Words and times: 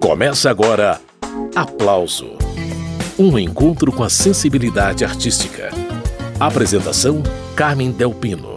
Começa 0.00 0.50
agora 0.50 1.00
Aplauso 1.54 2.36
Um 3.18 3.38
encontro 3.38 3.90
com 3.90 4.04
a 4.04 4.10
sensibilidade 4.10 5.04
artística. 5.04 5.70
Apresentação: 6.38 7.22
Carmen 7.56 7.90
Delpino. 7.90 8.56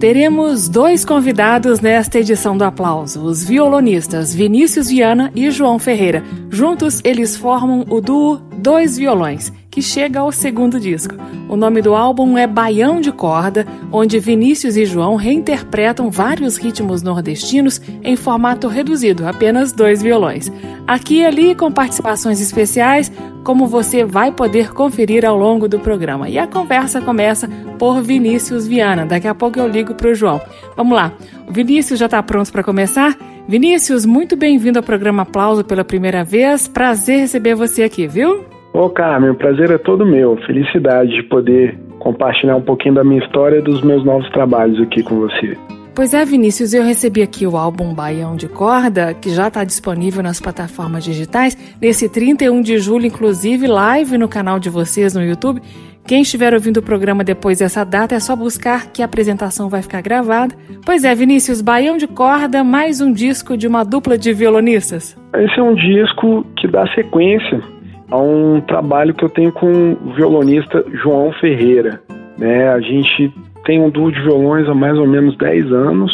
Teremos 0.00 0.68
dois 0.68 1.04
convidados 1.04 1.78
nesta 1.78 2.18
edição 2.18 2.58
do 2.58 2.64
Aplauso: 2.64 3.22
os 3.22 3.44
violonistas 3.44 4.34
Vinícius 4.34 4.88
Viana 4.88 5.30
e 5.36 5.50
João 5.50 5.78
Ferreira. 5.78 6.24
Juntos, 6.50 7.00
eles 7.04 7.36
formam 7.36 7.84
o 7.88 8.00
duo 8.00 8.49
Dois 8.60 8.98
Violões 8.98 9.50
que 9.70 9.80
chega 9.80 10.20
ao 10.20 10.30
segundo 10.30 10.78
disco. 10.78 11.14
O 11.48 11.56
nome 11.56 11.80
do 11.80 11.94
álbum 11.94 12.36
é 12.36 12.46
Baião 12.46 13.00
de 13.00 13.10
Corda, 13.10 13.66
onde 13.90 14.18
Vinícius 14.18 14.76
e 14.76 14.84
João 14.84 15.14
reinterpretam 15.14 16.10
vários 16.10 16.58
ritmos 16.58 17.02
nordestinos 17.02 17.80
em 18.02 18.16
formato 18.16 18.68
reduzido, 18.68 19.26
apenas 19.26 19.72
dois 19.72 20.02
violões. 20.02 20.52
Aqui 20.86 21.20
e 21.20 21.24
ali 21.24 21.54
com 21.54 21.72
participações 21.72 22.38
especiais, 22.38 23.10
como 23.44 23.66
você 23.66 24.04
vai 24.04 24.30
poder 24.30 24.74
conferir 24.74 25.24
ao 25.24 25.38
longo 25.38 25.66
do 25.66 25.78
programa. 25.78 26.28
E 26.28 26.36
a 26.36 26.46
conversa 26.46 27.00
começa 27.00 27.48
por 27.78 28.02
Vinícius 28.02 28.66
Viana. 28.66 29.06
Daqui 29.06 29.28
a 29.28 29.34
pouco 29.34 29.58
eu 29.58 29.68
ligo 29.68 29.94
para 29.94 30.10
o 30.10 30.14
João. 30.14 30.40
Vamos 30.76 30.94
lá. 30.94 31.12
O 31.48 31.52
Vinícius 31.52 31.98
já 31.98 32.06
está 32.06 32.22
pronto 32.22 32.52
para 32.52 32.62
começar? 32.62 33.16
Vinícius, 33.48 34.04
muito 34.04 34.36
bem-vindo 34.36 34.78
ao 34.78 34.82
programa 34.82 35.22
Aplauso 35.22 35.64
pela 35.64 35.84
primeira 35.84 36.22
vez. 36.22 36.68
Prazer 36.68 37.20
receber 37.20 37.54
você 37.54 37.82
aqui, 37.82 38.06
viu? 38.06 38.49
Ô 38.72 38.88
Carmen, 38.88 39.30
o 39.30 39.34
prazer 39.34 39.70
é 39.70 39.78
todo 39.78 40.06
meu. 40.06 40.36
Felicidade 40.46 41.10
de 41.10 41.22
poder 41.24 41.76
compartilhar 41.98 42.56
um 42.56 42.62
pouquinho 42.62 42.94
da 42.94 43.04
minha 43.04 43.22
história 43.22 43.58
e 43.58 43.62
dos 43.62 43.82
meus 43.82 44.04
novos 44.04 44.28
trabalhos 44.30 44.80
aqui 44.80 45.02
com 45.02 45.16
você. 45.16 45.56
Pois 45.94 46.14
é, 46.14 46.24
Vinícius, 46.24 46.72
eu 46.72 46.84
recebi 46.84 47.20
aqui 47.20 47.46
o 47.46 47.56
álbum 47.56 47.92
Baião 47.92 48.36
de 48.36 48.48
Corda, 48.48 49.12
que 49.12 49.28
já 49.30 49.48
está 49.48 49.64
disponível 49.64 50.22
nas 50.22 50.40
plataformas 50.40 51.04
digitais, 51.04 51.58
nesse 51.82 52.08
31 52.08 52.62
de 52.62 52.78
julho, 52.78 53.06
inclusive 53.06 53.66
live 53.66 54.16
no 54.16 54.28
canal 54.28 54.60
de 54.60 54.70
vocês 54.70 55.14
no 55.14 55.22
YouTube. 55.22 55.60
Quem 56.06 56.22
estiver 56.22 56.54
ouvindo 56.54 56.78
o 56.78 56.82
programa 56.82 57.24
depois 57.24 57.58
dessa 57.58 57.84
data 57.84 58.14
é 58.14 58.20
só 58.20 58.34
buscar 58.34 58.86
que 58.92 59.02
a 59.02 59.04
apresentação 59.04 59.68
vai 59.68 59.82
ficar 59.82 60.00
gravada. 60.00 60.54
Pois 60.86 61.04
é, 61.04 61.14
Vinícius, 61.14 61.60
Baião 61.60 61.96
de 61.96 62.06
Corda, 62.06 62.64
mais 62.64 63.00
um 63.00 63.12
disco 63.12 63.56
de 63.56 63.66
uma 63.66 63.84
dupla 63.84 64.16
de 64.16 64.32
violonistas. 64.32 65.18
Esse 65.34 65.58
é 65.58 65.62
um 65.62 65.74
disco 65.74 66.46
que 66.56 66.68
dá 66.68 66.86
sequência 66.94 67.62
a 68.10 68.18
um 68.18 68.60
trabalho 68.60 69.14
que 69.14 69.24
eu 69.24 69.28
tenho 69.28 69.52
com 69.52 69.92
o 69.92 70.12
violonista 70.14 70.84
João 71.02 71.32
Ferreira. 71.34 72.00
Né? 72.38 72.68
A 72.68 72.80
gente 72.80 73.32
tem 73.64 73.80
um 73.80 73.90
duo 73.90 74.10
de 74.10 74.20
violões 74.20 74.68
há 74.68 74.74
mais 74.74 74.98
ou 74.98 75.06
menos 75.06 75.36
10 75.36 75.72
anos 75.72 76.12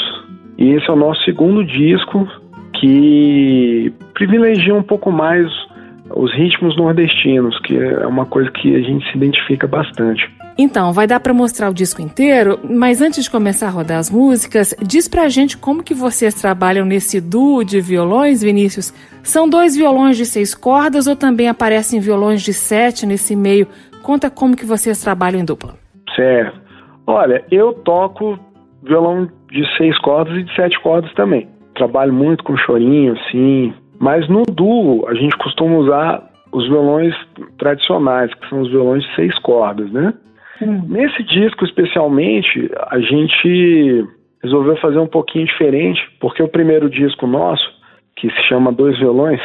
e 0.59 0.73
esse 0.73 0.89
é 0.89 0.93
o 0.93 0.97
nosso 0.97 1.23
segundo 1.25 1.65
disco 1.65 2.27
que 2.81 3.93
privilegia 4.15 4.75
um 4.75 4.83
pouco 4.83 5.11
mais 5.11 5.47
os 6.15 6.33
ritmos 6.35 6.77
nordestinos, 6.77 7.59
que 7.61 7.77
é 7.77 8.07
uma 8.07 8.27
coisa 8.27 8.51
que 8.51 8.75
a 8.75 8.81
gente 8.81 9.11
se 9.11 9.17
identifica 9.17 9.67
bastante. 9.67 10.31
Então, 10.59 10.91
vai 10.91 11.07
dar 11.07 11.21
para 11.21 11.35
mostrar 11.35 11.69
o 11.69 11.75
disco 11.75 12.01
inteiro, 12.01 12.59
mas 12.65 13.03
antes 13.03 13.25
de 13.25 13.31
começar 13.31 13.67
a 13.67 13.71
rodar 13.71 13.99
as 13.99 14.11
músicas, 14.11 14.75
diz 14.81 15.07
pra 15.07 15.29
gente 15.29 15.59
como 15.59 15.83
que 15.83 15.93
vocês 15.93 16.33
trabalham 16.35 16.87
nesse 16.87 17.21
duo 17.21 17.63
de 17.63 17.79
violões, 17.79 18.43
Vinícius. 18.43 18.91
São 19.23 19.47
dois 19.47 19.77
violões 19.77 20.17
de 20.17 20.25
seis 20.25 20.55
cordas 20.55 21.07
ou 21.07 21.15
também 21.15 21.49
aparecem 21.49 22.01
violões 22.01 22.41
de 22.41 22.55
sete 22.55 23.05
nesse 23.05 23.37
meio? 23.37 23.67
Conta 24.03 24.31
como 24.31 24.57
que 24.57 24.65
vocês 24.65 25.03
trabalham 25.03 25.41
em 25.41 25.45
dupla. 25.45 25.75
Certo. 26.15 26.59
Olha, 27.07 27.45
eu 27.51 27.75
toco 27.75 28.39
violão 28.83 29.29
de 29.51 29.77
seis 29.77 29.99
cordas 29.99 30.39
e 30.39 30.43
de 30.43 30.55
sete 30.55 30.81
cordas 30.81 31.13
também. 31.15 31.49
Trabalho 31.75 32.15
muito 32.15 32.43
com 32.43 32.57
chorinho, 32.57 33.13
assim, 33.13 33.75
mas 33.99 34.27
no 34.29 34.43
duo 34.45 35.07
a 35.07 35.15
gente 35.15 35.37
costuma 35.37 35.77
usar 35.77 36.31
os 36.51 36.67
violões 36.67 37.15
tradicionais, 37.59 38.33
que 38.33 38.49
são 38.49 38.63
os 38.63 38.71
violões 38.71 39.05
de 39.05 39.15
seis 39.15 39.39
cordas, 39.41 39.91
né? 39.93 40.15
Hum. 40.63 40.83
Nesse 40.89 41.23
disco, 41.25 41.65
especialmente, 41.65 42.71
a 42.89 42.99
gente 42.99 44.07
resolveu 44.43 44.77
fazer 44.77 44.99
um 44.99 45.07
pouquinho 45.07 45.47
diferente, 45.47 46.01
porque 46.21 46.43
o 46.43 46.49
primeiro 46.49 46.89
disco 46.89 47.27
nosso, 47.27 47.65
que 48.17 48.31
se 48.31 48.43
chama 48.45 48.73
Dois 48.73 48.99
Violões, 48.99 49.41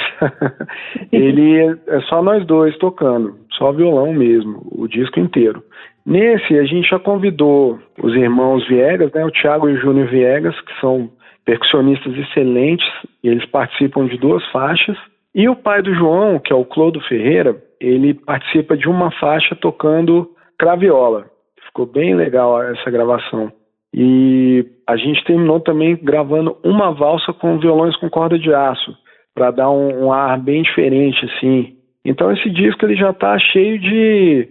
ele 1.12 1.78
é 1.88 2.00
só 2.02 2.22
nós 2.22 2.46
dois 2.46 2.78
tocando, 2.78 3.36
só 3.52 3.72
violão 3.72 4.14
mesmo, 4.14 4.66
o 4.72 4.88
disco 4.88 5.20
inteiro. 5.20 5.62
Nesse, 6.06 6.58
a 6.58 6.64
gente 6.64 6.90
já 6.90 6.98
convidou 6.98 7.80
os 8.02 8.16
irmãos 8.16 8.68
Viegas, 8.68 9.12
né, 9.12 9.24
o 9.26 9.32
Thiago 9.32 9.70
e 9.70 9.74
o 9.74 9.80
Júnior 9.80 10.08
Viegas, 10.08 10.60
que 10.62 10.80
são 10.80 11.10
percussionistas 11.46 12.16
excelentes, 12.18 12.88
e 13.24 13.28
eles 13.28 13.46
participam 13.46 14.06
de 14.06 14.18
duas 14.18 14.46
faixas. 14.52 14.98
E 15.34 15.48
o 15.48 15.56
pai 15.56 15.82
do 15.82 15.94
João, 15.94 16.40
que 16.40 16.52
é 16.52 16.56
o 16.56 16.66
Clodo 16.66 17.00
Ferreira, 17.02 17.56
ele 17.80 18.14
participa 18.14 18.76
de 18.76 18.88
uma 18.88 19.12
faixa 19.12 19.56
tocando 19.56 20.30
craviola. 20.62 21.26
Ficou 21.66 21.88
bem 21.88 22.16
legal 22.16 22.62
essa 22.62 22.92
gravação. 22.92 23.52
E 23.92 24.64
a 24.88 24.96
gente 24.96 25.24
terminou 25.26 25.60
também 25.60 25.98
gravando 26.02 26.56
uma 26.64 26.94
valsa 26.94 27.34
com 27.34 27.60
violões 27.60 27.98
com 27.98 28.10
corda 28.10 28.38
de 28.38 28.54
aço, 28.54 28.96
para 29.34 29.50
dar 29.50 29.72
um, 29.72 30.06
um, 30.06 30.14
ar 30.14 30.40
bem 30.40 30.62
diferente, 30.62 31.26
assim. 31.26 31.76
Então 32.06 32.32
esse 32.32 32.50
disco 32.52 32.86
ele 32.86 32.96
já 32.96 33.10
está 33.10 33.38
cheio 33.40 33.80
de 33.80 34.48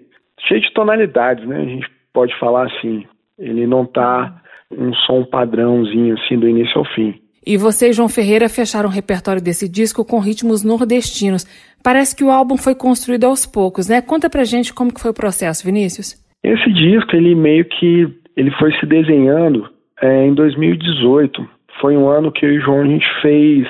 cheio 0.49 0.61
de 0.61 0.73
tonalidades, 0.73 1.47
né? 1.47 1.59
A 1.59 1.65
gente 1.65 1.89
pode 2.13 2.37
falar 2.39 2.67
assim. 2.67 3.07
Ele 3.39 3.67
não 3.67 3.85
está 3.85 4.43
um 4.71 4.93
som 5.07 5.25
padrãozinho 5.25 6.15
assim 6.19 6.39
do 6.39 6.49
início 6.49 6.77
ao 6.77 6.85
fim. 6.85 7.21
E 7.47 7.57
você 7.57 7.89
e 7.89 7.93
João 7.93 8.09
Ferreira 8.09 8.49
fecharam 8.51 8.89
o 8.89 8.93
repertório 8.93 9.41
desse 9.41 9.67
disco 9.67 10.05
com 10.05 10.19
ritmos 10.19 10.63
nordestinos. 10.63 11.47
Parece 11.83 12.15
que 12.15 12.25
o 12.25 12.31
álbum 12.31 12.57
foi 12.57 12.75
construído 12.75 13.25
aos 13.25 13.47
poucos, 13.47 13.89
né? 13.89 14.03
Conta 14.03 14.29
pra 14.29 14.45
gente 14.45 14.73
como 14.73 14.93
que 14.93 15.01
foi 15.01 15.11
o 15.11 15.15
processo, 15.15 15.65
Vinícius. 15.65 16.15
Esse 16.43 16.73
disco, 16.73 17.15
ele 17.17 17.35
meio 17.35 17.65
que 17.65 18.09
ele 18.37 18.51
foi 18.53 18.73
se 18.79 18.87
desenhando 18.87 19.69
é, 20.01 20.27
em 20.27 20.35
2018. 20.35 21.47
Foi 21.81 21.97
um 21.97 22.09
ano 22.09 22.33
que 22.33 22.45
eu 22.45 22.53
e 22.53 22.59
o 22.59 22.63
João 22.63 22.83
a 22.83 22.87
gente 22.87 23.07
fez 23.23 23.67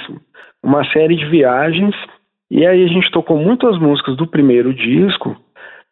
uma 0.62 0.84
série 0.92 1.16
de 1.16 1.26
viagens 1.26 1.94
e 2.50 2.66
aí 2.66 2.84
a 2.84 2.88
gente 2.88 3.10
tocou 3.10 3.36
muitas 3.36 3.78
músicas 3.78 4.16
do 4.16 4.26
primeiro 4.26 4.74
disco, 4.74 5.36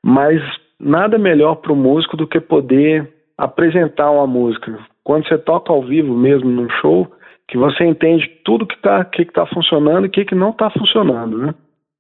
mas 0.05 0.41
nada 0.79 1.19
melhor 1.19 1.57
para 1.57 1.73
o 1.73 1.77
músico 1.77 2.17
do 2.17 2.27
que 2.27 2.41
poder 2.41 3.09
apresentar 3.37 4.11
uma 4.11 4.27
música. 4.27 4.79
Quando 5.05 5.27
você 5.27 5.39
toca 5.39 5.73
ao 5.73 5.83
vivo 5.83 6.15
mesmo 6.15 6.51
num 6.51 6.69
show, 6.81 7.07
que 7.49 7.57
você 7.57 7.85
entende 7.85 8.29
tudo 8.45 8.67
que 8.67 8.75
está 8.75 9.05
que 9.05 9.25
que 9.25 9.33
tá 9.33 9.47
funcionando 9.47 10.05
e 10.05 10.09
o 10.09 10.11
que, 10.11 10.25
que 10.25 10.35
não 10.35 10.51
está 10.51 10.69
funcionando, 10.71 11.39
né? 11.39 11.55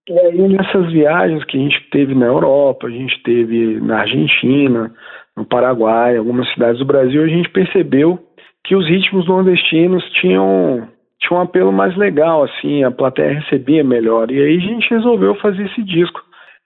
E 0.08 0.18
aí 0.18 0.48
nessas 0.48 0.90
viagens 0.90 1.44
que 1.44 1.58
a 1.58 1.60
gente 1.60 1.90
teve 1.90 2.14
na 2.14 2.26
Europa, 2.26 2.86
a 2.86 2.90
gente 2.90 3.22
teve 3.22 3.78
na 3.80 4.00
Argentina, 4.00 4.90
no 5.36 5.44
Paraguai, 5.44 6.16
algumas 6.16 6.50
cidades 6.52 6.78
do 6.78 6.86
Brasil, 6.86 7.22
a 7.22 7.28
gente 7.28 7.48
percebeu 7.50 8.18
que 8.64 8.74
os 8.74 8.88
ritmos 8.88 9.26
nordestinos 9.28 10.02
tinham, 10.12 10.88
tinham 11.20 11.40
um 11.40 11.42
apelo 11.42 11.72
mais 11.72 11.96
legal, 11.96 12.42
assim, 12.42 12.82
a 12.82 12.90
plateia 12.90 13.40
recebia 13.40 13.84
melhor. 13.84 14.30
E 14.30 14.42
aí 14.42 14.56
a 14.56 14.60
gente 14.60 14.90
resolveu 14.90 15.34
fazer 15.36 15.64
esse 15.66 15.82
disco 15.82 16.20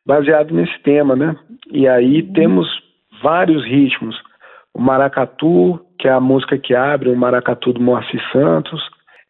baseado 0.07 0.55
nesse 0.55 0.79
tema, 0.83 1.15
né? 1.15 1.37
E 1.71 1.87
aí 1.87 2.23
temos 2.23 2.67
vários 3.23 3.65
ritmos. 3.65 4.17
O 4.75 4.81
maracatu, 4.81 5.81
que 5.99 6.09
é 6.09 6.13
a 6.13 6.21
música 6.21 6.59
que 6.59 6.75
abre 6.75 7.09
o 7.09 7.17
maracatu 7.17 7.73
do 7.73 7.81
Moacir 7.81 8.23
Santos, 8.33 8.81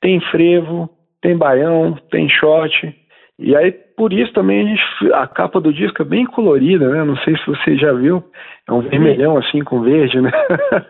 tem 0.01 0.21
frevo, 0.31 0.89
tem 1.21 1.37
baião, 1.37 1.97
tem 2.11 2.29
shot. 2.29 2.95
E 3.43 3.57
aí, 3.57 3.73
por 3.73 4.13
isso 4.13 4.33
também 4.33 4.63
a, 4.63 4.69
gente, 4.69 5.13
a 5.15 5.27
capa 5.27 5.61
do 5.61 5.73
disco 5.73 6.01
é 6.01 6.05
bem 6.05 6.25
colorida, 6.25 6.89
né? 6.89 7.05
Não 7.05 7.17
sei 7.19 7.37
se 7.37 7.47
você 7.47 7.77
já 7.77 7.93
viu. 7.93 8.23
É 8.69 8.73
um 8.73 8.81
vermelhão 8.81 9.37
assim 9.37 9.63
com 9.65 9.83
verde, 9.83 10.21
né? 10.21 10.31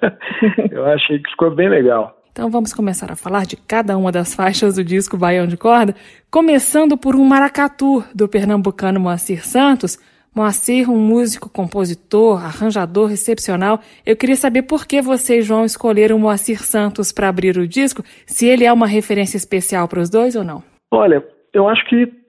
Eu 0.71 0.85
achei 0.87 1.19
que 1.19 1.31
ficou 1.31 1.51
bem 1.51 1.71
legal. 1.71 2.19
Então 2.31 2.51
vamos 2.51 2.73
começar 2.73 3.11
a 3.11 3.17
falar 3.17 3.45
de 3.45 3.57
cada 3.57 3.97
uma 3.97 4.13
das 4.13 4.35
faixas 4.35 4.77
do 4.77 4.85
disco 4.85 5.17
Baião 5.17 5.47
de 5.47 5.57
Corda, 5.57 5.95
começando 6.31 6.97
por 6.97 7.17
um 7.17 7.25
maracatu 7.25 8.05
do 8.15 8.29
pernambucano 8.29 9.01
Moacir 9.01 9.47
Santos, 9.47 9.99
Moacir, 10.35 10.91
um 10.91 10.97
músico, 10.97 11.51
compositor, 11.51 12.43
arranjador 12.43 13.13
excepcional, 13.13 13.81
eu 14.05 14.17
queria 14.17 14.37
saber 14.37 14.63
por 14.63 14.87
que 14.87 15.03
você 15.03 15.41
e 15.41 15.43
João 15.43 15.67
escolheram 15.67 16.19
Moacir 16.19 16.63
Santos 16.63 17.13
para 17.13 17.29
abrir 17.29 17.59
o 17.59 17.69
disco, 17.69 18.03
se 18.27 18.47
ele 18.47 18.65
é 18.65 18.73
uma 18.73 18.87
referência 18.87 19.37
especial 19.37 19.87
para 19.87 20.01
os 20.01 20.09
dois 20.09 20.35
ou 20.35 20.43
não. 20.43 20.63
Olha, 20.91 21.23
eu 21.53 21.69
acho 21.69 21.85
que 21.87 22.22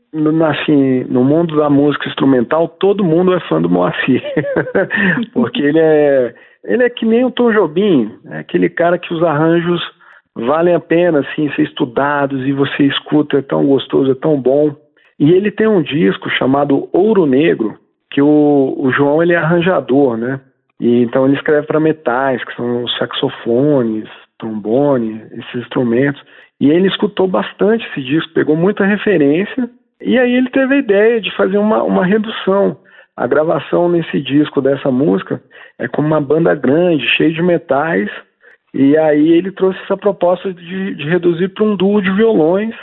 assim, 0.50 1.06
no 1.06 1.24
mundo 1.24 1.58
da 1.58 1.70
música 1.70 2.08
instrumental, 2.08 2.68
todo 2.68 3.04
mundo 3.04 3.34
é 3.34 3.40
fã 3.42 3.62
do 3.62 3.70
Moacir. 3.70 4.22
Porque 5.34 5.62
ele 5.62 5.80
é, 5.80 6.34
ele 6.64 6.84
é 6.84 6.90
que 6.90 7.06
nem 7.06 7.26
o 7.26 7.32
Tom 7.32 7.52
Jobim, 7.52 8.12
é 8.28 8.40
aquele 8.40 8.70
cara 8.70 8.98
que 8.98 9.14
os 9.14 9.24
arranjos 9.24 9.82
valem 10.36 10.74
a 10.74 10.80
pena 10.80 11.20
assim, 11.20 11.52
ser 11.52 11.64
estudados 11.64 12.46
e 12.46 12.52
você 12.52 12.84
escuta, 12.84 13.38
é 13.38 13.42
tão 13.42 13.66
gostoso, 13.66 14.12
é 14.12 14.16
tão 14.16 14.40
bom. 14.40 14.76
E 15.20 15.32
ele 15.32 15.52
tem 15.52 15.68
um 15.68 15.82
disco 15.82 16.30
chamado 16.32 16.90
Ouro 16.92 17.26
Negro, 17.26 17.78
que 18.10 18.22
o, 18.22 18.76
o 18.78 18.92
João 18.92 19.22
ele 19.22 19.34
é 19.34 19.38
arranjador, 19.38 20.18
né? 20.18 20.40
E 20.80 21.04
então 21.04 21.26
ele 21.26 21.36
escreve 21.36 21.66
para 21.66 21.80
metais, 21.80 22.44
que 22.44 22.56
são 22.56 22.84
os 22.84 22.98
saxofones, 22.98 24.08
trombone, 24.38 25.22
esses 25.32 25.56
instrumentos. 25.56 26.22
E 26.60 26.70
ele 26.70 26.88
escutou 26.88 27.28
bastante 27.28 27.88
esse 27.90 28.02
disco, 28.02 28.34
pegou 28.34 28.56
muita 28.56 28.86
referência, 28.86 29.70
e 30.04 30.20
aí 30.20 30.36
ele 30.36 30.50
teve 30.50 30.76
a 30.76 30.80
ideia 30.80 31.22
de 31.22 31.36
fazer 31.36 31.58
uma, 31.58 31.82
uma 31.82 32.06
redução. 32.06 32.78
A 33.16 33.26
gravação 33.26 33.88
nesse 33.90 34.20
disco 34.22 34.62
dessa 34.62 34.92
música 34.92 35.42
é 35.80 35.88
com 35.88 36.02
uma 36.02 36.20
banda 36.20 36.54
grande, 36.54 37.08
cheia 37.16 37.32
de 37.32 37.42
metais, 37.42 38.10
e 38.74 38.98
aí 38.98 39.32
ele 39.32 39.52
trouxe 39.52 39.80
essa 39.84 39.96
proposta 39.96 40.54
de, 40.54 40.96
de 40.96 41.04
reduzir 41.08 41.50
para 41.50 41.64
um 41.64 41.76
duo 41.76 42.02
de 42.02 42.12
violões. 42.12 42.76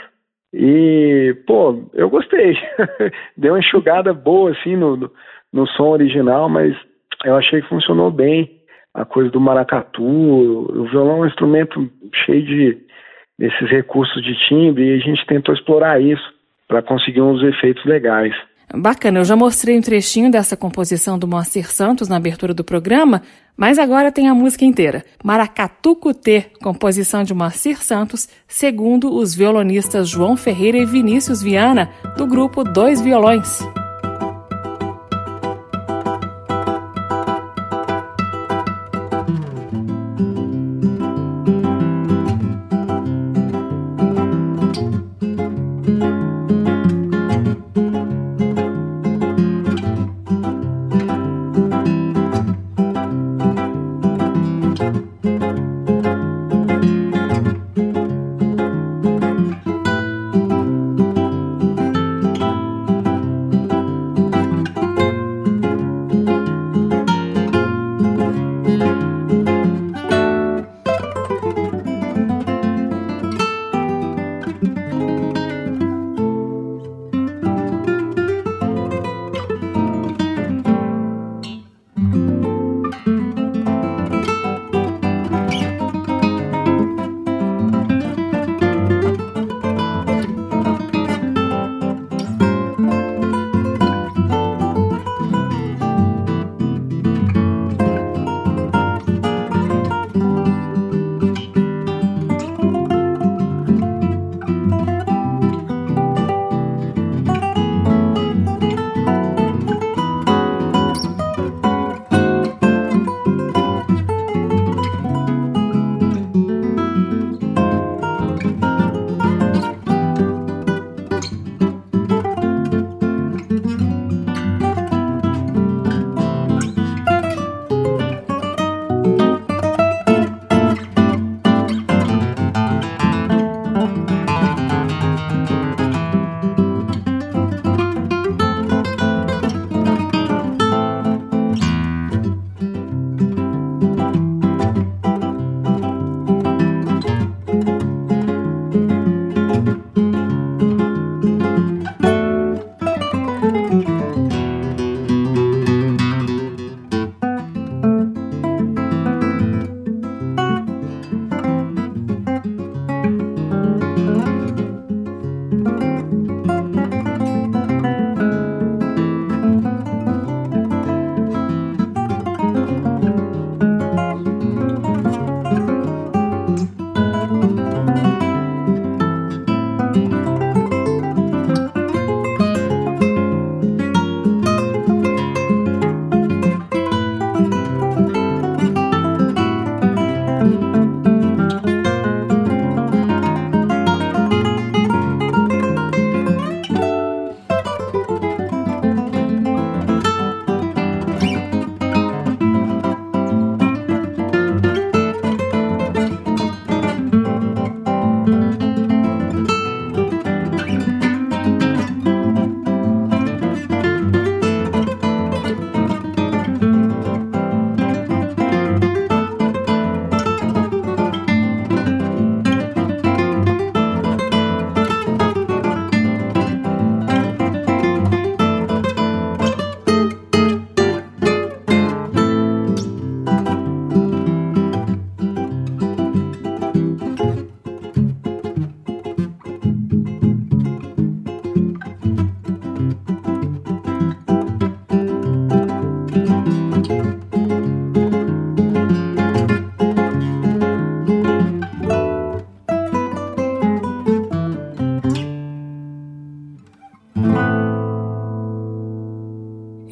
E, 0.53 1.35
pô, 1.45 1.83
eu 1.93 2.09
gostei. 2.09 2.57
Deu 3.37 3.53
uma 3.53 3.59
enxugada 3.59 4.13
boa, 4.13 4.51
assim, 4.51 4.75
no, 4.75 4.97
no, 4.97 5.11
no 5.53 5.67
som 5.67 5.89
original, 5.89 6.49
mas 6.49 6.75
eu 7.23 7.35
achei 7.35 7.61
que 7.61 7.69
funcionou 7.69 8.09
bem. 8.09 8.49
A 8.93 9.05
coisa 9.05 9.29
do 9.29 9.39
maracatu, 9.39 10.03
o 10.03 10.85
violão 10.85 11.17
é 11.17 11.21
um 11.21 11.27
instrumento 11.27 11.89
cheio 12.25 12.43
de 12.43 12.77
esses 13.39 13.69
recursos 13.69 14.21
de 14.23 14.35
timbre 14.47 14.85
e 14.85 14.95
a 14.95 14.97
gente 14.99 15.25
tentou 15.25 15.53
explorar 15.53 16.01
isso 16.01 16.40
para 16.71 16.81
conseguir 16.81 17.21
uns 17.21 17.43
efeitos 17.43 17.83
legais. 17.85 18.33
Bacana, 18.73 19.19
eu 19.19 19.25
já 19.25 19.35
mostrei 19.35 19.77
um 19.77 19.81
trechinho 19.81 20.31
dessa 20.31 20.55
composição 20.55 21.19
do 21.19 21.27
Moacir 21.27 21.69
Santos 21.69 22.07
na 22.07 22.15
abertura 22.15 22.53
do 22.53 22.63
programa, 22.63 23.21
mas 23.57 23.77
agora 23.77 24.13
tem 24.13 24.29
a 24.29 24.33
música 24.33 24.63
inteira. 24.63 25.03
Maracatu 25.21 25.93
Cutê, 25.93 26.45
composição 26.63 27.23
de 27.23 27.33
Moacir 27.33 27.83
Santos, 27.83 28.29
segundo 28.47 29.13
os 29.13 29.35
violonistas 29.35 30.07
João 30.07 30.37
Ferreira 30.37 30.77
e 30.77 30.85
Vinícius 30.85 31.43
Viana, 31.43 31.89
do 32.17 32.25
grupo 32.25 32.63
Dois 32.63 33.01
Violões. 33.01 33.59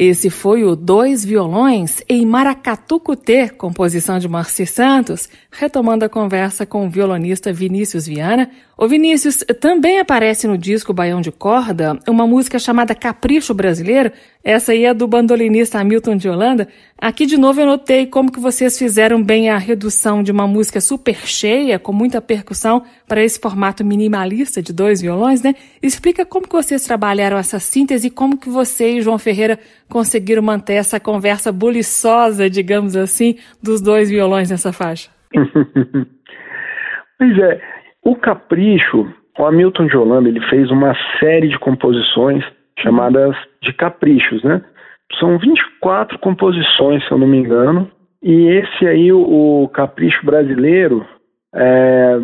Esse 0.09 0.31
foi 0.31 0.63
o 0.63 0.75
Dois 0.75 1.23
Violões 1.23 2.01
em 2.09 2.25
Maracatucutê, 2.25 3.47
composição 3.47 4.17
de 4.17 4.27
Marci 4.27 4.65
Santos, 4.65 5.29
retomando 5.51 6.03
a 6.03 6.09
conversa 6.09 6.65
com 6.65 6.87
o 6.87 6.89
violonista 6.89 7.53
Vinícius 7.53 8.07
Viana. 8.07 8.49
O 8.75 8.87
Vinícius 8.87 9.45
também 9.61 9.99
aparece 9.99 10.47
no 10.47 10.57
disco 10.57 10.95
Baião 10.95 11.21
de 11.21 11.31
Corda 11.31 11.99
uma 12.07 12.25
música 12.25 12.57
chamada 12.57 12.95
Capricho 12.95 13.53
Brasileiro, 13.53 14.11
Essa 14.43 14.71
aí 14.71 14.85
é 14.85 14.93
do 14.93 15.05
bandolinista 15.05 15.79
Hamilton 15.79 16.15
de 16.15 16.29
Holanda. 16.29 16.67
Aqui 16.97 17.25
de 17.25 17.37
novo 17.37 17.59
eu 17.59 17.65
notei 17.65 18.05
como 18.07 18.31
que 18.31 18.39
vocês 18.39 18.79
fizeram 18.79 19.21
bem 19.21 19.49
a 19.49 19.57
redução 19.57 20.23
de 20.23 20.31
uma 20.31 20.47
música 20.47 20.79
super 20.79 21.15
cheia, 21.15 21.77
com 21.77 21.91
muita 21.91 22.21
percussão, 22.21 22.83
para 23.05 23.21
esse 23.21 23.37
formato 23.37 23.83
minimalista 23.83 24.61
de 24.61 24.73
dois 24.73 25.01
violões, 25.01 25.43
né? 25.43 25.53
Explica 25.83 26.25
como 26.25 26.47
que 26.47 26.53
vocês 26.53 26.85
trabalharam 26.85 27.37
essa 27.37 27.59
síntese 27.59 28.07
e 28.07 28.11
como 28.11 28.39
que 28.39 28.49
você 28.49 28.97
e 28.97 29.01
João 29.01 29.19
Ferreira 29.19 29.59
conseguiram 29.89 30.41
manter 30.41 30.75
essa 30.75 31.01
conversa 31.01 31.51
buliçosa, 31.51 32.49
digamos 32.49 32.95
assim, 32.95 33.35
dos 33.61 33.81
dois 33.81 34.09
violões 34.09 34.49
nessa 34.49 34.71
faixa. 34.71 35.09
pois 37.19 37.37
é, 37.39 37.61
o 38.05 38.15
Capricho, 38.15 39.05
o 39.37 39.45
Hamilton 39.45 39.87
de 39.87 39.97
Holanda, 39.97 40.29
ele 40.29 40.41
fez 40.49 40.71
uma 40.71 40.95
série 41.19 41.49
de 41.49 41.59
composições 41.59 42.41
chamadas 42.81 43.35
de 43.61 43.73
caprichos, 43.73 44.43
né? 44.43 44.61
São 45.19 45.37
24 45.37 46.19
composições, 46.19 47.05
se 47.05 47.11
eu 47.11 47.17
não 47.17 47.27
me 47.27 47.37
engano, 47.37 47.89
e 48.21 48.47
esse 48.47 48.87
aí, 48.87 49.11
o, 49.11 49.63
o 49.63 49.69
capricho 49.69 50.25
brasileiro, 50.25 51.05
é, 51.53 52.19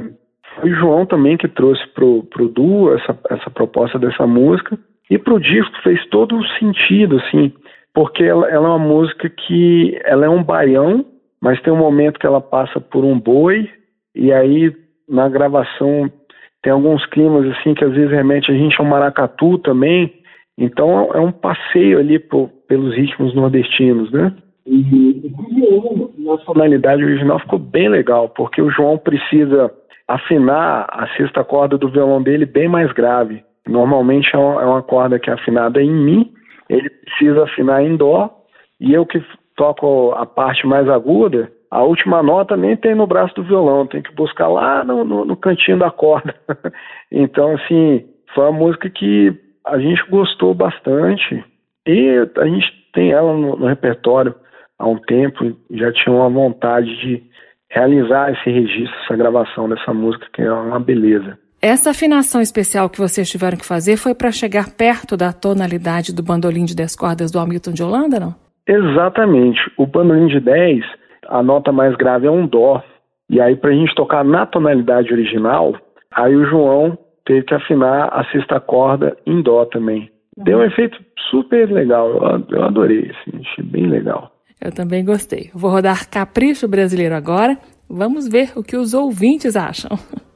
foi 0.55 0.71
o 0.71 0.75
João 0.75 1.05
também 1.05 1.37
que 1.37 1.47
trouxe 1.47 1.85
pro, 1.93 2.23
pro 2.23 2.47
duo 2.47 2.93
essa, 2.93 3.17
essa 3.29 3.49
proposta 3.49 3.97
dessa 3.97 4.27
música, 4.27 4.77
e 5.09 5.17
pro 5.17 5.39
disco 5.39 5.75
fez 5.83 6.03
todo 6.07 6.37
o 6.37 6.47
sentido, 6.59 7.17
assim, 7.17 7.53
porque 7.93 8.23
ela, 8.23 8.47
ela 8.49 8.67
é 8.67 8.69
uma 8.69 8.79
música 8.79 9.29
que, 9.29 9.99
ela 10.03 10.25
é 10.25 10.29
um 10.29 10.43
baião, 10.43 11.05
mas 11.41 11.61
tem 11.61 11.71
um 11.71 11.77
momento 11.77 12.19
que 12.19 12.25
ela 12.25 12.41
passa 12.41 12.79
por 12.79 13.03
um 13.03 13.19
boi, 13.19 13.69
e 14.13 14.31
aí 14.31 14.73
na 15.07 15.29
gravação 15.29 16.11
tem 16.61 16.73
alguns 16.73 17.05
climas 17.07 17.45
assim 17.55 17.75
que 17.75 17.85
às 17.85 17.93
vezes 17.93 18.09
remete 18.09 18.51
a 18.51 18.55
gente 18.55 18.75
ao 18.79 18.85
maracatu 18.85 19.59
também, 19.59 20.11
então 20.57 21.11
é 21.13 21.19
um 21.19 21.31
passeio 21.31 21.99
ali 21.99 22.17
por, 22.17 22.49
pelos 22.67 22.95
ritmos 22.95 23.35
nordestinos, 23.35 24.11
né? 24.11 24.33
E, 24.65 25.31
na 26.17 26.37
tonalidade 26.37 27.03
original 27.03 27.39
ficou 27.39 27.59
bem 27.59 27.89
legal, 27.89 28.29
porque 28.29 28.61
o 28.61 28.71
João 28.71 28.97
precisa 28.97 29.71
afinar 30.07 30.87
a 30.89 31.07
sexta 31.15 31.43
corda 31.43 31.77
do 31.77 31.89
violão 31.89 32.21
dele 32.21 32.45
bem 32.45 32.67
mais 32.67 32.91
grave. 32.93 33.43
Normalmente 33.67 34.29
é 34.35 34.39
uma, 34.39 34.61
é 34.61 34.65
uma 34.65 34.81
corda 34.81 35.19
que 35.19 35.29
é 35.29 35.33
afinada 35.33 35.81
em 35.81 35.91
Mi, 35.91 36.31
ele 36.69 36.89
precisa 36.89 37.43
afinar 37.43 37.83
em 37.83 37.95
Dó, 37.95 38.29
e 38.79 38.93
eu 38.93 39.05
que 39.05 39.23
toco 39.55 40.11
a 40.11 40.25
parte 40.25 40.65
mais 40.65 40.87
aguda, 40.89 41.51
a 41.69 41.83
última 41.83 42.23
nota 42.23 42.55
nem 42.55 42.75
tem 42.75 42.95
no 42.95 43.07
braço 43.07 43.35
do 43.35 43.43
violão, 43.43 43.87
tem 43.87 44.01
que 44.01 44.13
buscar 44.15 44.47
lá 44.47 44.83
no, 44.83 45.03
no, 45.03 45.25
no 45.25 45.35
cantinho 45.35 45.77
da 45.77 45.91
corda. 45.91 46.33
então, 47.11 47.53
assim, 47.55 48.05
foi 48.33 48.45
uma 48.45 48.59
música 48.59 48.89
que 48.89 49.33
a 49.65 49.79
gente 49.79 50.01
gostou 50.09 50.53
bastante 50.53 51.43
e 51.87 52.27
a 52.37 52.45
gente 52.45 52.67
tem 52.93 53.11
ela 53.11 53.33
no, 53.33 53.55
no 53.55 53.67
repertório 53.67 54.33
há 54.77 54.87
um 54.87 54.97
tempo, 54.97 55.55
já 55.71 55.91
tinha 55.91 56.15
uma 56.15 56.29
vontade 56.29 56.87
de 57.01 57.23
realizar 57.69 58.31
esse 58.31 58.49
registro, 58.49 58.95
essa 59.03 59.15
gravação 59.15 59.67
dessa 59.67 59.93
música, 59.93 60.27
que 60.33 60.41
é 60.41 60.51
uma 60.51 60.79
beleza. 60.79 61.37
Essa 61.61 61.91
afinação 61.91 62.41
especial 62.41 62.89
que 62.89 62.99
vocês 62.99 63.29
tiveram 63.29 63.57
que 63.57 63.65
fazer 63.65 63.97
foi 63.97 64.13
para 64.13 64.31
chegar 64.31 64.69
perto 64.77 65.17
da 65.17 65.33
tonalidade 65.33 66.13
do 66.13 66.21
bandolim 66.21 66.63
de 66.63 66.75
10 66.75 66.95
cordas 66.95 67.31
do 67.31 67.39
Hamilton 67.39 67.71
de 67.71 67.83
Holanda, 67.83 68.19
não? 68.19 68.35
Exatamente. 68.67 69.59
O 69.77 69.85
bandolim 69.85 70.27
de 70.27 70.39
10, 70.39 70.83
a 71.27 71.41
nota 71.41 71.71
mais 71.71 71.95
grave 71.95 72.27
é 72.27 72.31
um 72.31 72.45
dó. 72.45 72.83
E 73.29 73.41
aí, 73.41 73.55
para 73.55 73.71
a 73.71 73.73
gente 73.73 73.95
tocar 73.95 74.23
na 74.23 74.45
tonalidade 74.45 75.11
original, 75.11 75.75
aí 76.11 76.35
o 76.35 76.45
João 76.45 76.97
teve 77.25 77.43
que 77.43 77.53
afinar 77.53 78.09
a 78.13 78.23
sexta 78.31 78.59
corda 78.59 79.17
em 79.25 79.41
dó 79.41 79.65
também. 79.65 80.09
Deu 80.37 80.57
um 80.57 80.61
uhum. 80.61 80.67
efeito 80.67 80.97
super 81.29 81.71
legal, 81.71 82.09
eu, 82.49 82.63
adorei, 82.63 83.11
assim, 83.11 83.39
achei 83.39 83.63
bem 83.63 83.87
legal. 83.87 84.31
Eu 84.61 84.71
também 84.71 85.03
gostei. 85.03 85.49
Vou 85.53 85.71
rodar 85.71 86.09
Capricho 86.09 86.67
Brasileiro 86.67 87.15
agora. 87.15 87.57
Vamos 87.89 88.27
ver 88.27 88.51
o 88.55 88.63
que 88.63 88.75
os 88.75 88.93
ouvintes 88.93 89.55
acham. 89.55 89.97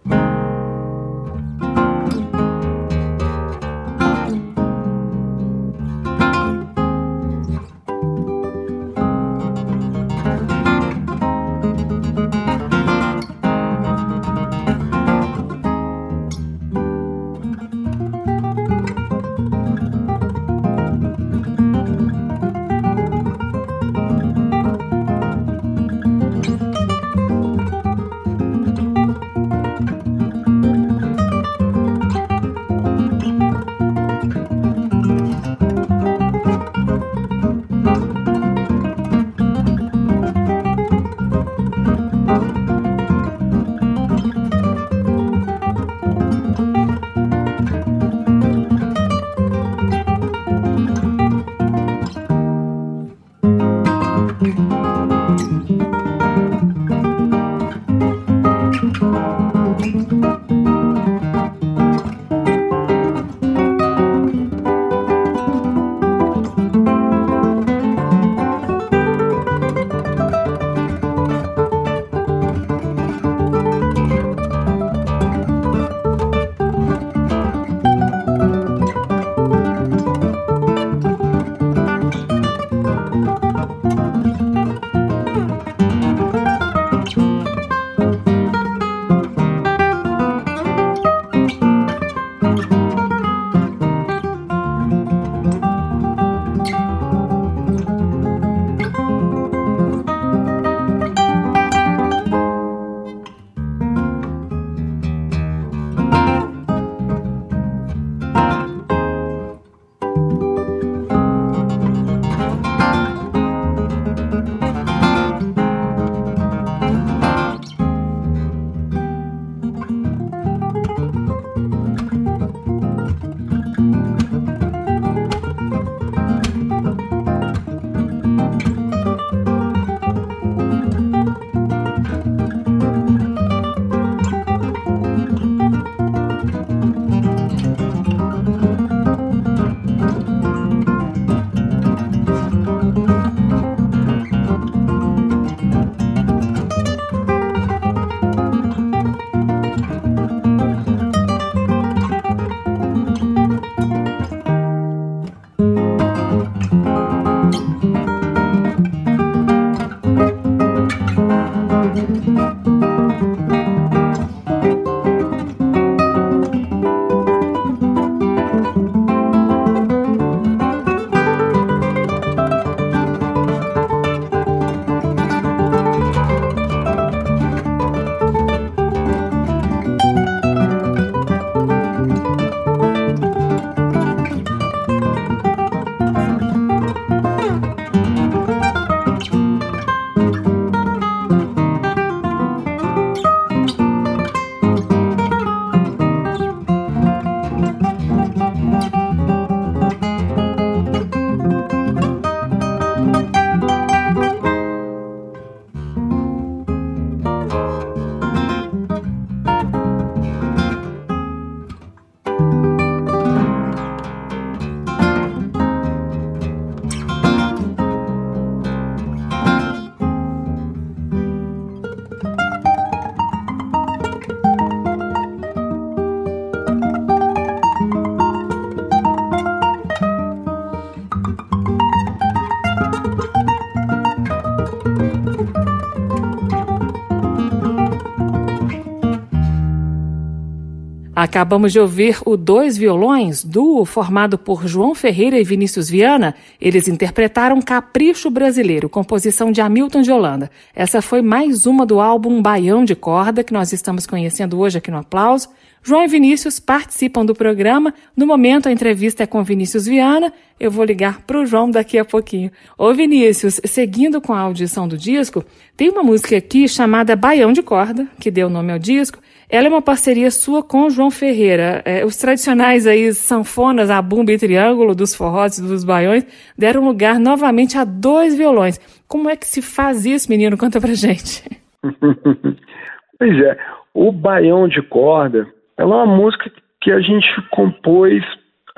Acabamos 241.30 241.72
de 241.72 241.80
ouvir 241.80 242.18
o 242.26 242.36
Dois 242.36 242.76
Violões, 242.76 243.44
duo 243.44 243.86
formado 243.86 244.36
por 244.36 244.68
João 244.68 244.96
Ferreira 244.96 245.40
e 245.40 245.44
Vinícius 245.44 245.88
Viana. 245.88 246.34
Eles 246.60 246.88
interpretaram 246.88 247.62
Capricho 247.62 248.32
Brasileiro, 248.32 248.90
composição 248.90 249.52
de 249.52 249.62
Hamilton 249.62 250.02
de 250.02 250.12
Holanda. 250.12 250.50
Essa 250.76 251.04
foi 251.04 251.22
mais 251.22 251.68
uma 251.68 251.86
do 251.86 252.02
álbum 252.02 252.42
Baião 252.42 252.84
de 252.84 252.96
Corda, 252.96 253.44
que 253.44 253.54
nós 253.54 253.72
estamos 253.72 254.08
conhecendo 254.08 254.60
hoje 254.60 254.80
aqui 254.80 254.90
no 254.90 254.98
Aplauso. 254.98 255.50
João 255.84 256.04
e 256.04 256.08
Vinícius 256.08 256.60
participam 256.60 257.24
do 257.24 257.36
programa. 257.36 257.94
No 258.18 258.26
momento, 258.26 258.68
a 258.68 258.72
entrevista 258.72 259.22
é 259.22 259.28
com 259.28 259.44
Vinícius 259.44 259.86
Viana. 259.86 260.34
Eu 260.60 260.72
vou 260.72 260.84
ligar 260.84 261.22
para 261.22 261.40
o 261.40 261.46
João 261.46 261.70
daqui 261.70 262.00
a 262.00 262.04
pouquinho. 262.04 262.52
Ô 262.76 262.92
Vinícius, 262.92 263.62
seguindo 263.66 264.20
com 264.20 264.34
a 264.34 264.40
audição 264.40 264.88
do 264.88 264.98
disco, 264.98 265.46
tem 265.78 265.92
uma 265.92 266.02
música 266.02 266.36
aqui 266.36 266.68
chamada 266.68 267.16
Baião 267.16 267.54
de 267.54 267.62
Corda, 267.62 268.08
que 268.20 268.32
deu 268.32 268.50
nome 268.50 268.74
ao 268.74 268.80
disco. 268.80 269.20
Ela 269.50 269.66
é 269.66 269.70
uma 269.70 269.82
parceria 269.82 270.30
sua 270.30 270.62
com 270.62 270.92
João 270.92 271.10
Ferreira. 271.10 271.82
É, 271.84 272.06
os 272.06 272.16
tradicionais 272.18 272.86
aí 272.86 273.12
sanfonas, 273.14 273.90
a 273.90 274.00
bumba 274.00 274.32
e 274.32 274.38
triângulo 274.38 274.94
dos 274.94 275.16
forrós 275.16 275.58
e 275.58 275.68
dos 275.68 275.84
baiões 275.84 276.24
deram 276.56 276.86
lugar 276.86 277.20
novamente 277.20 277.76
a 277.76 277.84
dois 277.84 278.38
violões. 278.38 278.78
Como 279.08 279.28
é 279.28 279.36
que 279.36 279.48
se 279.48 279.62
faz 279.64 280.06
isso, 280.06 280.30
menino? 280.30 280.56
Conta 280.56 280.80
pra 280.80 280.94
gente. 280.94 281.44
pois 283.18 283.42
é, 283.42 283.58
o 283.92 284.12
Baião 284.12 284.68
de 284.68 284.84
Corda 284.84 285.48
ela 285.76 285.96
é 285.96 286.04
uma 286.04 286.18
música 286.18 286.52
que 286.82 286.92
a 286.92 287.00
gente 287.00 287.28
compôs 287.50 288.24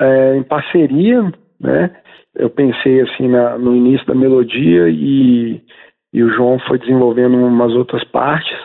é, 0.00 0.36
em 0.36 0.42
parceria, 0.42 1.20
né? 1.60 1.90
Eu 2.34 2.48
pensei 2.48 3.02
assim 3.02 3.28
na, 3.28 3.58
no 3.58 3.76
início 3.76 4.06
da 4.06 4.14
melodia 4.14 4.88
e, 4.88 5.60
e 6.14 6.22
o 6.22 6.30
João 6.32 6.58
foi 6.60 6.78
desenvolvendo 6.78 7.36
umas 7.36 7.72
outras 7.74 8.02
partes. 8.04 8.56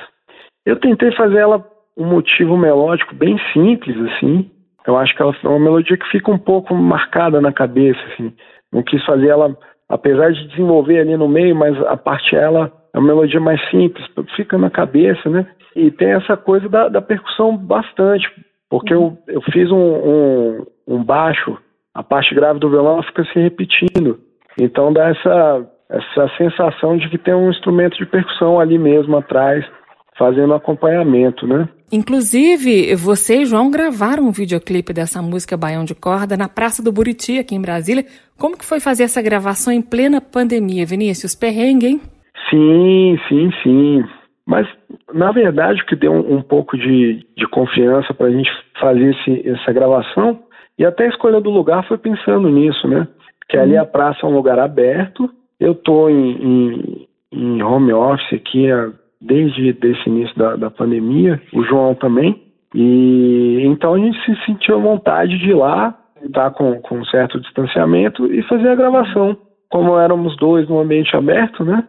Eu 0.66 0.80
tentei 0.80 1.12
fazer 1.16 1.40
ela 1.40 1.66
um 1.98 2.06
motivo 2.06 2.56
melódico 2.56 3.16
bem 3.16 3.40
simples, 3.52 3.98
assim. 4.12 4.50
Eu 4.86 4.96
acho 4.98 5.16
que 5.16 5.22
ela 5.22 5.36
é 5.44 5.48
uma 5.48 5.60
melodia 5.60 5.98
que 5.98 6.10
fica 6.10 6.32
um 6.32 6.38
pouco 6.38 6.74
marcada 6.74 7.42
na 7.42 7.52
cabeça, 7.52 8.00
assim. 8.14 8.32
Não 8.72 8.84
quis 8.84 9.04
fazer 9.04 9.28
ela, 9.28 9.58
apesar 9.90 10.32
de 10.32 10.48
desenvolver 10.48 11.00
ali 11.00 11.18
no 11.18 11.28
meio, 11.28 11.56
mas 11.56 11.78
a 11.86 11.98
parte 11.98 12.36
ela 12.36 12.72
é 12.94 13.00
uma 13.00 13.08
melodia 13.08 13.40
mais 13.40 13.60
simples, 13.70 14.06
fica 14.36 14.58
na 14.58 14.70
cabeça, 14.70 15.30
né? 15.30 15.46
E 15.76 15.92
tem 15.92 16.12
essa 16.12 16.38
coisa 16.38 16.68
da, 16.70 16.88
da 16.88 17.02
percussão 17.02 17.56
bastante, 17.56 18.28
porque 18.70 18.94
eu, 18.94 19.18
eu 19.28 19.42
fiz 19.52 19.72
um, 19.72 19.78
um, 19.78 20.66
um, 20.88 21.04
baixo, 21.04 21.58
a 21.94 22.02
parte 22.02 22.34
grave 22.34 22.60
do 22.60 22.70
violão 22.70 23.04
fica 23.04 23.24
se 23.26 23.40
repetindo. 23.40 24.20
Então 24.60 24.92
dá 24.92 25.10
essa, 25.10 25.70
essa 25.90 26.30
sensação 26.38 26.98
de 26.98 27.10
que 27.10 27.18
tem 27.18 27.34
um 27.34 27.50
instrumento 27.50 27.98
de 27.98 28.06
percussão 28.06 28.60
ali 28.60 28.78
mesmo 28.78 29.18
atrás, 29.18 29.66
fazendo 30.18 30.54
acompanhamento, 30.54 31.46
né? 31.46 31.70
Inclusive, 31.92 32.94
você 32.96 33.42
e 33.42 33.46
João 33.46 33.72
gravaram 33.72 34.24
um 34.24 34.32
videoclipe 34.32 34.92
dessa 34.92 35.22
música 35.22 35.56
Baião 35.56 35.86
de 35.86 35.96
Corda 35.96 36.36
na 36.36 36.50
Praça 36.50 36.84
do 36.84 36.92
Buriti, 36.92 37.40
aqui 37.40 37.56
em 37.56 37.62
Brasília. 37.62 38.06
Como 38.38 38.58
que 38.58 38.66
foi 38.66 38.80
fazer 38.80 39.04
essa 39.04 39.22
gravação 39.22 39.72
em 39.72 39.82
plena 39.82 40.20
pandemia, 40.20 40.86
Vinícius? 40.86 41.34
Perrengue, 41.34 41.88
hein? 41.88 42.02
Sim, 42.50 43.18
sim, 43.30 43.52
sim. 43.64 44.04
Mas, 44.46 44.68
na 45.14 45.32
verdade, 45.32 45.82
o 45.82 45.86
que 45.86 45.96
deu 45.96 46.12
um, 46.12 46.38
um 46.38 46.42
pouco 46.42 46.78
de, 46.78 47.26
de 47.38 47.48
confiança 47.50 48.14
para 48.14 48.28
a 48.28 48.32
gente 48.32 48.50
fazer 48.80 49.12
esse, 49.12 49.50
essa 49.50 49.72
gravação, 49.72 50.40
e 50.78 50.86
até 50.86 51.06
a 51.06 51.10
escolha 51.10 51.42
do 51.42 51.50
lugar 51.50 51.88
foi 51.88 51.98
pensando 51.98 52.50
nisso, 52.50 52.88
né? 52.88 53.08
Que 53.50 53.58
ali 53.58 53.76
uhum. 53.76 53.82
a 53.82 53.86
praça 53.86 54.20
é 54.24 54.26
um 54.26 54.36
lugar 54.36 54.60
aberto, 54.60 55.30
eu 55.60 55.72
estou 55.72 56.10
em, 56.10 56.32
em, 56.32 57.08
em, 57.32 57.64
home 57.64 57.92
office 57.94 58.34
aqui 58.34 58.68
desde 59.20 59.70
esse 59.70 60.10
início 60.10 60.38
da, 60.38 60.56
da 60.56 60.72
pandemia, 60.72 61.42
o 61.54 61.64
João 61.64 61.96
também, 61.96 62.42
e 62.74 63.62
então 63.66 63.94
a 63.94 63.98
gente 63.98 64.18
se 64.26 64.46
sentiu 64.46 64.76
à 64.76 64.80
vontade 64.80 65.38
de 65.40 65.50
ir 65.50 65.56
lá, 65.56 65.98
estar 66.24 66.50
tá 66.50 66.52
com, 66.52 66.80
com 66.82 67.00
um 67.00 67.06
certo 67.06 67.40
distanciamento 67.40 68.32
e 68.32 68.42
fazer 68.44 68.70
a 68.70 68.76
gravação. 68.76 69.38
Como 69.70 69.98
éramos 69.98 70.36
dois 70.38 70.68
no 70.70 70.80
ambiente 70.80 71.16
aberto, 71.16 71.64
né? 71.64 71.84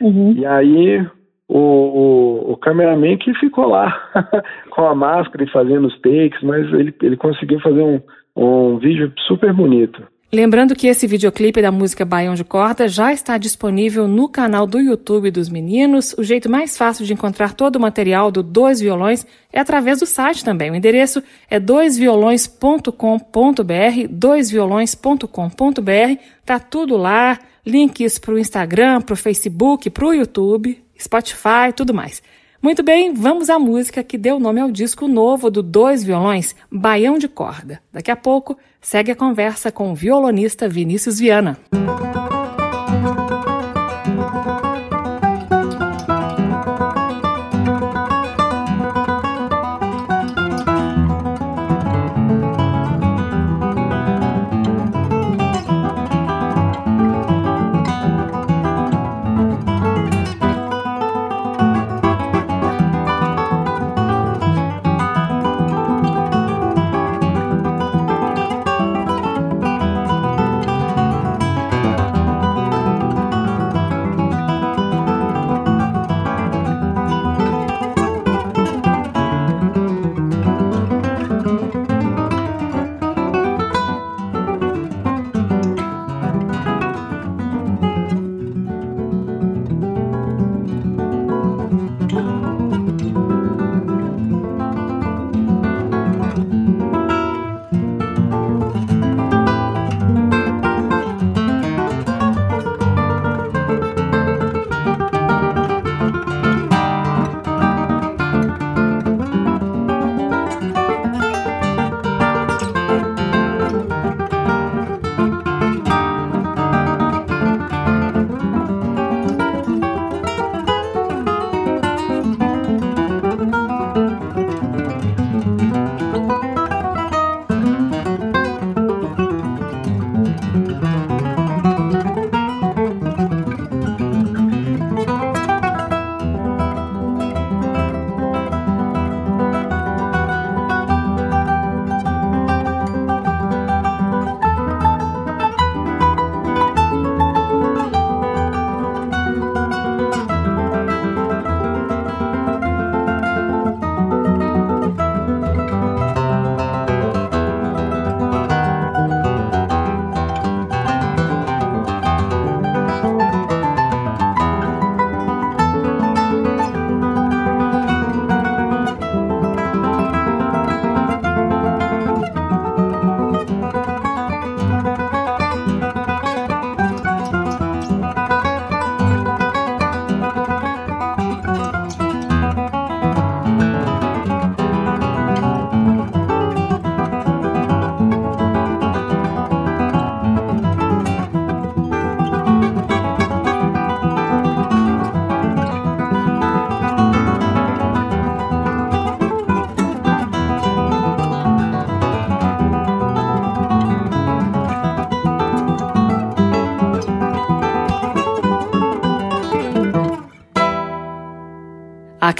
Uhum. 0.00 0.32
E 0.36 0.46
aí 0.46 1.06
o, 1.48 1.58
o, 1.58 2.52
o 2.52 2.56
cameraman 2.56 3.16
que 3.16 3.34
ficou 3.34 3.68
lá 3.68 3.92
com 4.70 4.86
a 4.86 4.94
máscara 4.94 5.44
e 5.44 5.50
fazendo 5.50 5.88
os 5.88 6.00
takes, 6.00 6.40
mas 6.42 6.66
ele, 6.72 6.94
ele 7.02 7.16
conseguiu 7.16 7.60
fazer 7.60 7.82
um, 7.82 8.00
um 8.36 8.78
vídeo 8.78 9.12
super 9.26 9.52
bonito. 9.52 10.02
Lembrando 10.32 10.76
que 10.76 10.86
esse 10.86 11.08
videoclipe 11.08 11.60
da 11.60 11.72
música 11.72 12.04
Baião 12.04 12.36
de 12.36 12.44
Corda 12.44 12.86
já 12.86 13.12
está 13.12 13.36
disponível 13.36 14.06
no 14.06 14.28
canal 14.28 14.64
do 14.64 14.78
YouTube 14.78 15.28
dos 15.28 15.48
meninos. 15.48 16.14
O 16.16 16.22
jeito 16.22 16.48
mais 16.48 16.78
fácil 16.78 17.04
de 17.04 17.12
encontrar 17.12 17.52
todo 17.52 17.74
o 17.74 17.80
material 17.80 18.30
do 18.30 18.40
Dois 18.40 18.78
Violões 18.78 19.26
é 19.52 19.58
através 19.58 19.98
do 19.98 20.06
site 20.06 20.44
também. 20.44 20.70
O 20.70 20.76
endereço 20.76 21.20
é 21.50 21.58
doisviolões.com.br, 21.58 24.06
doisviolões.com.br. 24.08 26.22
Tá 26.46 26.60
tudo 26.60 26.96
lá, 26.96 27.36
links 27.66 28.20
para 28.20 28.34
o 28.34 28.38
Instagram, 28.38 29.00
para 29.00 29.14
o 29.14 29.16
Facebook, 29.16 29.90
para 29.90 30.06
o 30.06 30.14
YouTube. 30.14 30.80
Spotify, 30.96 31.72
tudo 31.74 31.92
mais. 31.92 32.22
Muito 32.62 32.82
bem, 32.82 33.14
vamos 33.14 33.48
à 33.48 33.58
música 33.58 34.04
que 34.04 34.18
deu 34.18 34.38
nome 34.38 34.60
ao 34.60 34.70
disco 34.70 35.08
novo 35.08 35.50
do 35.50 35.62
Dois 35.62 36.04
Violões, 36.04 36.54
Baião 36.70 37.16
de 37.16 37.26
Corda. 37.26 37.80
Daqui 37.90 38.10
a 38.10 38.16
pouco, 38.16 38.58
segue 38.82 39.10
a 39.10 39.16
conversa 39.16 39.72
com 39.72 39.90
o 39.90 39.94
violonista 39.94 40.68
Vinícius 40.68 41.18
Viana. 41.18 41.58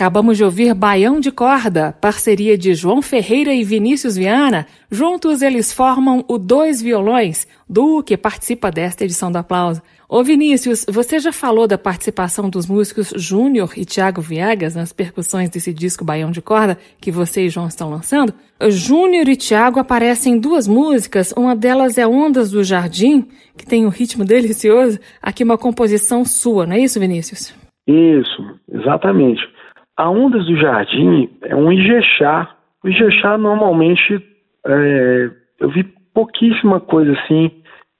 Acabamos 0.00 0.38
de 0.38 0.44
ouvir 0.44 0.72
Baião 0.72 1.20
de 1.20 1.30
Corda, 1.30 1.94
parceria 2.00 2.56
de 2.56 2.72
João 2.72 3.02
Ferreira 3.02 3.52
e 3.52 3.62
Vinícius 3.62 4.16
Viana. 4.16 4.66
Juntos 4.90 5.42
eles 5.42 5.74
formam 5.74 6.24
o 6.26 6.38
Dois 6.38 6.80
Violões, 6.80 7.46
duo 7.68 8.02
que 8.02 8.16
participa 8.16 8.70
desta 8.70 9.04
edição 9.04 9.30
do 9.30 9.36
Aplauso. 9.36 9.82
Ô 10.08 10.24
Vinícius, 10.24 10.86
você 10.88 11.18
já 11.18 11.32
falou 11.32 11.68
da 11.68 11.76
participação 11.76 12.48
dos 12.48 12.66
músicos 12.66 13.12
Júnior 13.14 13.74
e 13.76 13.84
Tiago 13.84 14.22
Viegas 14.22 14.74
nas 14.74 14.90
percussões 14.90 15.50
desse 15.50 15.70
disco 15.70 16.02
Baião 16.02 16.30
de 16.30 16.40
Corda 16.40 16.78
que 16.98 17.10
você 17.10 17.44
e 17.44 17.50
João 17.50 17.68
estão 17.68 17.90
lançando? 17.90 18.32
Júnior 18.70 19.28
e 19.28 19.36
Tiago 19.36 19.78
aparecem 19.78 20.32
em 20.32 20.38
duas 20.38 20.66
músicas, 20.66 21.30
uma 21.36 21.54
delas 21.54 21.98
é 21.98 22.08
Ondas 22.08 22.50
do 22.50 22.64
Jardim, 22.64 23.28
que 23.54 23.66
tem 23.66 23.84
um 23.84 23.90
ritmo 23.90 24.24
delicioso, 24.24 24.98
aqui 25.20 25.44
uma 25.44 25.58
composição 25.58 26.24
sua, 26.24 26.64
não 26.66 26.76
é 26.76 26.80
isso, 26.80 26.98
Vinícius? 26.98 27.54
Isso, 27.86 28.42
exatamente. 28.72 29.42
A 30.00 30.08
Ondas 30.08 30.46
do 30.46 30.56
Jardim 30.56 31.28
é 31.42 31.54
um 31.54 31.70
Ijexá. 31.70 32.48
O 32.82 32.88
Ijexá 32.88 33.36
normalmente 33.36 34.18
é, 34.66 35.30
eu 35.60 35.68
vi 35.68 35.84
pouquíssima 36.14 36.80
coisa 36.80 37.12
assim, 37.12 37.50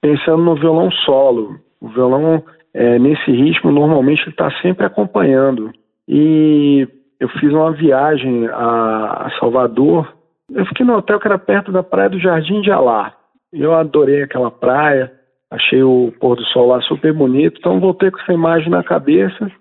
pensando 0.01 0.43
no 0.43 0.55
violão 0.55 0.91
solo 0.91 1.61
o 1.79 1.89
violão, 1.89 2.43
é, 2.73 2.99
nesse 2.99 3.31
ritmo, 3.31 3.71
normalmente 3.71 4.27
está 4.31 4.51
sempre 4.63 4.87
acompanhando. 4.87 5.71
E 6.09 6.89
eu 7.21 7.29
fiz 7.29 7.53
uma 7.53 7.73
viagem 7.73 8.47
a, 8.49 9.27
a 9.27 9.31
Salvador. 9.39 10.11
Eu 10.51 10.65
fiquei 10.65 10.87
no 10.87 10.97
hotel 10.97 11.21
que 11.21 11.29
era 11.29 11.39
perto 11.39 11.71
da 11.71 11.83
praia 11.83 12.09
do 12.09 12.19
Jardim 12.19 12.63
de 12.63 12.71
Alá. 12.71 13.13
Eu 13.53 13.75
adorei 13.75 14.23
aquela 14.23 14.51
praia, 14.51 15.13
achei 15.51 15.83
o 15.83 16.15
pôr 16.19 16.35
do 16.37 16.45
sol 16.45 16.69
lá 16.69 16.81
super 16.81 17.13
bonito, 17.13 17.59
então 17.59 17.79
voltei 17.79 18.11
com 18.11 18.21
essa 18.21 18.33
imagem 18.33 18.71
na 18.71 18.83
cabeça. 18.83 19.53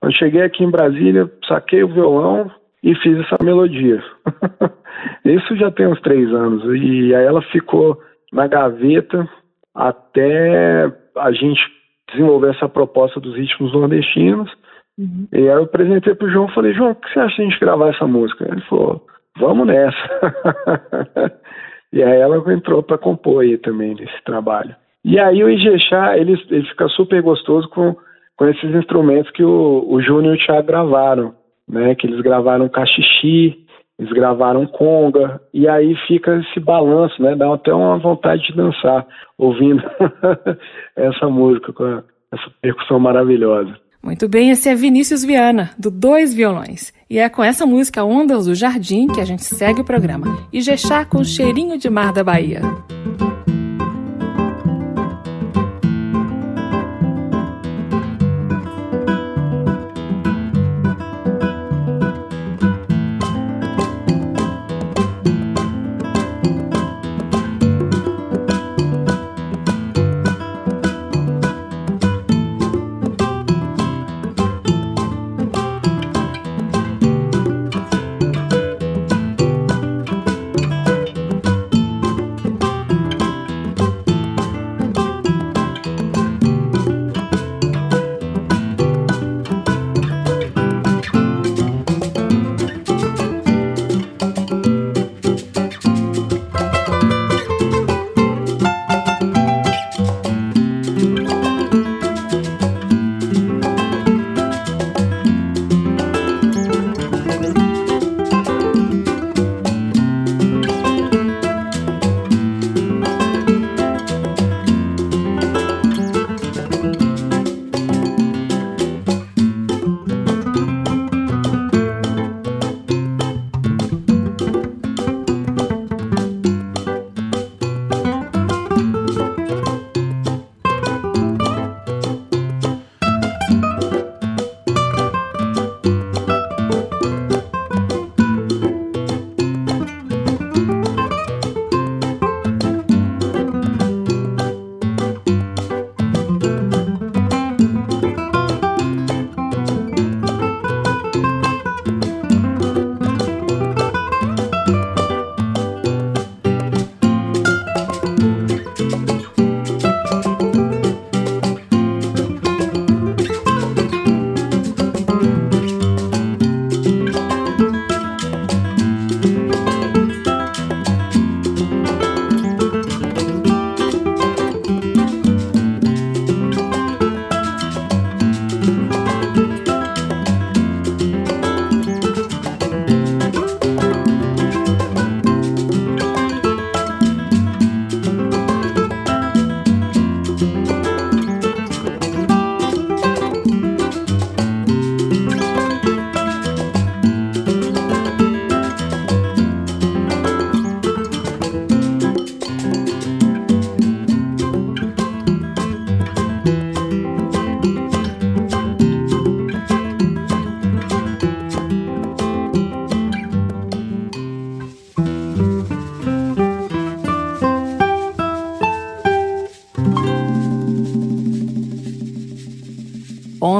Quando 0.00 0.16
cheguei 0.16 0.42
aqui 0.42 0.64
em 0.64 0.70
Brasília, 0.70 1.30
saquei 1.46 1.82
o 1.82 1.92
violão 1.92 2.50
e 2.82 2.94
fiz 2.96 3.18
essa 3.18 3.42
melodia. 3.42 4.02
Isso 5.24 5.56
já 5.56 5.70
tem 5.70 5.86
uns 5.86 6.00
três 6.00 6.32
anos. 6.32 6.64
E 6.64 7.14
aí 7.14 7.24
ela 7.24 7.42
ficou 7.42 8.00
na 8.32 8.46
gaveta 8.46 9.28
até 9.74 10.92
a 11.16 11.32
gente 11.32 11.60
desenvolver 12.10 12.50
essa 12.50 12.68
proposta 12.68 13.20
dos 13.20 13.36
ritmos 13.36 13.72
nordestinos. 13.72 14.50
Uhum. 14.98 15.28
E 15.32 15.38
aí 15.38 15.46
eu 15.46 15.64
apresentei 15.64 16.14
pro 16.14 16.30
João 16.30 16.48
e 16.48 16.54
falei, 16.54 16.74
João, 16.74 16.90
o 16.92 16.94
que 16.94 17.12
você 17.12 17.20
acha 17.20 17.36
de 17.36 17.42
a 17.42 17.44
gente 17.44 17.60
gravar 17.60 17.90
essa 17.90 18.06
música? 18.06 18.46
Ele 18.50 18.60
falou, 18.62 19.06
vamos 19.38 19.66
nessa. 19.66 19.98
e 21.92 22.02
aí 22.02 22.20
ela 22.20 22.36
entrou 22.52 22.82
para 22.82 22.98
compor 22.98 23.42
aí 23.42 23.58
também 23.58 23.94
nesse 23.94 24.24
trabalho. 24.24 24.74
E 25.04 25.18
aí 25.18 25.42
o 25.42 25.48
Ijexá, 25.48 26.18
ele, 26.18 26.32
ele 26.50 26.66
fica 26.68 26.88
super 26.88 27.22
gostoso 27.22 27.68
com, 27.68 27.96
com 28.38 28.46
esses 28.46 28.72
instrumentos 28.74 29.30
que 29.32 29.42
o, 29.42 29.84
o 29.86 30.00
Júnior 30.00 30.36
e 30.36 30.38
o 30.38 30.46
Thiago 30.46 30.66
gravaram, 30.66 31.34
né? 31.68 31.94
Que 31.96 32.06
eles 32.06 32.20
gravaram 32.20 32.68
cachixi, 32.68 33.66
eles 33.98 34.12
gravaram 34.12 34.64
conga, 34.64 35.40
e 35.52 35.68
aí 35.68 35.94
fica 36.06 36.36
esse 36.36 36.60
balanço, 36.60 37.20
né? 37.20 37.34
Dá 37.34 37.52
até 37.52 37.74
uma 37.74 37.98
vontade 37.98 38.46
de 38.46 38.56
dançar 38.56 39.04
ouvindo 39.36 39.82
essa 40.96 41.28
música 41.28 41.72
com 41.72 41.84
essa 42.32 42.50
percussão 42.62 43.00
maravilhosa. 43.00 43.74
Muito 44.00 44.28
bem, 44.28 44.50
esse 44.50 44.68
é 44.68 44.74
Vinícius 44.76 45.24
Viana, 45.24 45.70
do 45.76 45.90
Dois 45.90 46.32
Violões. 46.32 46.94
E 47.10 47.18
é 47.18 47.28
com 47.28 47.42
essa 47.42 47.66
música 47.66 48.04
Ondas 48.04 48.46
do 48.46 48.54
Jardim 48.54 49.08
que 49.08 49.20
a 49.20 49.24
gente 49.24 49.42
segue 49.42 49.80
o 49.80 49.84
programa. 49.84 50.26
E 50.52 50.60
Jexá 50.60 51.04
com 51.04 51.24
cheirinho 51.24 51.76
de 51.76 51.90
mar 51.90 52.12
da 52.12 52.22
Bahia. 52.22 52.60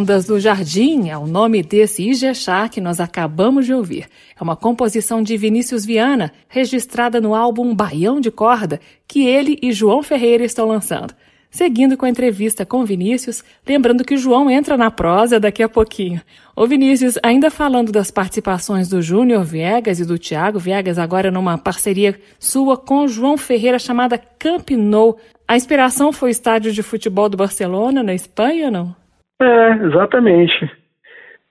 Ondas 0.09 0.25
do 0.25 0.41
Jardim 0.41 1.11
é 1.11 1.19
o 1.19 1.27
nome 1.27 1.63
desse 1.63 2.03
Ijexá 2.03 2.67
que 2.67 2.81
nós 2.81 2.99
acabamos 2.99 3.67
de 3.67 3.75
ouvir. 3.75 4.07
É 4.41 4.43
uma 4.43 4.57
composição 4.57 5.23
de 5.23 5.37
Vinícius 5.37 5.85
Viana, 5.85 6.33
registrada 6.49 7.21
no 7.21 7.35
álbum 7.35 7.75
Baião 7.75 8.19
de 8.19 8.31
Corda, 8.31 8.81
que 9.07 9.27
ele 9.27 9.59
e 9.63 9.71
João 9.71 10.03
Ferreira 10.03 10.47
estão 10.47 10.67
lançando. 10.67 11.15
Seguindo 11.51 11.95
com 11.95 12.07
a 12.07 12.09
entrevista 12.09 12.65
com 12.65 12.87
Vinícius, 12.87 13.45
lembrando 13.69 14.03
que 14.03 14.17
João 14.17 14.49
entra 14.49 14.79
na 14.79 14.91
prosa 14.91 15.39
daqui 15.39 15.63
a 15.63 15.69
pouquinho. 15.69 16.23
Ô 16.57 16.67
Vinícius, 16.67 17.19
ainda 17.23 17.51
falando 17.51 17.93
das 17.93 18.11
participações 18.11 18.89
do 18.89 19.03
Júnior 19.03 19.45
Viegas 19.45 20.01
e 20.01 20.07
do 20.07 20.17
Tiago 20.17 20.59
Viegas, 20.59 20.99
agora 20.99 21.31
numa 21.31 21.59
parceria 21.59 22.19
sua 22.39 22.79
com 22.79 23.07
João 23.07 23.37
Ferreira 23.37 23.79
chamada 23.79 24.17
Camp 24.17 24.71
Nou. 24.71 25.19
A 25.47 25.55
inspiração 25.55 26.15
foi 26.15 26.31
o 26.31 26.33
estádio 26.33 26.73
de 26.73 26.83
futebol 26.83 27.29
do 27.29 27.37
Barcelona, 27.37 28.03
na 28.03 28.15
Espanha, 28.15 28.71
não? 28.71 28.97
É, 29.41 29.73
exatamente. 29.87 30.71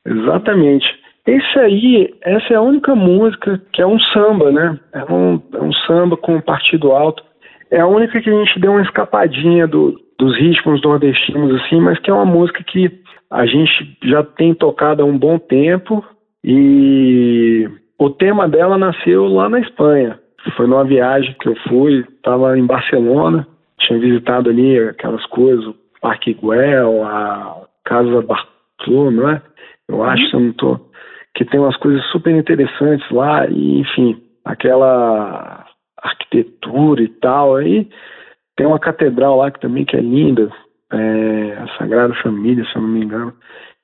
Exatamente. 0.06 0.86
Esse 1.26 1.60
aí, 1.60 2.16
essa 2.22 2.54
é 2.54 2.56
a 2.56 2.62
única 2.62 2.96
música 2.96 3.62
que 3.74 3.82
é 3.82 3.86
um 3.86 4.00
samba, 4.00 4.52
né? 4.52 4.80
É 4.94 5.04
um, 5.12 5.42
é 5.54 5.62
um 5.62 5.74
samba 5.74 6.16
com 6.16 6.40
partido 6.40 6.92
alto. 6.94 7.22
É 7.70 7.82
a 7.82 7.88
única 7.88 8.22
que 8.22 8.30
a 8.30 8.34
gente 8.34 8.60
deu 8.60 8.72
uma 8.72 8.82
escapadinha 8.82 9.68
do, 9.68 10.00
dos 10.18 10.38
ritmos 10.38 10.82
nordestinos, 10.82 11.62
assim, 11.62 11.82
mas 11.82 12.00
que 12.00 12.10
é 12.10 12.14
uma 12.14 12.26
música 12.26 12.64
que 12.64 12.90
a 13.30 13.46
gente 13.46 13.98
já 14.04 14.24
tem 14.24 14.54
tocado 14.54 15.02
há 15.02 15.06
um 15.06 15.18
bom 15.18 15.38
tempo 15.38 16.04
e 16.42 17.70
o 18.00 18.10
tema 18.10 18.48
dela 18.48 18.78
nasceu 18.78 19.28
lá 19.28 19.50
na 19.50 19.60
Espanha. 19.60 20.18
Foi 20.56 20.66
numa 20.66 20.86
viagem 20.86 21.36
que 21.42 21.50
eu 21.50 21.56
fui, 21.68 22.06
estava 22.16 22.58
em 22.58 22.66
Barcelona, 22.66 23.46
tinha 23.80 24.00
visitado 24.00 24.50
ali 24.50 24.80
aquelas 24.80 25.26
coisas, 25.26 25.66
o 25.66 25.76
Parque 26.00 26.34
Güell, 26.34 27.04
a 27.04 27.68
Casa 27.88 28.22
Bartolomé, 28.22 29.16
não 29.16 29.30
é? 29.30 29.42
Eu 29.88 30.04
acho, 30.04 30.30
se 30.30 30.34
eu 30.34 30.40
não 30.42 30.54
tô, 30.54 30.80
que 31.34 31.46
tem 31.46 31.60
umas 31.60 31.78
coisas 31.78 32.04
super 32.08 32.36
interessantes 32.36 33.10
lá 33.10 33.48
e, 33.48 33.80
enfim, 33.80 34.22
aquela 34.44 35.66
arquitetura 35.98 37.02
e 37.02 37.08
tal. 37.08 37.56
Aí 37.56 37.88
tem 38.58 38.68
uma 38.68 38.80
catedral 38.80 39.38
lá 39.38 39.50
que 39.50 39.60
também 39.62 39.86
que 39.86 39.96
é 39.96 40.02
linda, 40.02 40.52
é, 40.92 41.58
a 41.60 41.78
Sagrada 41.78 42.14
Família, 42.16 42.66
se 42.66 42.76
eu 42.76 42.82
não 42.82 42.90
me 42.90 43.06
engano. 43.06 43.34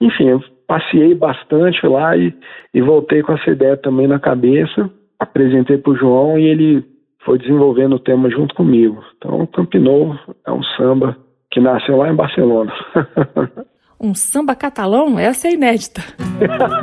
Enfim, 0.01 0.27
eu 0.27 0.43
passei 0.67 1.15
bastante 1.15 1.85
lá 1.87 2.17
e, 2.17 2.33
e 2.73 2.81
voltei 2.81 3.21
com 3.21 3.33
essa 3.33 3.49
ideia 3.49 3.77
também 3.77 4.07
na 4.07 4.19
cabeça, 4.19 4.89
apresentei 5.17 5.77
para 5.77 5.93
o 5.93 5.97
João 5.97 6.37
e 6.37 6.45
ele 6.45 6.83
foi 7.23 7.37
desenvolvendo 7.37 7.95
o 7.95 7.99
tema 7.99 8.29
junto 8.29 8.53
comigo. 8.53 9.01
Então, 9.17 9.45
Camp 9.47 9.73
Novo 9.75 10.19
é 10.45 10.51
um 10.51 10.63
samba 10.75 11.15
que 11.51 11.61
nasceu 11.61 11.97
lá 11.97 12.09
em 12.09 12.15
Barcelona. 12.15 12.73
um 14.03 14.13
samba 14.13 14.53
catalão? 14.53 15.17
Essa 15.17 15.47
é 15.47 15.53
inédita. 15.53 16.03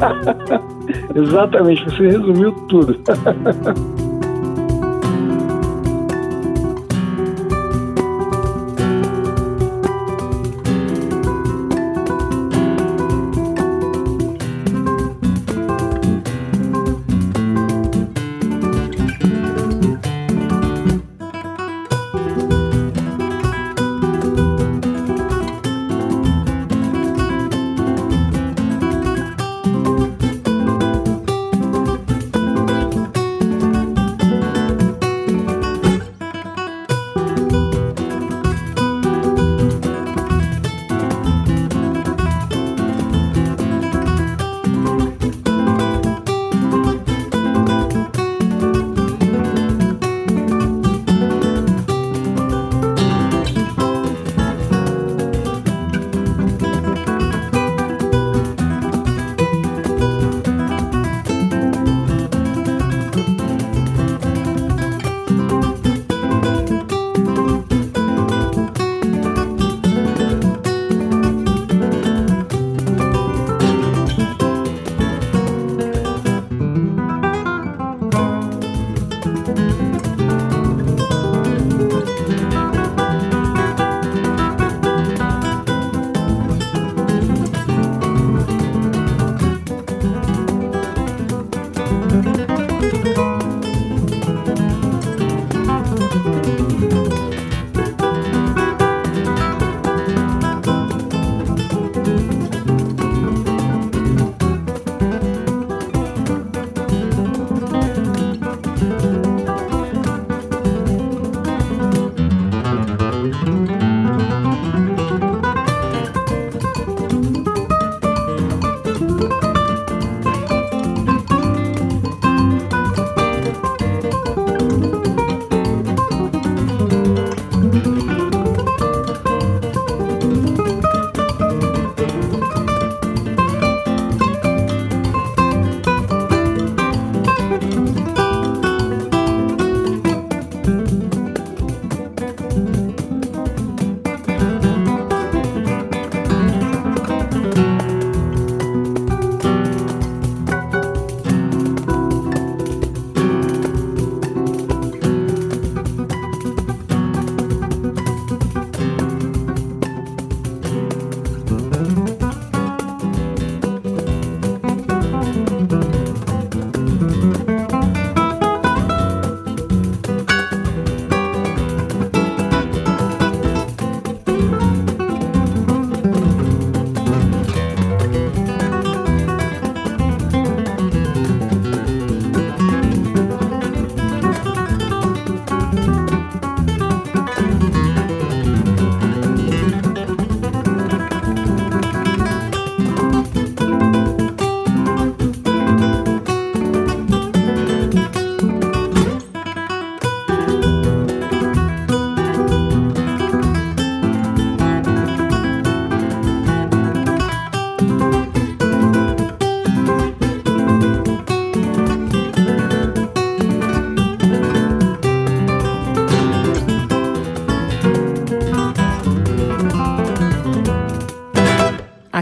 Exatamente, 1.14 1.84
você 1.84 2.08
resumiu 2.08 2.52
tudo. 2.66 2.98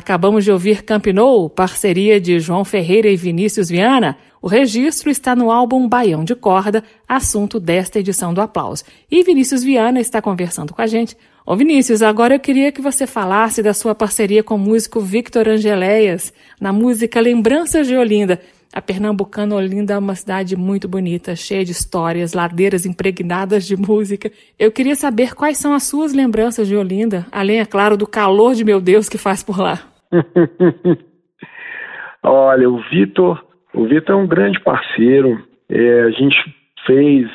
Acabamos 0.09 0.43
de 0.43 0.51
ouvir 0.51 0.85
Campinou, 0.85 1.51
parceria 1.51 2.19
de 2.19 2.41
João 2.41 2.65
Ferreira 2.65 3.11
e 3.11 3.15
Vinícius 3.15 3.69
Viana. 3.69 4.17
O 4.41 4.49
registro 4.49 5.11
está 5.11 5.37
no 5.37 5.51
álbum 5.51 5.87
Baião 5.87 6.25
de 6.25 6.35
Corda, 6.35 6.83
assunto 7.07 7.61
desta 7.61 7.99
edição 7.99 8.33
do 8.33 8.41
Aplauso. 8.41 8.85
E 9.11 9.23
Vinícius 9.23 9.63
Viana 9.63 10.01
está 10.01 10.23
conversando 10.23 10.73
com 10.73 10.81
a 10.81 10.87
gente. 10.87 11.15
Ô 11.45 11.55
Vinícius, 11.55 12.01
agora 12.01 12.37
eu 12.37 12.41
queria 12.41 12.73
que 12.73 12.81
você 12.81 13.07
falasse 13.07 13.63
da 13.63 13.75
sua 13.75 13.95
parceria 13.95 14.43
com 14.43 14.55
o 14.55 14.59
músico 14.59 14.99
Victor 14.99 15.47
Angeléias 15.47 16.33
na 16.59 16.73
música 16.73 17.21
Lembranças 17.21 17.87
de 17.87 17.95
Olinda. 17.95 18.41
A 18.73 18.81
pernambucana 18.81 19.57
Olinda 19.57 19.93
é 19.93 19.99
uma 19.99 20.15
cidade 20.15 20.57
muito 20.57 20.89
bonita, 20.89 21.37
cheia 21.37 21.67
de 21.67 21.73
histórias, 21.73 22.33
ladeiras 22.33 22.87
impregnadas 22.87 23.67
de 23.67 23.77
música. 23.77 24.33
Eu 24.59 24.73
queria 24.73 24.97
saber 24.97 25.35
quais 25.35 25.59
são 25.59 25.75
as 25.75 25.83
suas 25.83 26.15
lembranças 26.15 26.67
de 26.67 26.75
Olinda, 26.75 27.27
além, 27.31 27.61
é 27.61 27.67
claro, 27.67 27.95
do 27.95 28.07
calor 28.07 28.55
de 28.55 28.65
meu 28.65 28.81
Deus 28.81 29.07
que 29.07 29.19
faz 29.19 29.43
por 29.43 29.59
lá. 29.59 29.88
Olha, 32.23 32.69
o 32.69 32.79
Vitor, 32.91 33.45
o 33.75 33.85
Vitor 33.87 34.15
é 34.15 34.19
um 34.19 34.27
grande 34.27 34.61
parceiro. 34.61 35.43
É, 35.69 36.03
a 36.03 36.11
gente 36.11 36.37
fez, 36.87 37.29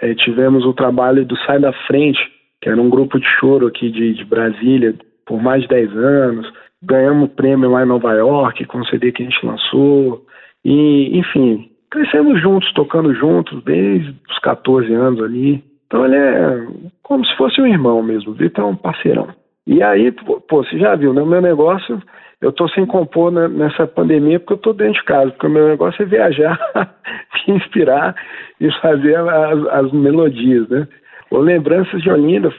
é, 0.00 0.14
tivemos 0.14 0.64
o 0.64 0.72
trabalho 0.72 1.24
do 1.24 1.36
Sai 1.38 1.58
da 1.58 1.72
Frente, 1.86 2.20
que 2.60 2.68
era 2.68 2.80
um 2.80 2.88
grupo 2.88 3.18
de 3.18 3.26
choro 3.38 3.66
aqui 3.66 3.90
de, 3.90 4.14
de 4.14 4.24
Brasília, 4.24 4.94
por 5.26 5.42
mais 5.42 5.62
de 5.62 5.68
10 5.68 5.96
anos. 5.96 6.52
Ganhamos 6.82 7.30
prêmio 7.30 7.70
lá 7.70 7.82
em 7.82 7.88
Nova 7.88 8.12
York 8.12 8.64
com 8.66 8.78
o 8.78 8.86
CD 8.86 9.12
que 9.12 9.22
a 9.22 9.26
gente 9.26 9.46
lançou. 9.46 10.24
E, 10.64 11.18
enfim, 11.18 11.70
crescemos 11.90 12.40
juntos, 12.40 12.72
tocando 12.72 13.14
juntos 13.14 13.62
desde 13.64 14.16
os 14.30 14.38
14 14.38 14.92
anos 14.92 15.22
ali. 15.22 15.62
Então 15.86 16.04
ele 16.06 16.16
é 16.16 16.66
como 17.02 17.26
se 17.26 17.36
fosse 17.36 17.60
um 17.60 17.66
irmão 17.66 18.02
mesmo, 18.02 18.32
o 18.32 18.34
Vitor 18.34 18.64
é 18.64 18.68
um 18.68 18.74
parceirão. 18.74 19.28
E 19.66 19.82
aí, 19.82 20.10
pô, 20.12 20.42
você 20.48 20.78
já 20.78 20.94
viu, 20.96 21.12
né? 21.14 21.22
O 21.22 21.26
meu 21.26 21.40
negócio, 21.40 22.02
eu 22.40 22.52
tô 22.52 22.68
sem 22.68 22.84
compor 22.84 23.30
nessa 23.30 23.86
pandemia 23.86 24.40
porque 24.40 24.54
eu 24.54 24.58
tô 24.58 24.72
dentro 24.72 24.94
de 24.94 25.04
casa, 25.04 25.30
porque 25.30 25.46
o 25.46 25.50
meu 25.50 25.68
negócio 25.68 26.02
é 26.02 26.06
viajar, 26.06 26.58
se 27.44 27.50
inspirar 27.50 28.14
e 28.60 28.70
fazer 28.80 29.16
as, 29.16 29.66
as 29.66 29.92
melodias, 29.92 30.68
né? 30.68 30.88
O 31.30 31.38
Lembranças 31.38 32.02
de 32.02 32.10
Olinda 32.10 32.52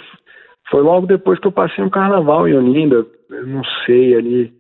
foi 0.70 0.82
logo 0.82 1.06
depois 1.06 1.40
que 1.40 1.48
eu 1.48 1.52
passei 1.52 1.84
um 1.84 1.90
carnaval 1.90 2.48
em 2.48 2.56
Olinda, 2.56 3.06
eu 3.30 3.48
não 3.48 3.64
sei, 3.86 4.16
ali, 4.16 4.54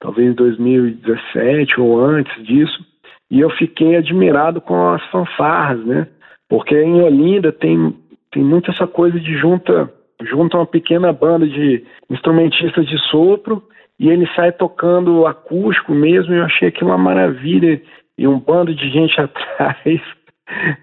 talvez 0.00 0.30
em 0.30 0.34
2017 0.34 1.80
ou 1.80 2.00
antes 2.00 2.42
disso 2.44 2.90
e 3.30 3.40
eu 3.40 3.50
fiquei 3.50 3.96
admirado 3.96 4.60
com 4.60 4.90
as 4.90 5.04
fanfarras, 5.10 5.84
né? 5.86 6.08
Porque 6.48 6.74
em 6.74 7.00
Olinda 7.00 7.52
tem, 7.52 7.96
tem 8.32 8.42
muito 8.42 8.70
essa 8.70 8.86
coisa 8.86 9.20
de 9.20 9.38
junta, 9.38 9.92
junta 10.22 10.56
uma 10.56 10.66
pequena 10.66 11.12
banda 11.12 11.46
de 11.46 11.84
instrumentistas 12.10 12.86
de 12.86 12.98
sopro 13.10 13.62
e 13.98 14.08
ele 14.08 14.26
sai 14.34 14.50
tocando 14.52 15.26
acústico 15.26 15.92
mesmo, 15.92 16.32
e 16.32 16.38
eu 16.38 16.44
achei 16.44 16.68
aquilo 16.68 16.90
uma 16.90 16.98
maravilha, 16.98 17.80
e 18.16 18.26
um 18.26 18.38
bando 18.38 18.74
de 18.74 18.88
gente 18.90 19.14
atrás, 19.20 20.00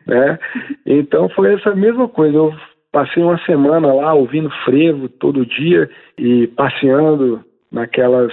né? 0.06 0.40
Então 0.86 1.28
foi 1.30 1.56
essa 1.56 1.76
mesma 1.76 2.08
coisa, 2.08 2.38
eu 2.38 2.54
passei 2.92 3.22
uma 3.22 3.38
semana 3.40 3.92
lá 3.94 4.14
ouvindo 4.14 4.50
frevo 4.64 5.10
todo 5.10 5.46
dia 5.46 5.90
e 6.18 6.48
passeando 6.48 7.44
naquelas, 7.72 8.32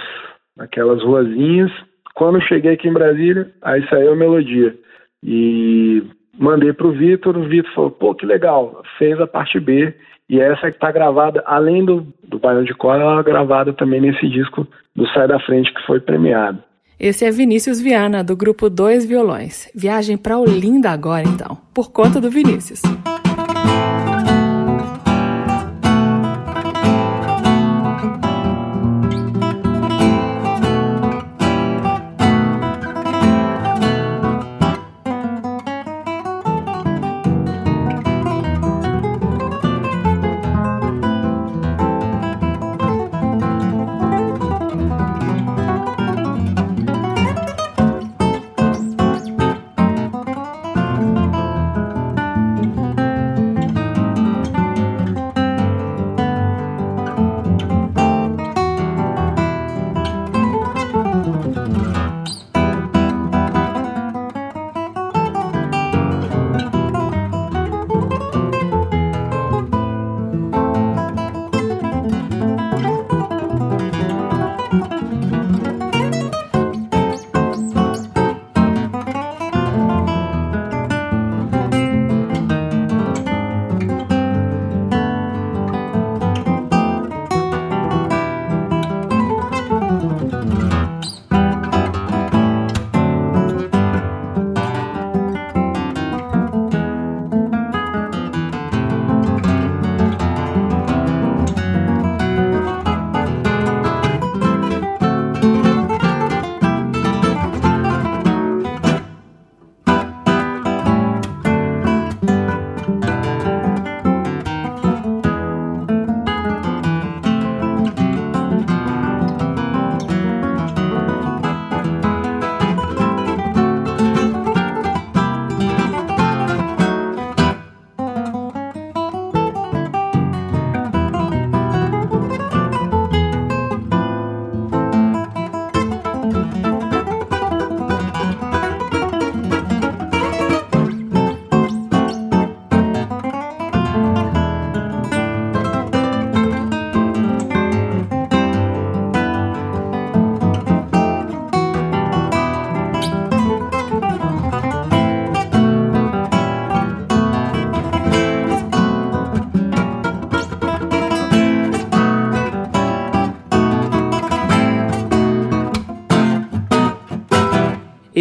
naquelas 0.55 1.03
ruazinhas, 1.03 1.71
quando 2.15 2.41
cheguei 2.41 2.73
aqui 2.73 2.87
em 2.87 2.93
Brasília, 2.93 3.51
aí 3.61 3.85
saiu 3.89 4.13
a 4.13 4.15
melodia. 4.15 4.75
E 5.23 6.03
mandei 6.39 6.71
para 6.73 6.87
o 6.87 6.91
Vitor, 6.91 7.37
o 7.37 7.43
Vitor 7.43 7.71
falou, 7.73 7.91
pô, 7.91 8.15
que 8.15 8.25
legal, 8.25 8.81
fez 8.97 9.19
a 9.19 9.27
parte 9.27 9.59
B. 9.59 9.93
E 10.29 10.39
essa 10.39 10.71
que 10.71 10.77
está 10.77 10.91
gravada, 10.91 11.43
além 11.45 11.85
do, 11.85 12.07
do 12.27 12.39
Baião 12.39 12.63
de 12.63 12.73
Cor, 12.73 12.95
ela 12.95 13.19
é 13.19 13.23
gravada 13.23 13.73
também 13.73 14.01
nesse 14.01 14.27
disco 14.27 14.67
do 14.95 15.07
Sai 15.09 15.27
da 15.27 15.39
Frente, 15.39 15.73
que 15.73 15.85
foi 15.85 15.99
premiado. 15.99 16.63
Esse 16.99 17.25
é 17.25 17.31
Vinícius 17.31 17.79
Viana, 17.79 18.23
do 18.23 18.35
grupo 18.35 18.69
Dois 18.69 19.05
Violões. 19.05 19.69
Viagem 19.75 20.17
para 20.17 20.37
Olinda 20.37 20.89
agora, 20.89 21.27
então, 21.27 21.57
por 21.73 21.91
conta 21.91 22.21
do 22.21 22.31
Vinícius. 22.31 22.81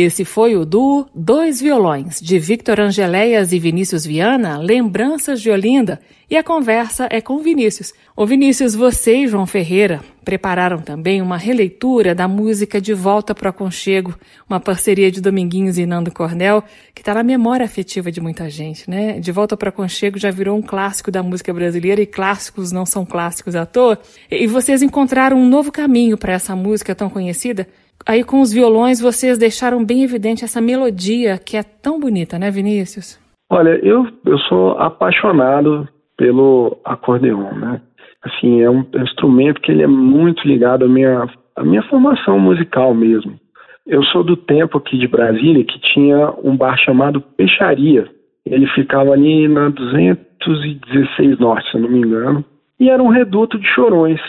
Esse 0.05 0.23
foi 0.23 0.55
o 0.55 0.67
duo 0.67 1.07
Dois 1.15 1.63
Violões, 1.63 2.21
de 2.21 2.39
Victor 2.39 2.79
Angeléias 2.79 3.53
e 3.53 3.59
Vinícius 3.59 4.05
Viana, 4.05 4.59
Lembranças 4.59 5.41
de 5.41 5.51
Olinda. 5.51 5.99
E 6.29 6.37
a 6.37 6.43
conversa 6.43 7.09
é 7.11 7.23
com 7.23 7.39
Vinícius. 7.39 7.95
Ô 8.15 8.27
Vinícius, 8.27 8.75
você 8.75 9.17
e 9.17 9.27
João 9.27 9.47
Ferreira 9.47 10.03
prepararam 10.23 10.83
também 10.83 11.23
uma 11.23 11.39
releitura 11.39 12.15
da 12.15 12.29
música 12.29 12.83
De 12.83 12.93
Volta 12.93 13.35
para 13.35 13.47
o 13.47 13.51
Aconchego, 13.51 14.15
uma 14.49 14.61
parceria 14.61 15.11
de 15.11 15.23
Dominguinhos 15.23 15.79
e 15.79 15.87
Nando 15.87 16.13
Cornel, 16.13 16.63
que 16.95 17.01
está 17.01 17.15
na 17.15 17.23
memória 17.23 17.65
afetiva 17.65 18.13
de 18.13 18.21
muita 18.21 18.51
gente, 18.51 18.89
né? 18.89 19.19
De 19.19 19.33
Volta 19.33 19.57
para 19.57 19.69
o 19.69 19.71
Aconchego 19.71 20.19
já 20.19 20.31
virou 20.31 20.59
um 20.59 20.63
clássico 20.63 21.11
da 21.11 21.23
música 21.23 21.53
brasileira 21.53 22.03
e 22.03 22.07
clássicos 22.07 22.73
não 22.73 22.85
são 22.85 23.07
clássicos 23.07 23.57
à 23.57 23.65
toa. 23.65 23.99
E 24.31 24.47
vocês 24.47 24.83
encontraram 24.83 25.39
um 25.39 25.49
novo 25.49 25.73
caminho 25.73 26.19
para 26.19 26.35
essa 26.35 26.55
música 26.55 26.95
tão 26.95 27.09
conhecida 27.09 27.67
Aí 28.07 28.23
com 28.23 28.41
os 28.41 28.53
violões 28.53 29.01
vocês 29.01 29.39
deixaram 29.39 29.85
bem 29.85 30.03
evidente 30.03 30.45
essa 30.45 30.61
melodia 30.61 31.39
que 31.39 31.57
é 31.57 31.63
tão 31.63 31.99
bonita, 31.99 32.39
né, 32.39 32.51
Vinícius? 32.51 33.19
Olha, 33.51 33.79
eu, 33.83 34.07
eu 34.27 34.39
sou 34.41 34.73
apaixonado 34.79 35.89
pelo 36.17 36.79
acordeon, 36.85 37.55
né? 37.55 37.81
Assim, 38.23 38.63
é 38.63 38.71
um, 38.71 38.85
instrumento 39.03 39.61
que 39.61 39.71
ele 39.71 39.83
é 39.83 39.87
muito 39.87 40.47
ligado 40.47 40.85
à 40.85 40.89
minha, 40.89 41.29
à 41.57 41.63
minha 41.63 41.83
formação 41.85 42.39
musical 42.39 42.95
mesmo. 42.95 43.39
Eu 43.87 44.03
sou 44.05 44.25
do 44.25 44.37
tempo 44.37 44.79
aqui 44.79 44.99
de 44.99 45.07
Brasília 45.07 45.65
que 45.65 45.79
tinha 45.79 46.33
um 46.43 46.57
bar 46.57 46.77
chamado 46.79 47.21
Peixaria. 47.21 48.09
Ele 48.47 48.67
ficava 48.69 49.13
ali 49.13 49.47
na 49.47 49.69
216 49.69 51.39
Norte, 51.39 51.71
se 51.71 51.79
não 51.79 51.91
me 51.91 51.99
engano, 51.99 52.45
e 52.81 52.89
era 52.89 53.03
um 53.03 53.09
reduto 53.09 53.59
de 53.59 53.67
chorões. 53.67 54.21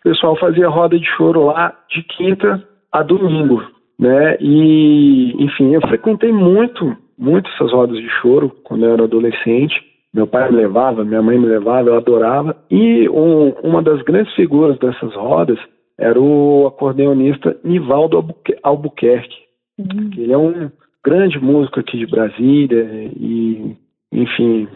O 0.00 0.02
pessoal 0.04 0.36
fazia 0.36 0.68
roda 0.68 0.98
de 0.98 1.06
choro 1.16 1.46
lá 1.46 1.74
de 1.88 2.02
quinta 2.02 2.62
a 2.92 3.02
domingo, 3.02 3.62
né? 3.98 4.36
E, 4.40 5.34
enfim, 5.38 5.74
eu 5.74 5.80
frequentei 5.82 6.32
muito, 6.32 6.96
muito 7.18 7.48
essas 7.50 7.72
rodas 7.72 7.98
de 7.98 8.08
choro 8.20 8.50
quando 8.64 8.84
eu 8.84 8.92
era 8.92 9.04
adolescente. 9.04 9.74
Meu 10.12 10.26
pai 10.26 10.50
me 10.50 10.56
levava, 10.56 11.04
minha 11.04 11.22
mãe 11.22 11.38
me 11.38 11.46
levava, 11.46 11.90
eu 11.90 11.96
adorava. 11.96 12.56
E 12.70 13.08
um, 13.08 13.50
uma 13.62 13.80
das 13.80 14.02
grandes 14.02 14.34
figuras 14.34 14.78
dessas 14.78 15.14
rodas 15.14 15.58
era 15.98 16.18
o 16.18 16.66
acordeonista 16.66 17.56
Nivaldo 17.62 18.16
Albuquerque. 18.16 18.60
Albuquerque. 18.62 19.36
Uhum. 19.78 20.10
Ele 20.16 20.32
é 20.32 20.38
um 20.38 20.70
grande 21.04 21.38
músico 21.38 21.78
aqui 21.78 21.98
de 21.98 22.06
Brasília 22.06 23.10
e, 23.16 23.76
enfim, 24.12 24.66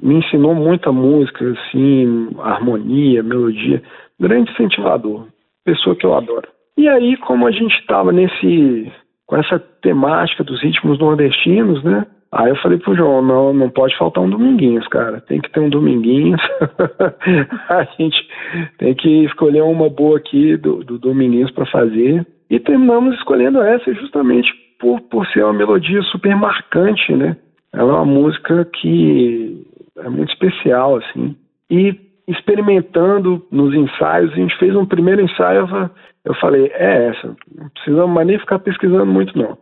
me 0.00 0.16
ensinou 0.16 0.54
muita 0.54 0.92
música, 0.92 1.44
assim, 1.50 2.28
harmonia, 2.38 3.22
melodia. 3.22 3.82
Grande 4.20 4.50
incentivador, 4.52 5.26
pessoa 5.64 5.96
que 5.96 6.06
eu 6.06 6.14
adoro. 6.14 6.53
E 6.76 6.88
aí, 6.88 7.16
como 7.18 7.46
a 7.46 7.50
gente 7.50 7.74
estava 7.78 8.12
nesse 8.12 8.92
com 9.26 9.36
essa 9.36 9.58
temática 9.58 10.44
dos 10.44 10.62
ritmos 10.62 10.98
nordestinos, 10.98 11.82
né? 11.82 12.06
Aí 12.30 12.50
eu 12.50 12.56
falei 12.56 12.78
pro 12.78 12.96
João, 12.96 13.22
não, 13.22 13.54
não 13.54 13.70
pode 13.70 13.96
faltar 13.96 14.22
um 14.22 14.28
Dominguinhos, 14.28 14.86
cara. 14.88 15.20
Tem 15.20 15.40
que 15.40 15.50
ter 15.50 15.60
um 15.60 15.70
Dominguinhos. 15.70 16.40
a 17.70 17.84
gente 17.96 18.16
tem 18.78 18.92
que 18.92 19.24
escolher 19.24 19.62
uma 19.62 19.88
boa 19.88 20.18
aqui 20.18 20.56
do, 20.56 20.82
do 20.82 20.98
Dominguinhos 20.98 21.52
para 21.52 21.64
fazer. 21.66 22.26
E 22.50 22.58
terminamos 22.58 23.14
escolhendo 23.16 23.62
essa 23.62 23.94
justamente 23.94 24.52
por, 24.80 25.00
por 25.02 25.26
ser 25.28 25.44
uma 25.44 25.52
melodia 25.52 26.02
super 26.02 26.34
marcante, 26.34 27.14
né? 27.14 27.36
Ela 27.72 27.92
é 27.92 27.96
uma 27.96 28.04
música 28.04 28.64
que 28.64 29.64
é 29.98 30.08
muito 30.08 30.32
especial, 30.32 30.96
assim. 30.96 31.36
E 31.70 31.94
experimentando 32.26 33.44
nos 33.50 33.74
ensaios. 33.74 34.32
A 34.32 34.36
gente 34.36 34.56
fez 34.58 34.74
um 34.74 34.86
primeiro 34.86 35.20
ensaio, 35.20 35.68
eu 36.24 36.34
falei, 36.34 36.70
é 36.74 37.08
essa, 37.08 37.36
não 37.54 37.68
precisamos 37.70 38.14
mais 38.14 38.26
nem 38.26 38.38
ficar 38.38 38.58
pesquisando 38.58 39.06
muito 39.06 39.36
não. 39.36 39.58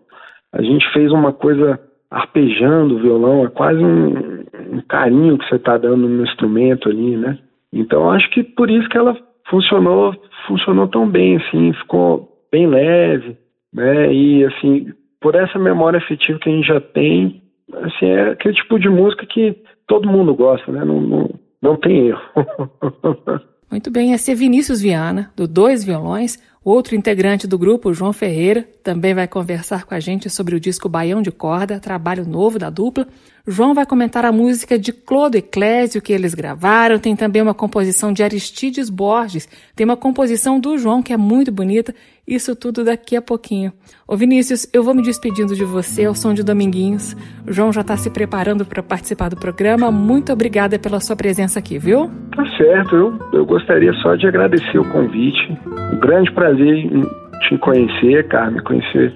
A 0.52 0.62
gente 0.62 0.86
fez 0.92 1.10
uma 1.10 1.32
coisa 1.32 1.80
arpejando 2.10 2.96
o 2.96 2.98
violão, 3.00 3.44
é 3.44 3.48
quase 3.48 3.82
um, 3.82 4.44
um 4.70 4.80
carinho 4.86 5.38
que 5.38 5.48
você 5.48 5.56
está 5.56 5.78
dando 5.78 6.06
no 6.06 6.22
instrumento 6.22 6.88
ali, 6.88 7.16
né? 7.16 7.38
Então 7.72 8.10
acho 8.10 8.28
que 8.30 8.44
por 8.44 8.70
isso 8.70 8.88
que 8.90 8.98
ela 8.98 9.16
funcionou, 9.48 10.14
funcionou 10.46 10.86
tão 10.88 11.08
bem, 11.08 11.36
assim, 11.36 11.72
ficou 11.72 12.28
bem 12.52 12.66
leve, 12.66 13.36
né? 13.72 14.12
E 14.12 14.44
assim, 14.44 14.92
por 15.20 15.34
essa 15.34 15.58
memória 15.58 15.98
afetiva 15.98 16.38
que 16.38 16.50
a 16.50 16.52
gente 16.52 16.68
já 16.68 16.80
tem, 16.80 17.42
assim, 17.82 18.06
é 18.06 18.30
aquele 18.30 18.54
tipo 18.54 18.78
de 18.78 18.90
música 18.90 19.24
que 19.24 19.56
todo 19.88 20.08
mundo 20.08 20.34
gosta, 20.34 20.70
né? 20.70 20.84
Não, 20.84 21.00
não, 21.00 21.30
não 21.62 21.76
tem 21.76 22.08
erro. 22.08 22.20
Muito 23.70 23.90
bem, 23.90 24.12
esse 24.12 24.30
é 24.30 24.34
Vinícius 24.34 24.82
Viana, 24.82 25.32
do 25.34 25.48
Dois 25.48 25.82
Violões. 25.82 26.38
Outro 26.64 26.94
integrante 26.94 27.46
do 27.46 27.58
grupo, 27.58 27.92
João 27.92 28.12
Ferreira, 28.12 28.68
também 28.84 29.14
vai 29.14 29.26
conversar 29.26 29.84
com 29.84 29.94
a 29.94 29.98
gente 29.98 30.30
sobre 30.30 30.54
o 30.54 30.60
disco 30.60 30.88
Baião 30.88 31.20
de 31.20 31.32
Corda, 31.32 31.80
trabalho 31.80 32.24
novo 32.24 32.58
da 32.58 32.70
dupla. 32.70 33.08
João 33.44 33.74
vai 33.74 33.84
comentar 33.84 34.24
a 34.24 34.30
música 34.30 34.78
de 34.78 34.92
Clodo 34.92 35.36
Eclésio 35.36 36.00
que 36.00 36.12
eles 36.12 36.34
gravaram. 36.34 37.00
Tem 37.00 37.16
também 37.16 37.42
uma 37.42 37.54
composição 37.54 38.12
de 38.12 38.22
Aristides 38.22 38.88
Borges. 38.88 39.48
Tem 39.74 39.84
uma 39.84 39.96
composição 39.96 40.60
do 40.60 40.78
João 40.78 41.02
que 41.02 41.12
é 41.12 41.16
muito 41.16 41.50
bonita. 41.50 41.92
Isso 42.26 42.54
tudo 42.54 42.84
daqui 42.84 43.16
a 43.16 43.22
pouquinho. 43.22 43.72
Ô 44.06 44.16
Vinícius, 44.16 44.68
eu 44.72 44.84
vou 44.84 44.94
me 44.94 45.02
despedindo 45.02 45.56
de 45.56 45.64
você 45.64 46.04
ao 46.04 46.14
som 46.14 46.32
de 46.32 46.44
Dominguinhos. 46.44 47.16
O 47.46 47.52
João 47.52 47.72
já 47.72 47.80
está 47.80 47.96
se 47.96 48.08
preparando 48.10 48.64
para 48.64 48.82
participar 48.82 49.28
do 49.28 49.36
programa. 49.36 49.90
Muito 49.90 50.32
obrigada 50.32 50.78
pela 50.78 51.00
sua 51.00 51.16
presença 51.16 51.58
aqui, 51.58 51.78
viu? 51.78 52.08
Tá 52.34 52.46
certo. 52.56 52.94
Eu, 52.94 53.18
eu 53.32 53.44
gostaria 53.44 53.92
só 53.94 54.14
de 54.14 54.28
agradecer 54.28 54.78
o 54.78 54.88
convite. 54.90 55.58
Um 55.92 55.98
grande 55.98 56.30
prazer 56.32 56.76
em 56.76 57.02
te 57.48 57.58
conhecer, 57.58 58.28
Carmen, 58.28 58.62
conhecer 58.62 59.12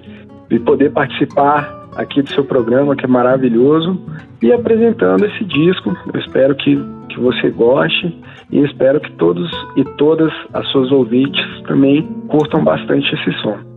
e 0.51 0.59
poder 0.59 0.91
participar 0.91 1.86
aqui 1.97 2.23
do 2.23 2.31
seu 2.31 2.45
programa, 2.45 2.95
que 2.95 3.05
é 3.05 3.09
maravilhoso, 3.09 4.01
e 4.43 4.53
apresentando 4.53 5.25
esse 5.25 5.45
disco. 5.45 5.97
Eu 6.13 6.21
espero 6.21 6.55
que, 6.55 6.77
que 7.09 7.19
você 7.19 7.51
goste 7.51 8.15
e 8.51 8.61
espero 8.61 9.01
que 9.01 9.13
todos 9.13 9.51
e 9.77 9.85
todas 9.97 10.33
as 10.53 10.67
suas 10.69 10.93
ouvintes 10.93 11.45
também 11.67 12.03
curtam 12.29 12.63
bastante 12.63 13.13
esse 13.15 13.33
som. 13.41 13.76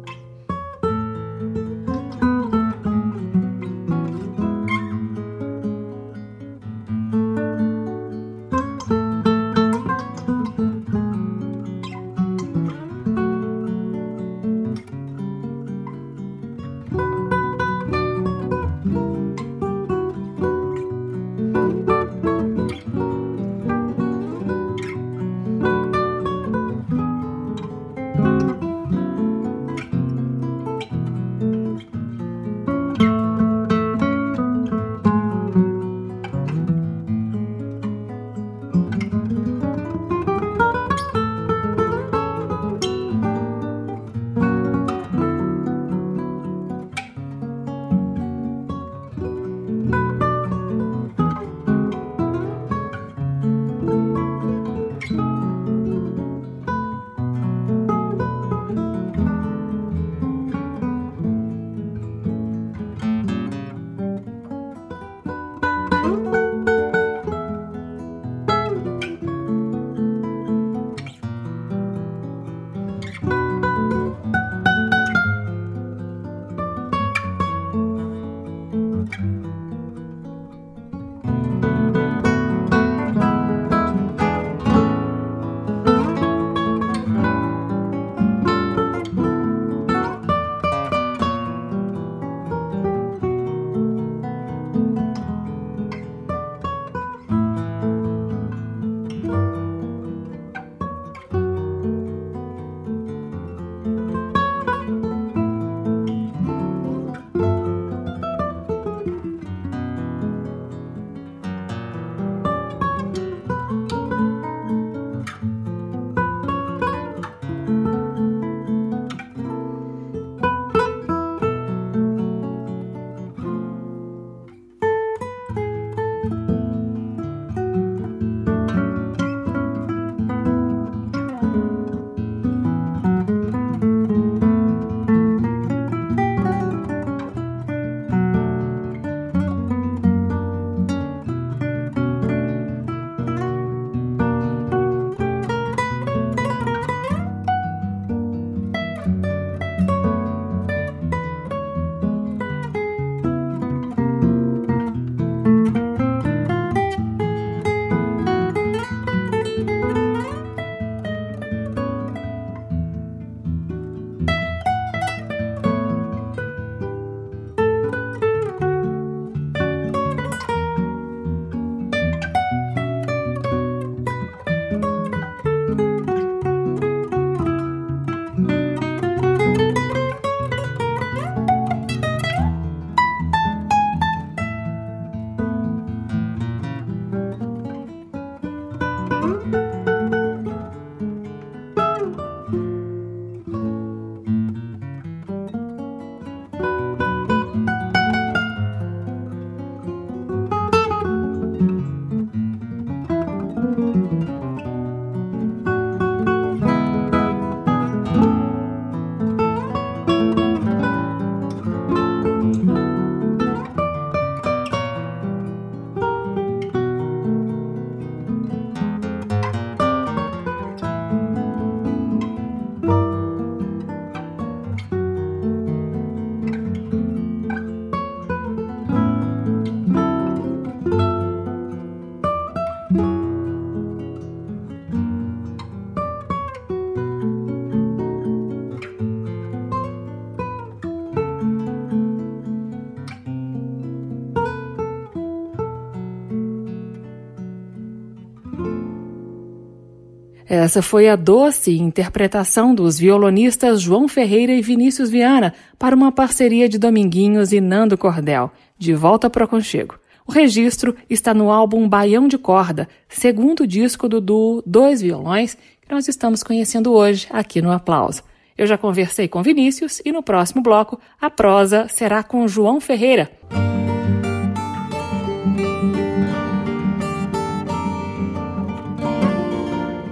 Essa 250.49 250.81
foi 250.81 251.07
a 251.07 251.15
doce 251.15 251.77
interpretação 251.77 252.73
dos 252.73 252.97
violonistas 252.97 253.79
João 253.79 254.07
Ferreira 254.07 254.51
e 254.51 254.63
Vinícius 254.63 255.07
Viana 255.07 255.53
para 255.77 255.95
uma 255.95 256.11
parceria 256.11 256.67
de 256.67 256.79
Dominguinhos 256.79 257.53
e 257.53 257.61
Nando 257.61 257.95
Cordel, 257.95 258.51
De 258.75 258.95
Volta 258.95 259.29
para 259.29 259.43
o 259.43 259.45
Aconchego. 259.45 259.99
O 260.25 260.31
registro 260.31 260.95
está 261.07 261.35
no 261.35 261.51
álbum 261.51 261.87
Baião 261.87 262.27
de 262.27 262.39
Corda, 262.39 262.89
segundo 263.07 263.67
disco 263.67 264.09
do 264.09 264.19
duo 264.19 264.63
Dois 264.65 265.03
Violões, 265.03 265.55
que 265.79 265.93
nós 265.93 266.07
estamos 266.07 266.41
conhecendo 266.41 266.93
hoje 266.93 267.27
aqui 267.29 267.61
no 267.61 267.71
Aplauso. 267.71 268.23
Eu 268.57 268.65
já 268.65 268.75
conversei 268.75 269.27
com 269.27 269.43
Vinícius 269.43 270.01
e 270.03 270.11
no 270.11 270.23
próximo 270.23 270.63
bloco 270.63 270.99
a 271.21 271.29
prosa 271.29 271.87
será 271.89 272.23
com 272.23 272.47
João 272.47 272.81
Ferreira. 272.81 273.29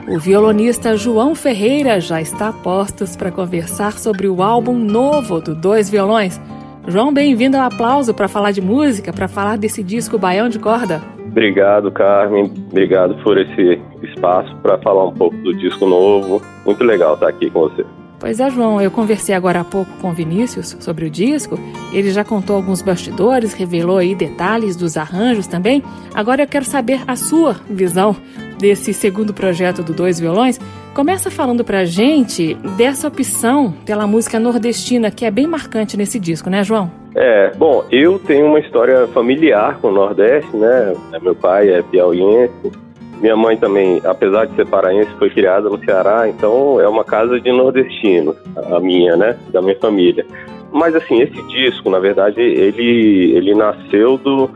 O 0.07 0.17
violonista 0.17 0.95
João 0.95 1.35
Ferreira 1.35 1.99
já 1.99 2.21
está 2.21 2.47
a 2.47 2.53
postos 2.53 3.17
para 3.17 3.29
conversar 3.29 3.91
sobre 3.99 4.29
o 4.29 4.41
álbum 4.41 4.73
novo 4.73 5.41
do 5.41 5.53
Dois 5.53 5.89
Violões. 5.89 6.39
João, 6.87 7.13
bem-vindo 7.13 7.57
ao 7.57 7.63
aplauso 7.63 8.13
para 8.13 8.29
falar 8.29 8.51
de 8.51 8.61
música, 8.61 9.11
para 9.11 9.27
falar 9.27 9.57
desse 9.57 9.83
disco 9.83 10.17
Baião 10.17 10.47
de 10.47 10.59
Corda. 10.59 11.01
Obrigado, 11.25 11.91
Carmen. 11.91 12.49
Obrigado 12.71 13.21
por 13.21 13.37
esse 13.37 13.81
espaço 14.01 14.55
para 14.63 14.77
falar 14.77 15.07
um 15.07 15.13
pouco 15.13 15.35
do 15.39 15.53
disco 15.53 15.85
novo. 15.85 16.41
Muito 16.65 16.85
legal 16.85 17.15
estar 17.15 17.27
aqui 17.27 17.49
com 17.49 17.67
você. 17.67 17.85
Pois 18.17 18.39
é, 18.39 18.49
João, 18.49 18.81
eu 18.81 18.89
conversei 18.89 19.35
agora 19.35 19.59
há 19.59 19.65
pouco 19.65 19.91
com 20.01 20.09
o 20.09 20.13
Vinícius 20.13 20.77
sobre 20.79 21.05
o 21.05 21.09
disco. 21.09 21.59
Ele 21.91 22.11
já 22.11 22.23
contou 22.23 22.55
alguns 22.55 22.81
bastidores, 22.81 23.53
revelou 23.53 23.97
aí 23.97 24.15
detalhes 24.15 24.77
dos 24.77 24.95
arranjos 24.95 25.47
também. 25.47 25.83
Agora 26.15 26.43
eu 26.43 26.47
quero 26.47 26.65
saber 26.65 27.01
a 27.05 27.17
sua 27.17 27.57
visão 27.69 28.15
desse 28.57 28.93
segundo 28.93 29.33
projeto 29.33 29.83
do 29.83 29.93
Dois 29.93 30.19
Violões. 30.19 30.59
Começa 30.93 31.29
falando 31.29 31.63
pra 31.63 31.85
gente 31.85 32.55
dessa 32.75 33.07
opção 33.07 33.73
pela 33.85 34.07
música 34.07 34.39
nordestina, 34.39 35.11
que 35.11 35.25
é 35.25 35.31
bem 35.31 35.47
marcante 35.47 35.95
nesse 35.95 36.19
disco, 36.19 36.49
né, 36.49 36.63
João? 36.63 36.89
É, 37.15 37.51
bom, 37.55 37.83
eu 37.91 38.19
tenho 38.19 38.45
uma 38.45 38.59
história 38.59 39.07
familiar 39.07 39.79
com 39.79 39.87
o 39.87 39.91
Nordeste, 39.91 40.55
né? 40.55 40.93
Meu 41.21 41.33
pai 41.35 41.69
é 41.69 41.81
piauiense, 41.81 42.71
minha 43.19 43.35
mãe 43.35 43.57
também, 43.57 43.99
apesar 44.03 44.45
de 44.45 44.55
ser 44.55 44.67
paraense, 44.67 45.09
foi 45.17 45.29
criada 45.29 45.69
no 45.69 45.83
Ceará, 45.83 46.29
então 46.29 46.79
é 46.79 46.87
uma 46.87 47.03
casa 47.03 47.39
de 47.39 47.51
nordestinos, 47.51 48.35
a 48.55 48.79
minha, 48.79 49.15
né, 49.15 49.35
da 49.51 49.61
minha 49.61 49.77
família. 49.77 50.25
Mas 50.71 50.95
assim, 50.95 51.21
esse 51.21 51.41
disco, 51.47 51.89
na 51.89 51.97
verdade, 51.97 52.39
ele, 52.39 53.31
ele 53.35 53.55
nasceu 53.55 54.17
do, 54.17 54.49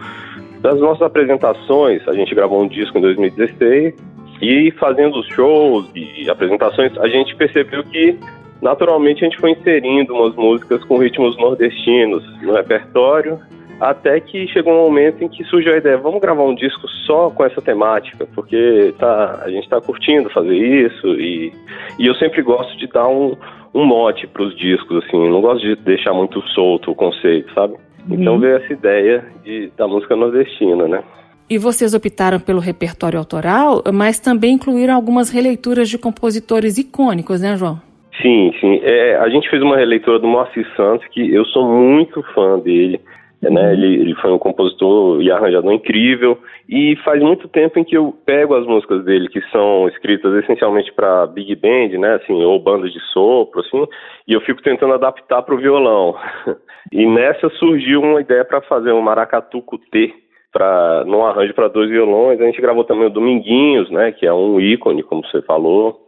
das 0.62 0.80
nossas 0.80 1.02
apresentações. 1.02 2.08
A 2.08 2.14
gente 2.14 2.34
gravou 2.34 2.62
um 2.62 2.68
disco 2.68 2.98
em 2.98 3.02
2016 3.02 3.96
e 4.42 4.72
fazendo 4.80 5.22
shows 5.34 5.90
e 5.94 6.30
apresentações, 6.30 6.98
a 6.98 7.08
gente 7.08 7.36
percebeu 7.36 7.84
que 7.84 8.18
naturalmente 8.62 9.24
a 9.24 9.30
gente 9.30 9.40
foi 9.40 9.52
inserindo 9.52 10.14
umas 10.14 10.36
músicas 10.36 10.84
com 10.86 10.98
ritmos 10.98 11.38
nordestinos 11.38 12.24
no 12.42 12.54
repertório 12.54 13.40
até 13.82 14.20
que 14.20 14.48
chegou 14.48 14.74
um 14.74 14.84
momento 14.84 15.24
em 15.24 15.28
que 15.28 15.44
surgiu 15.46 15.74
a 15.74 15.78
ideia, 15.78 15.98
vamos 15.98 16.22
gravar 16.22 16.44
um 16.44 16.54
disco 16.54 16.88
só 17.08 17.32
com 17.32 17.44
essa 17.44 17.60
temática, 17.64 18.28
porque 18.36 18.94
tá, 19.00 19.42
a 19.44 19.50
gente 19.50 19.64
está 19.64 19.82
curtindo 19.82 20.30
fazer 20.30 20.56
isso 20.56 21.08
e, 21.20 21.52
e 21.98 22.06
eu 22.06 22.14
sempre 22.16 22.44
gosto 22.44 22.78
de 22.78 22.86
dar 22.86 23.08
um, 23.08 23.36
um 23.74 23.84
mote 23.84 24.28
para 24.28 24.44
os 24.44 24.56
discos, 24.56 25.04
assim, 25.04 25.28
não 25.28 25.42
gosto 25.42 25.62
de 25.62 25.76
deixar 25.78 26.14
muito 26.14 26.40
solto 26.50 26.92
o 26.92 26.96
conceito, 26.96 27.52
sabe? 27.56 27.74
Então 28.10 28.34
uhum. 28.34 28.40
veio 28.40 28.56
essa 28.58 28.74
ideia 28.74 29.26
de, 29.44 29.72
da 29.78 29.88
música 29.88 30.16
nordestina, 30.16 30.88
né? 30.88 31.04
E 31.50 31.58
vocês 31.58 31.94
optaram 31.94 32.40
pelo 32.40 32.60
repertório 32.60 33.20
autoral, 33.20 33.84
mas 33.94 34.20
também 34.20 34.54
incluíram 34.54 34.96
algumas 34.96 35.30
releituras 35.30 35.90
de 35.90 35.98
compositores 35.98 36.78
icônicos, 36.78 37.42
né, 37.42 37.58
João? 37.58 37.82
Sim, 38.22 38.54
sim. 38.60 38.80
É, 38.84 39.18
a 39.18 39.28
gente 39.30 39.50
fez 39.50 39.62
uma 39.62 39.76
releitura 39.76 40.20
do 40.20 40.28
Moacir 40.28 40.66
Santos, 40.76 41.06
que 41.10 41.34
eu 41.34 41.44
sou 41.46 41.68
muito 41.68 42.24
fã 42.34 42.58
dele. 42.60 43.02
Né? 43.42 43.74
Ele, 43.74 44.02
ele, 44.02 44.16
foi 44.16 44.32
um 44.32 44.38
compositor 44.38 45.20
e 45.22 45.32
arranjador 45.32 45.74
incrível 45.74 46.38
e 46.70 46.96
faz 47.04 47.20
muito 47.22 47.48
tempo 47.48 47.80
em 47.80 47.84
que 47.84 47.98
eu 47.98 48.16
pego 48.24 48.54
as 48.54 48.68
músicas 48.68 49.04
dele 49.04 49.28
que 49.30 49.42
são 49.50 49.88
escritas 49.88 50.32
essencialmente 50.44 50.94
para 50.94 51.26
big 51.26 51.56
band, 51.56 51.98
né, 51.98 52.16
assim, 52.16 52.44
ou 52.44 52.60
bandas 52.60 52.94
de 52.94 53.00
sopro, 53.12 53.62
assim, 53.62 53.84
e 54.28 54.34
eu 54.34 54.42
fico 54.42 54.62
tentando 54.62 54.94
adaptar 54.94 55.42
para 55.42 55.56
o 55.56 55.60
violão. 55.60 56.16
E 56.92 57.06
nessa 57.06 57.48
surgiu 57.52 58.02
uma 58.02 58.20
ideia 58.20 58.44
para 58.44 58.60
fazer 58.62 58.92
um 58.92 59.02
maracatu 59.02 59.62
cutê 59.62 60.12
para 60.52 61.06
num 61.06 61.24
arranjo 61.24 61.54
para 61.54 61.68
dois 61.68 61.90
violões. 61.90 62.42
A 62.42 62.46
gente 62.46 62.60
gravou 62.60 62.84
também 62.84 63.06
o 63.06 63.10
Dominguinhos, 63.10 63.90
né, 63.90 64.12
que 64.12 64.26
é 64.26 64.34
um 64.34 64.60
ícone, 64.60 65.04
como 65.04 65.26
você 65.26 65.42
falou. 65.44 66.02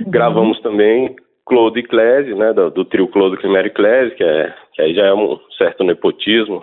Uhum. 0.00 0.10
Gravamos 0.10 0.58
também 0.60 1.14
Claude 1.46 1.82
Clese, 1.84 2.34
né, 2.34 2.52
do, 2.52 2.70
do 2.70 2.84
trio 2.84 3.06
Claude 3.08 3.36
Climério 3.36 3.72
Clese, 3.72 4.14
que, 4.16 4.24
é, 4.24 4.52
que 4.74 4.82
aí 4.82 4.94
já 4.94 5.06
é 5.06 5.14
um 5.14 5.38
certo 5.56 5.84
nepotismo, 5.84 6.60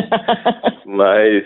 mas 0.84 1.44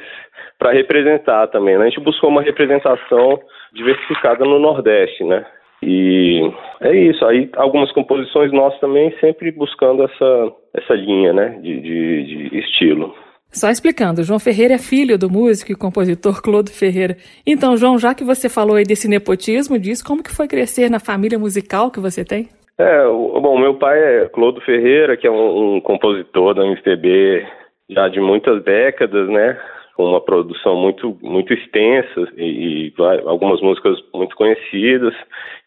para 0.59 0.72
representar 0.72 1.49
também. 1.49 1.76
Né? 1.76 1.85
A 1.85 1.89
gente 1.89 2.01
buscou 2.01 2.30
uma 2.30 2.43
representação 2.43 3.41
diversificada 3.74 4.45
no 4.45 4.59
Nordeste, 4.59 5.24
né? 5.24 5.45
E 5.83 6.41
é 6.80 6.95
isso. 6.95 7.24
Aí 7.24 7.51
algumas 7.57 7.91
composições 7.91 8.53
nossas 8.53 8.78
também 8.78 9.12
sempre 9.18 9.51
buscando 9.51 10.05
essa, 10.05 10.53
essa 10.74 10.95
linha, 10.95 11.33
né, 11.33 11.59
de, 11.61 11.80
de, 11.80 12.24
de 12.51 12.59
estilo. 12.59 13.12
Só 13.51 13.68
explicando, 13.68 14.22
João 14.22 14.39
Ferreira 14.39 14.74
é 14.74 14.78
filho 14.78 15.18
do 15.18 15.28
músico 15.28 15.72
e 15.72 15.74
compositor 15.74 16.41
Claude 16.41 16.70
Ferreira. 16.70 17.16
Então, 17.47 17.76
João, 17.76 17.99
já 17.99 18.14
que 18.14 18.24
você 18.24 18.49
falou 18.49 18.76
aí 18.76 18.85
desse 18.85 19.09
nepotismo, 19.09 19.78
diz 19.78 20.01
como 20.03 20.22
que 20.22 20.35
foi 20.35 20.47
crescer 20.47 20.89
na 20.89 21.01
família 21.01 21.39
musical 21.39 21.91
que 21.91 22.01
você 22.01 22.24
tem? 22.24 22.49
É, 22.79 23.05
bom, 23.07 23.59
meu 23.59 23.75
pai 23.75 23.99
é 23.99 24.29
Claude 24.29 24.61
Ferreira, 24.64 25.16
que 25.16 25.27
é 25.27 25.31
um, 25.31 25.77
um 25.77 25.81
compositor 25.81 26.55
da 26.55 26.66
MPB 26.66 27.47
já 27.91 28.09
de 28.09 28.20
muitas 28.20 28.62
décadas, 28.64 29.29
né? 29.29 29.59
Com 29.95 30.07
uma 30.07 30.20
produção 30.20 30.75
muito, 30.77 31.16
muito 31.23 31.53
extensa 31.53 32.29
e, 32.37 32.89
e 32.89 32.95
algumas 33.27 33.61
músicas 33.61 33.99
muito 34.14 34.35
conhecidas. 34.37 35.14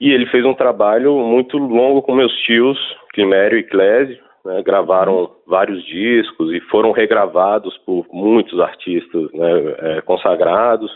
E 0.01 0.11
ele 0.11 0.25
fez 0.27 0.43
um 0.43 0.53
trabalho 0.53 1.15
muito 1.19 1.57
longo 1.57 2.01
com 2.01 2.15
meus 2.15 2.33
tios, 2.41 2.77
Climério 3.13 3.57
e 3.57 3.63
Clésio, 3.63 4.17
né, 4.45 4.61
gravaram 4.63 5.31
vários 5.47 5.83
discos 5.85 6.53
e 6.53 6.59
foram 6.69 6.91
regravados 6.91 7.77
por 7.79 8.05
muitos 8.11 8.59
artistas 8.59 9.31
né, 9.33 9.75
é, 9.79 10.01
consagrados. 10.01 10.91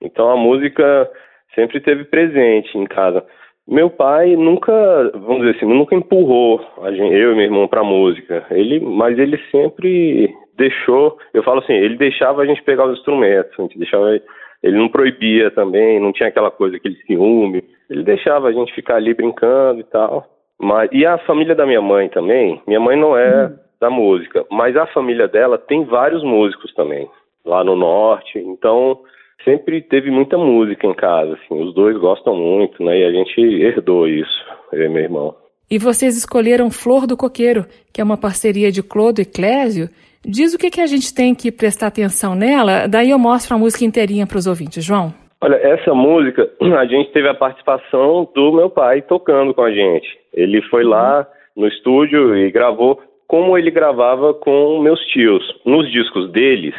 Então 0.00 0.30
a 0.30 0.36
música 0.36 1.10
sempre 1.54 1.80
teve 1.80 2.04
presente 2.04 2.76
em 2.76 2.84
casa. 2.84 3.24
Meu 3.66 3.88
pai 3.88 4.36
nunca, 4.36 4.72
vamos 5.14 5.38
dizer 5.38 5.56
assim, 5.56 5.66
nunca 5.66 5.94
empurrou 5.94 6.60
gente, 6.92 7.14
eu 7.14 7.32
e 7.32 7.34
meu 7.34 7.44
irmão 7.44 7.66
para 7.66 7.82
música. 7.82 8.46
Ele, 8.50 8.78
mas 8.80 9.18
ele 9.18 9.38
sempre 9.50 10.34
deixou. 10.56 11.16
Eu 11.32 11.42
falo 11.42 11.60
assim, 11.60 11.72
ele 11.72 11.96
deixava 11.96 12.42
a 12.42 12.46
gente 12.46 12.62
pegar 12.62 12.86
os 12.86 12.98
instrumentos, 12.98 13.52
a 13.58 13.62
gente 13.62 13.78
deixava. 13.78 14.20
Ele 14.62 14.78
não 14.78 14.88
proibia 14.88 15.50
também, 15.50 16.00
não 16.00 16.12
tinha 16.12 16.28
aquela 16.28 16.50
coisa, 16.50 16.76
aquele 16.76 16.96
ciúme. 17.06 17.64
Ele 17.88 18.02
deixava 18.02 18.48
a 18.48 18.52
gente 18.52 18.74
ficar 18.74 18.96
ali 18.96 19.14
brincando 19.14 19.80
e 19.80 19.84
tal. 19.84 20.26
Mas, 20.60 20.88
e 20.92 21.04
a 21.04 21.18
família 21.18 21.54
da 21.54 21.66
minha 21.66 21.82
mãe 21.82 22.08
também, 22.08 22.62
minha 22.66 22.80
mãe 22.80 22.96
não 22.98 23.16
é 23.16 23.46
hum. 23.46 23.56
da 23.80 23.90
música, 23.90 24.44
mas 24.50 24.76
a 24.76 24.86
família 24.86 25.26
dela 25.26 25.58
tem 25.58 25.84
vários 25.84 26.22
músicos 26.22 26.72
também, 26.74 27.08
lá 27.44 27.64
no 27.64 27.74
norte, 27.74 28.38
então 28.38 29.00
sempre 29.44 29.82
teve 29.82 30.10
muita 30.10 30.36
música 30.36 30.86
em 30.86 30.94
casa, 30.94 31.34
assim, 31.34 31.62
os 31.62 31.74
dois 31.74 31.96
gostam 31.98 32.34
muito, 32.34 32.82
né, 32.82 32.98
e 32.98 33.04
a 33.04 33.12
gente 33.12 33.40
herdou 33.40 34.08
isso, 34.08 34.44
eu 34.72 34.84
e 34.84 34.88
meu 34.88 35.02
irmão. 35.02 35.34
E 35.70 35.78
vocês 35.78 36.16
escolheram 36.16 36.70
Flor 36.70 37.06
do 37.06 37.16
Coqueiro, 37.16 37.64
que 37.92 38.00
é 38.00 38.04
uma 38.04 38.16
parceria 38.16 38.70
de 38.70 38.82
Clodo 38.82 39.20
e 39.20 39.24
Clésio. 39.24 39.88
Diz 40.24 40.54
o 40.54 40.58
que, 40.58 40.70
que 40.70 40.80
a 40.80 40.86
gente 40.86 41.14
tem 41.14 41.34
que 41.34 41.50
prestar 41.50 41.88
atenção 41.88 42.34
nela, 42.34 42.86
daí 42.86 43.10
eu 43.10 43.18
mostro 43.18 43.54
a 43.54 43.58
música 43.58 43.84
inteirinha 43.84 44.26
para 44.26 44.38
os 44.38 44.46
ouvintes, 44.46 44.84
João. 44.84 45.12
Olha, 45.40 45.56
essa 45.56 45.92
música, 45.94 46.48
a 46.78 46.86
gente 46.86 47.12
teve 47.12 47.28
a 47.28 47.34
participação 47.34 48.28
do 48.34 48.52
meu 48.52 48.70
pai 48.70 49.02
tocando 49.02 49.52
com 49.52 49.62
a 49.62 49.70
gente. 49.70 50.08
Ele 50.32 50.62
foi 50.62 50.84
lá 50.84 51.26
no 51.56 51.68
estúdio 51.68 52.36
e 52.36 52.50
gravou 52.50 53.00
como 53.26 53.56
ele 53.56 53.70
gravava 53.70 54.32
com 54.34 54.80
meus 54.80 55.00
tios. 55.06 55.42
Nos 55.64 55.90
discos 55.90 56.30
deles, 56.30 56.74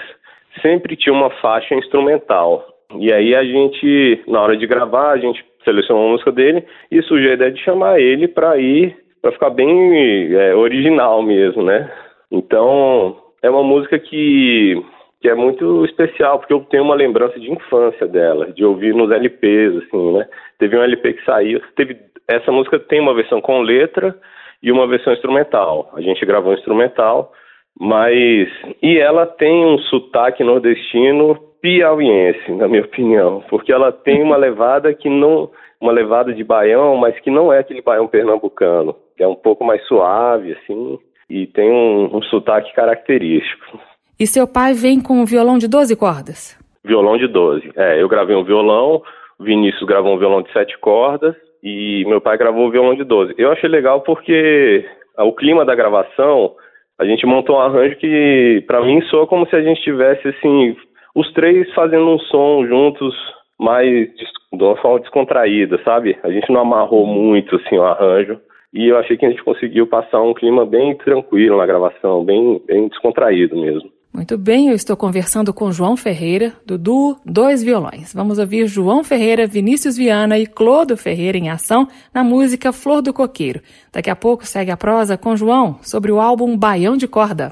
sempre 0.62 0.96
tinha 0.96 1.14
uma 1.14 1.30
faixa 1.42 1.76
instrumental. 1.76 2.66
E 3.00 3.12
aí 3.12 3.36
a 3.36 3.44
gente, 3.44 4.24
na 4.28 4.42
hora 4.42 4.56
de 4.56 4.66
gravar, 4.68 5.12
a 5.12 5.18
gente 5.18 5.44
selecionou 5.64 6.08
a 6.08 6.12
música 6.12 6.32
dele 6.32 6.64
e 6.92 7.02
surgiu 7.04 7.32
a 7.32 7.34
ideia 7.34 7.52
de 7.52 7.62
chamar 7.64 8.00
ele 8.00 8.28
para 8.28 8.58
ir, 8.58 8.96
para 9.22 9.32
ficar 9.32 9.50
bem 9.50 10.34
é, 10.34 10.56
original 10.56 11.22
mesmo, 11.22 11.64
né? 11.64 11.92
Então, 12.32 13.18
é 13.42 13.50
uma 13.50 13.64
música 13.64 13.98
que 13.98 14.82
que 15.22 15.30
é 15.30 15.34
muito 15.34 15.84
especial, 15.86 16.38
porque 16.38 16.54
eu 16.54 16.60
tenho 16.70 16.84
uma 16.84 16.94
lembrança 16.94 17.40
de 17.40 17.52
infância 17.52 18.08
dela, 18.08 18.52
de 18.52 18.64
ouvir 18.64 18.94
nos 18.94 19.10
LPs, 19.10 19.76
assim, 19.78 20.14
né? 20.14 20.28
Teve 20.60 20.78
um 20.78 20.84
LP 20.84 21.14
que 21.14 21.26
saiu, 21.26 21.60
teve 21.76 21.98
essa 22.28 22.52
música 22.52 22.78
tem 22.78 23.00
uma 23.00 23.14
versão 23.14 23.42
com 23.42 23.62
letra 23.62 24.16
e 24.62 24.72
uma 24.72 24.88
versão 24.88 25.14
instrumental. 25.14 25.92
A 25.96 26.02
gente 26.02 26.24
gravou 26.26 26.54
instrumental, 26.54 27.34
mas 27.80 28.48
e 28.82 28.98
ela 28.98 29.26
tem 29.26 29.66
um 29.66 29.78
sotaque 29.80 30.44
nordestino 30.44 31.38
piauiense, 31.62 32.52
na 32.52 32.68
minha 32.68 32.84
opinião, 32.84 33.44
porque 33.50 33.72
ela 33.72 33.92
tem 33.92 34.22
uma 34.22 34.38
levada 34.38 34.94
que 34.94 35.10
não 35.10 35.50
uma 35.80 35.92
levada 35.92 36.34
de 36.34 36.44
baião, 36.44 36.96
mas 36.96 37.20
que 37.20 37.30
não 37.30 37.52
é 37.52 37.60
aquele 37.60 37.82
baião 37.82 38.08
pernambucano, 38.08 38.96
que 39.16 39.24
é 39.24 39.28
um 39.28 39.36
pouco 39.36 39.64
mais 39.64 39.86
suave, 39.88 40.54
assim, 40.54 40.98
e 41.30 41.48
tem 41.48 41.70
um, 41.70 42.16
um 42.16 42.22
sotaque 42.24 42.74
característico. 42.74 43.80
E 44.20 44.26
seu 44.26 44.48
pai 44.48 44.74
vem 44.74 45.02
com 45.02 45.16
um 45.16 45.26
violão 45.26 45.58
de 45.58 45.68
12 45.68 45.96
cordas? 45.96 46.58
Violão 46.84 47.18
de 47.18 47.28
12. 47.28 47.72
É, 47.76 48.02
eu 48.02 48.08
gravei 48.08 48.36
um 48.36 48.44
violão, 48.44 49.02
o 49.38 49.44
Vinícius 49.44 49.84
gravou 49.84 50.14
um 50.14 50.18
violão 50.18 50.42
de 50.42 50.52
7 50.54 50.78
cordas 50.80 51.36
e 51.62 52.06
meu 52.08 52.22
pai 52.22 52.38
gravou 52.38 52.68
o 52.68 52.72
violão 52.72 52.96
de 52.96 53.04
12. 53.04 53.34
Eu 53.38 53.52
achei 53.52 53.70
legal 53.70 54.02
porque 54.02 54.86
o 55.18 55.34
clima 55.34 55.66
da 55.66 55.76
gravação, 55.76 56.56
a 57.00 57.06
gente 57.06 57.26
montou 57.26 57.58
um 57.58 57.60
arranjo 57.60 57.98
que 57.98 58.64
para 58.68 58.84
mim 58.84 59.02
soa 59.04 59.28
como 59.28 59.48
se 59.48 59.56
a 59.56 59.62
gente 59.62 59.82
tivesse 59.82 60.28
assim, 60.28 60.76
os 61.16 61.32
três 61.34 61.72
fazendo 61.74 62.10
um 62.10 62.20
som 62.20 62.66
juntos, 62.66 63.16
mais 63.60 64.10
de 64.54 64.64
uma 64.64 64.78
forma 64.78 65.00
descontraída, 65.00 65.80
sabe? 65.84 66.18
A 66.24 66.30
gente 66.30 66.52
não 66.52 66.62
amarrou 66.62 67.06
muito 67.06 67.56
assim 67.58 67.78
o 67.78 67.84
arranjo 67.84 68.40
e 68.74 68.88
eu 68.88 68.98
achei 68.98 69.18
que 69.18 69.26
a 69.26 69.30
gente 69.30 69.44
conseguiu 69.44 69.88
passar 69.88 70.22
um 70.22 70.34
clima 70.34 70.66
bem 70.66 70.96
tranquilo 70.98 71.58
na 71.58 71.66
gravação, 71.66 72.24
bem, 72.24 72.62
bem 72.68 72.88
descontraído 72.88 73.56
mesmo. 73.56 73.90
Muito 74.16 74.38
bem, 74.38 74.70
eu 74.70 74.76
estou 74.76 74.96
conversando 74.96 75.54
com 75.54 75.74
João 75.74 75.98
Ferreira, 75.98 76.54
do 76.66 76.78
duo 76.78 77.18
Dois 77.26 77.62
Violões. 77.62 78.14
Vamos 78.14 78.40
ouvir 78.40 78.66
João 78.66 79.04
Ferreira, 79.04 79.46
Vinícius 79.46 79.98
Viana 79.98 80.40
e 80.40 80.48
Clodo 80.48 80.96
Ferreira 80.96 81.38
em 81.38 81.50
ação 81.50 81.86
na 82.14 82.24
música 82.24 82.72
Flor 82.72 83.02
do 83.02 83.12
Coqueiro. 83.12 83.62
Daqui 83.92 84.10
a 84.10 84.16
pouco 84.16 84.48
segue 84.48 84.72
a 84.72 84.78
prosa 84.78 85.18
com 85.18 85.36
João 85.36 85.80
sobre 85.82 86.14
o 86.14 86.22
álbum 86.22 86.58
Baião 86.58 86.96
de 86.96 87.10
Corda. 87.10 87.52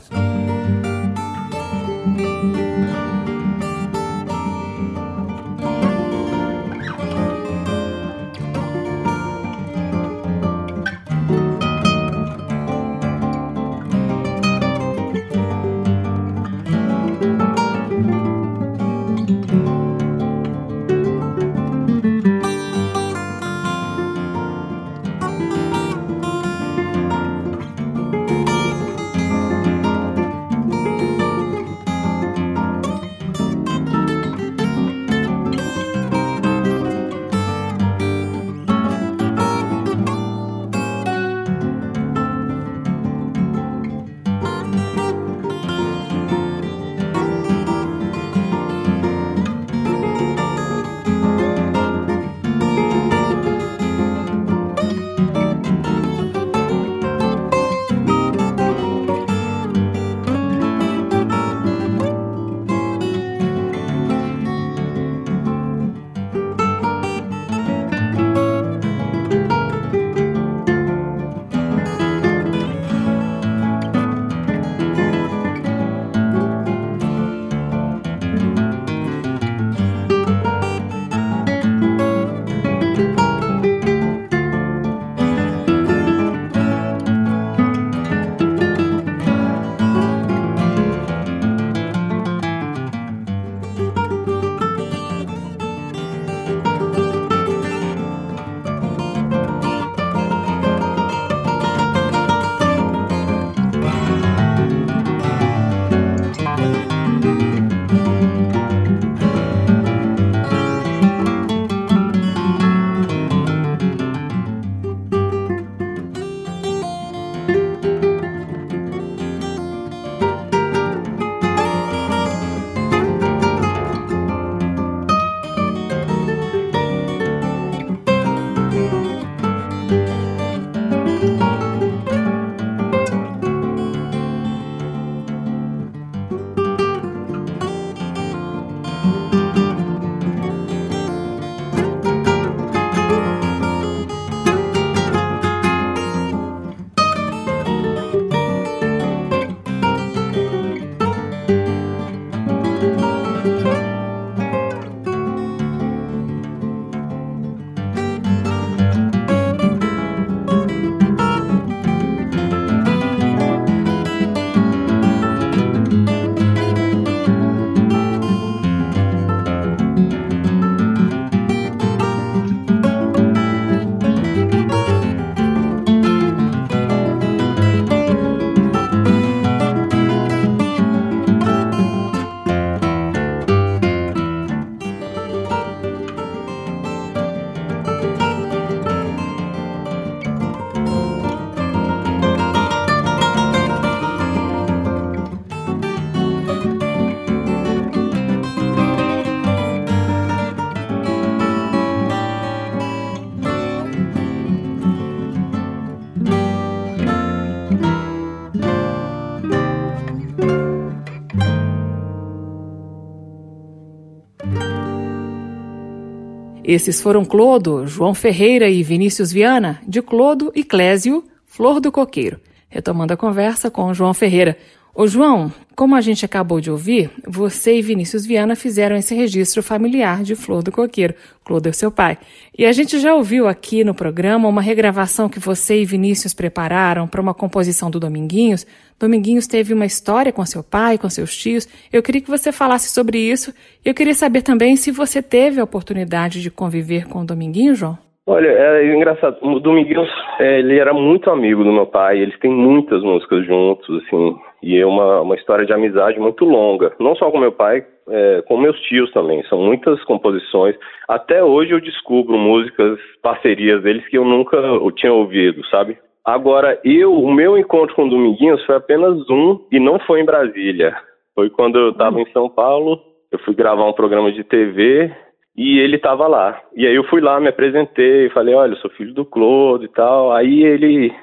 Esses 216.64 217.02
foram 217.02 217.26
Clodo, 217.26 217.86
João 217.86 218.14
Ferreira 218.14 218.70
e 218.70 218.82
Vinícius 218.84 219.34
Viana, 219.34 219.82
de 219.86 220.02
Clodo 220.02 220.50
e 220.56 220.64
Clésio, 220.64 221.22
Flor 221.46 221.82
do 221.82 221.92
Coqueiro. 221.92 222.40
Retomando 222.70 223.12
a 223.12 223.18
conversa 223.18 223.70
com 223.70 223.94
João 223.94 224.14
Ferreira. 224.14 224.58
Ô 224.96 225.08
João, 225.08 225.52
como 225.76 225.96
a 225.96 226.02
gente 226.02 226.24
acabou 226.24 226.62
de 226.62 226.70
ouvir, 226.70 227.10
você 227.28 227.80
e 227.80 227.82
Vinícius 227.82 228.28
Viana 228.28 228.56
fizeram 228.56 228.96
esse 228.96 229.16
registro 229.16 229.64
familiar 229.64 230.22
de 230.22 230.36
Flor 230.36 230.62
do 230.62 230.72
Coqueiro. 230.72 231.16
Clodo 231.44 231.68
é 231.68 231.72
seu 231.72 231.92
pai. 231.92 232.20
E 232.56 232.64
a 232.64 232.72
gente 232.72 233.00
já 233.00 233.16
ouviu 233.16 233.48
aqui 233.48 233.84
no 233.84 233.96
programa 233.96 234.48
uma 234.48 234.62
regravação 234.62 235.28
que 235.28 235.40
você 235.40 235.82
e 235.82 235.86
Vinícius 235.86 236.36
prepararam 236.36 237.08
para 237.08 237.20
uma 237.20 237.34
composição 237.34 237.90
do 237.90 238.00
Dominguinhos. 238.00 238.68
Dominguinhos 239.00 239.48
teve 239.48 239.74
uma 239.74 239.88
história 239.88 240.32
com 240.32 240.46
seu 240.46 240.62
pai, 240.62 241.00
com 241.00 241.10
seus 241.10 241.36
tios. 241.36 241.68
Eu 241.92 242.04
queria 242.04 242.22
que 242.22 242.30
você 242.30 242.52
falasse 242.52 242.90
sobre 242.90 243.18
isso. 243.18 243.52
Eu 243.84 243.96
queria 243.96 244.14
saber 244.14 244.44
também 244.44 244.76
se 244.76 244.92
você 244.92 245.24
teve 245.24 245.60
a 245.60 245.64
oportunidade 245.64 246.40
de 246.40 246.52
conviver 246.52 247.08
com 247.08 247.22
o 247.22 247.26
Dominguinho, 247.26 247.74
João. 247.74 247.98
Olha, 248.26 248.48
é 248.48 248.96
engraçado. 248.96 249.38
O 249.42 249.60
Dominguinhos, 249.60 250.10
é, 250.40 250.60
ele 250.60 250.80
era 250.80 250.94
muito 250.94 251.30
amigo 251.30 251.64
do 251.64 251.74
meu 251.74 251.86
pai. 251.86 252.20
Eles 252.20 252.38
têm 252.40 252.52
muitas 252.52 253.04
músicas 253.04 253.46
juntos, 253.46 254.04
assim. 254.04 254.36
E 254.62 254.78
é 254.78 254.86
uma, 254.86 255.22
uma 255.22 255.36
história 255.36 255.66
de 255.66 255.74
amizade 255.74 256.18
muito 256.20 256.46
longa. 256.46 256.94
Não 257.00 257.16
só 257.16 257.30
com 257.30 257.38
meu 257.38 257.52
pai, 257.52 257.86
é, 258.08 258.42
com 258.48 258.58
meus 258.58 258.80
tios 258.84 259.12
também. 259.12 259.44
São 259.44 259.58
muitas 259.58 260.02
composições. 260.06 260.76
Até 261.08 261.44
hoje 261.44 261.72
eu 261.72 261.82
descubro 261.82 262.38
músicas, 262.38 262.98
parcerias 263.22 263.84
deles 263.84 264.08
que 264.08 264.18
eu 264.18 264.24
nunca 264.24 264.58
tinha 264.96 265.12
ouvido, 265.12 265.66
sabe? 265.68 265.98
Agora, 266.26 266.80
eu, 266.86 267.14
o 267.14 267.34
meu 267.34 267.58
encontro 267.58 267.94
com 267.94 268.06
o 268.06 268.10
Dominguinhos 268.10 268.66
foi 268.66 268.76
apenas 268.76 269.30
um 269.30 269.60
e 269.70 269.82
não 269.82 270.00
foi 270.00 270.22
em 270.22 270.26
Brasília. 270.26 270.96
Foi 271.36 271.50
quando 271.50 271.78
eu 271.78 271.90
estava 271.90 272.22
em 272.22 272.32
São 272.32 272.48
Paulo, 272.48 273.02
eu 273.30 273.40
fui 273.40 273.54
gravar 273.54 273.86
um 273.86 273.94
programa 273.94 274.32
de 274.32 274.46
TV 274.46 275.12
e 275.56 275.80
ele 275.80 275.98
estava 275.98 276.28
lá. 276.28 276.60
E 276.76 276.88
aí 276.88 276.96
eu 276.96 277.04
fui 277.06 277.22
lá, 277.22 277.40
me 277.40 277.50
apresentei, 277.50 278.30
falei, 278.30 278.56
olha, 278.56 278.74
eu 278.74 278.78
sou 278.78 278.90
filho 278.92 279.14
do 279.14 279.26
Claude 279.26 279.86
e 279.86 279.90
tal. 279.90 280.32
Aí 280.34 280.64
ele 280.64 281.14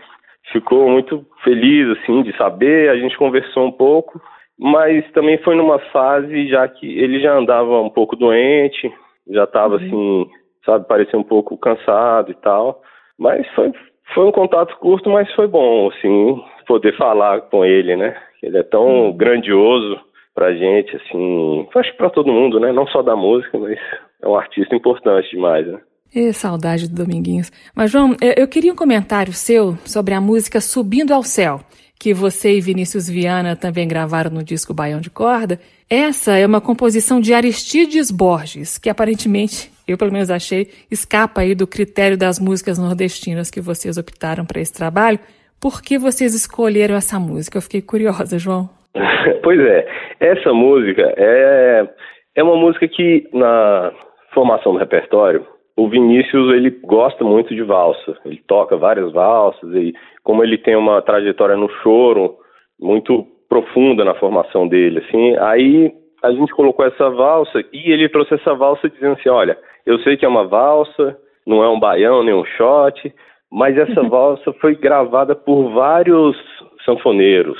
ficou 0.52 0.88
muito 0.88 1.26
feliz, 1.42 1.98
assim, 1.98 2.22
de 2.22 2.36
saber, 2.36 2.90
a 2.90 2.96
gente 2.96 3.16
conversou 3.16 3.66
um 3.66 3.72
pouco, 3.72 4.20
mas 4.58 5.10
também 5.12 5.38
foi 5.38 5.54
numa 5.54 5.78
fase 5.90 6.48
já 6.48 6.66
que 6.68 6.98
ele 6.98 7.20
já 7.20 7.36
andava 7.36 7.80
um 7.80 7.90
pouco 7.90 8.16
doente, 8.16 8.92
já 9.28 9.44
estava 9.44 9.76
uhum. 9.76 9.86
assim, 9.86 10.30
sabe, 10.64 10.86
parecia 10.86 11.18
um 11.18 11.24
pouco 11.24 11.56
cansado 11.56 12.30
e 12.30 12.34
tal. 12.34 12.82
Mas 13.18 13.46
foi, 13.54 13.72
foi 14.14 14.26
um 14.26 14.32
contato 14.32 14.76
curto, 14.78 15.10
mas 15.10 15.32
foi 15.34 15.46
bom, 15.46 15.88
assim, 15.88 16.42
poder 16.66 16.96
falar 16.96 17.42
com 17.42 17.64
ele, 17.64 17.96
né? 17.96 18.16
Ele 18.42 18.58
é 18.58 18.62
tão 18.62 18.86
uhum. 18.86 19.16
grandioso 19.16 20.00
pra 20.34 20.54
gente, 20.54 20.96
assim, 20.96 21.68
acho 21.74 21.90
que 21.92 21.98
pra 21.98 22.10
todo 22.10 22.32
mundo, 22.32 22.60
né? 22.60 22.72
Não 22.72 22.86
só 22.86 23.02
da 23.02 23.16
música, 23.16 23.58
mas 23.58 23.78
é 24.22 24.28
um 24.28 24.36
artista 24.36 24.74
importante 24.74 25.30
demais, 25.30 25.66
né? 25.66 25.80
E 26.14 26.32
saudade 26.32 26.88
do 26.88 27.04
Dominguinhos. 27.04 27.52
Mas, 27.74 27.90
João, 27.90 28.16
eu 28.36 28.48
queria 28.48 28.72
um 28.72 28.76
comentário 28.76 29.32
seu 29.32 29.76
sobre 29.84 30.12
a 30.12 30.20
música 30.20 30.60
Subindo 30.60 31.14
ao 31.14 31.22
Céu, 31.22 31.60
que 32.00 32.12
você 32.12 32.56
e 32.56 32.60
Vinícius 32.60 33.08
Viana 33.08 33.54
também 33.54 33.86
gravaram 33.86 34.30
no 34.30 34.42
disco 34.42 34.74
Baião 34.74 35.00
de 35.00 35.08
Corda. 35.08 35.60
Essa 35.88 36.36
é 36.36 36.44
uma 36.44 36.60
composição 36.60 37.20
de 37.20 37.32
Aristides 37.32 38.10
Borges, 38.10 38.76
que 38.76 38.90
aparentemente, 38.90 39.70
eu 39.86 39.96
pelo 39.96 40.12
menos 40.12 40.30
achei, 40.30 40.68
escapa 40.90 41.42
aí 41.42 41.54
do 41.54 41.66
critério 41.66 42.18
das 42.18 42.40
músicas 42.40 42.76
nordestinas 42.76 43.50
que 43.50 43.60
vocês 43.60 43.96
optaram 43.96 44.44
para 44.44 44.60
esse 44.60 44.72
trabalho. 44.72 45.20
Por 45.60 45.80
que 45.80 45.96
vocês 45.96 46.34
escolheram 46.34 46.96
essa 46.96 47.20
música? 47.20 47.58
Eu 47.58 47.62
fiquei 47.62 47.82
curiosa, 47.82 48.36
João. 48.36 48.68
pois 49.44 49.60
é, 49.60 49.86
essa 50.18 50.52
música 50.52 51.02
é, 51.16 51.88
é 52.34 52.42
uma 52.42 52.56
música 52.56 52.88
que 52.88 53.28
na 53.32 53.92
formação 54.32 54.72
do 54.72 54.78
repertório 54.78 55.46
o 55.80 55.88
Vinícius 55.88 56.52
ele 56.52 56.70
gosta 56.70 57.24
muito 57.24 57.54
de 57.54 57.62
valsa, 57.62 58.14
ele 58.26 58.42
toca 58.46 58.76
várias 58.76 59.10
valsas 59.12 59.72
e 59.74 59.94
como 60.22 60.44
ele 60.44 60.58
tem 60.58 60.76
uma 60.76 61.00
trajetória 61.00 61.56
no 61.56 61.70
choro 61.82 62.36
muito 62.78 63.26
profunda 63.48 64.04
na 64.04 64.14
formação 64.14 64.68
dele, 64.68 64.98
assim, 64.98 65.36
aí 65.38 65.90
a 66.22 66.30
gente 66.32 66.52
colocou 66.52 66.84
essa 66.84 67.08
valsa 67.08 67.64
e 67.72 67.90
ele 67.90 68.10
trouxe 68.10 68.34
essa 68.34 68.54
valsa 68.54 68.90
dizendo 68.90 69.12
assim, 69.12 69.30
olha, 69.30 69.56
eu 69.86 69.98
sei 70.00 70.18
que 70.18 70.24
é 70.26 70.28
uma 70.28 70.46
valsa, 70.46 71.16
não 71.46 71.64
é 71.64 71.68
um 71.68 71.80
baião 71.80 72.22
nem 72.22 72.34
um 72.34 72.44
shot, 72.44 73.12
mas 73.50 73.76
essa 73.78 74.02
valsa 74.04 74.52
foi 74.60 74.74
gravada 74.74 75.34
por 75.34 75.70
vários 75.72 76.36
sanfoneiros. 76.84 77.58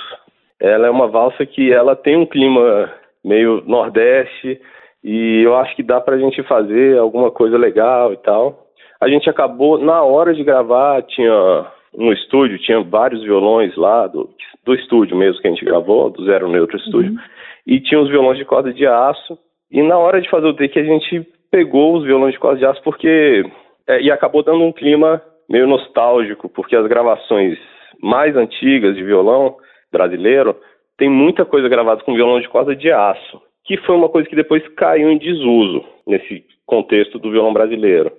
Ela 0.61 0.89
é 0.89 0.91
uma 0.91 1.09
valsa 1.09 1.47
que 1.47 1.73
ela 1.73 1.97
tem 1.97 2.19
um 2.19 2.27
clima 2.27 2.93
meio 3.25 3.63
nordeste, 3.67 4.61
e 5.03 5.43
eu 5.43 5.57
acho 5.57 5.75
que 5.75 5.83
dá 5.83 6.01
pra 6.01 6.19
gente 6.19 6.43
fazer 6.43 6.99
alguma 6.99 7.31
coisa 7.31 7.57
legal 7.57 8.13
e 8.13 8.17
tal. 8.19 8.67
A 9.01 9.09
gente 9.09 9.31
acabou, 9.31 9.79
na 9.79 10.03
hora 10.03 10.35
de 10.35 10.45
gravar, 10.45 11.03
tinha 11.03 11.67
no 11.97 12.13
estúdio, 12.13 12.59
tinha 12.59 12.83
vários 12.83 13.23
violões 13.23 13.75
lá, 13.77 14.07
do, 14.07 14.29
do 14.65 14.75
estúdio 14.75 15.17
mesmo 15.17 15.41
que 15.41 15.49
a 15.49 15.51
gente 15.51 15.65
gravou, 15.65 16.11
do 16.11 16.25
Zero 16.25 16.49
Neutro 16.49 16.77
Estúdio, 16.77 17.13
uhum. 17.13 17.19
e 17.67 17.81
tinha 17.81 18.01
os 18.01 18.09
violões 18.11 18.39
de 18.39 18.45
corda 18.45 18.73
de 18.73 18.87
aço. 18.87 19.39
E 19.71 19.83
na 19.83 19.97
hora 19.99 20.21
de 20.21 20.29
fazer 20.29 20.47
o 20.47 20.55
take, 20.55 20.79
a 20.79 20.85
gente 20.85 21.27
pegou 21.51 21.97
os 21.97 22.05
violões 22.05 22.35
de 22.35 22.39
corda 22.39 22.59
de 22.59 22.67
aço 22.67 22.83
porque. 22.83 23.45
É, 23.89 24.01
e 24.03 24.11
acabou 24.11 24.43
dando 24.43 24.63
um 24.63 24.73
clima 24.73 25.21
meio 25.49 25.67
nostálgico, 25.67 26.49
porque 26.49 26.77
as 26.77 26.87
gravações 26.87 27.59
mais 28.01 28.37
antigas 28.37 28.95
de 28.95 29.03
violão 29.03 29.57
brasileiro 29.91 30.55
tem 30.97 31.09
muita 31.09 31.45
coisa 31.45 31.69
gravada 31.69 32.03
com 32.05 32.15
violão 32.15 32.41
de 32.41 32.49
corda 32.49 32.77
de 32.77 32.93
aço 32.93 33.41
que 33.65 33.77
foi 33.79 33.97
uma 33.97 34.09
coisa 34.09 34.29
que 34.29 34.37
depois 34.37 34.67
caiu 34.75 35.11
em 35.11 35.19
desuso 35.19 35.85
nesse 36.07 36.45
contexto 36.67 37.19
do 37.19 37.31
violão 37.31 37.53
brasileiro. 37.53 38.13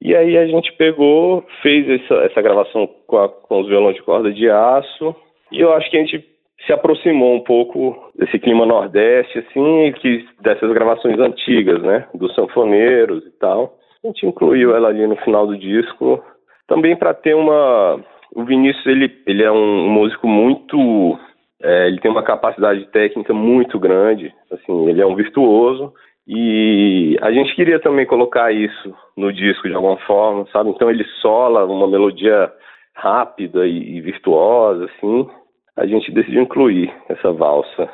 E 0.00 0.14
aí 0.14 0.36
a 0.36 0.46
gente 0.46 0.72
pegou, 0.72 1.44
fez 1.62 1.88
essa, 1.88 2.14
essa 2.24 2.42
gravação 2.42 2.88
com, 3.06 3.18
a, 3.18 3.28
com 3.28 3.60
os 3.60 3.68
violões 3.68 3.96
de 3.96 4.02
corda 4.02 4.32
de 4.32 4.48
aço, 4.48 5.16
e 5.50 5.60
eu 5.60 5.72
acho 5.72 5.90
que 5.90 5.96
a 5.96 6.00
gente 6.00 6.24
se 6.66 6.72
aproximou 6.72 7.34
um 7.34 7.40
pouco 7.40 8.10
desse 8.14 8.38
clima 8.38 8.66
nordeste, 8.66 9.38
assim, 9.38 9.92
que 10.00 10.24
dessas 10.40 10.72
gravações 10.72 11.18
antigas, 11.18 11.82
né, 11.82 12.06
dos 12.14 12.34
sanfoneiros 12.34 13.24
e 13.26 13.30
tal. 13.38 13.74
A 14.02 14.08
gente 14.08 14.26
incluiu 14.26 14.74
ela 14.74 14.88
ali 14.88 15.06
no 15.06 15.16
final 15.16 15.46
do 15.46 15.56
disco, 15.56 16.22
também 16.66 16.96
para 16.96 17.14
ter 17.14 17.34
uma... 17.34 18.00
O 18.34 18.44
Vinícius, 18.44 18.84
ele, 18.86 19.10
ele 19.26 19.42
é 19.42 19.50
um 19.50 19.88
músico 19.88 20.26
muito 20.26 21.18
é, 21.62 21.88
ele 21.88 22.00
tem 22.00 22.10
uma 22.10 22.22
capacidade 22.22 22.86
técnica 22.88 23.32
muito 23.32 23.78
grande, 23.78 24.32
assim, 24.50 24.88
ele 24.88 25.00
é 25.00 25.06
um 25.06 25.14
virtuoso 25.14 25.92
e 26.26 27.16
a 27.22 27.30
gente 27.30 27.54
queria 27.54 27.78
também 27.78 28.04
colocar 28.04 28.52
isso 28.52 28.94
no 29.16 29.32
disco 29.32 29.68
de 29.68 29.74
alguma 29.74 29.96
forma, 29.98 30.46
sabe? 30.52 30.70
Então 30.70 30.90
ele 30.90 31.04
sola 31.22 31.64
uma 31.64 31.86
melodia 31.86 32.52
rápida 32.94 33.66
e, 33.66 33.96
e 33.96 34.00
virtuosa, 34.00 34.86
assim. 34.86 35.28
A 35.76 35.86
gente 35.86 36.10
decidiu 36.10 36.42
incluir 36.42 36.92
essa 37.08 37.32
valsa. 37.32 37.88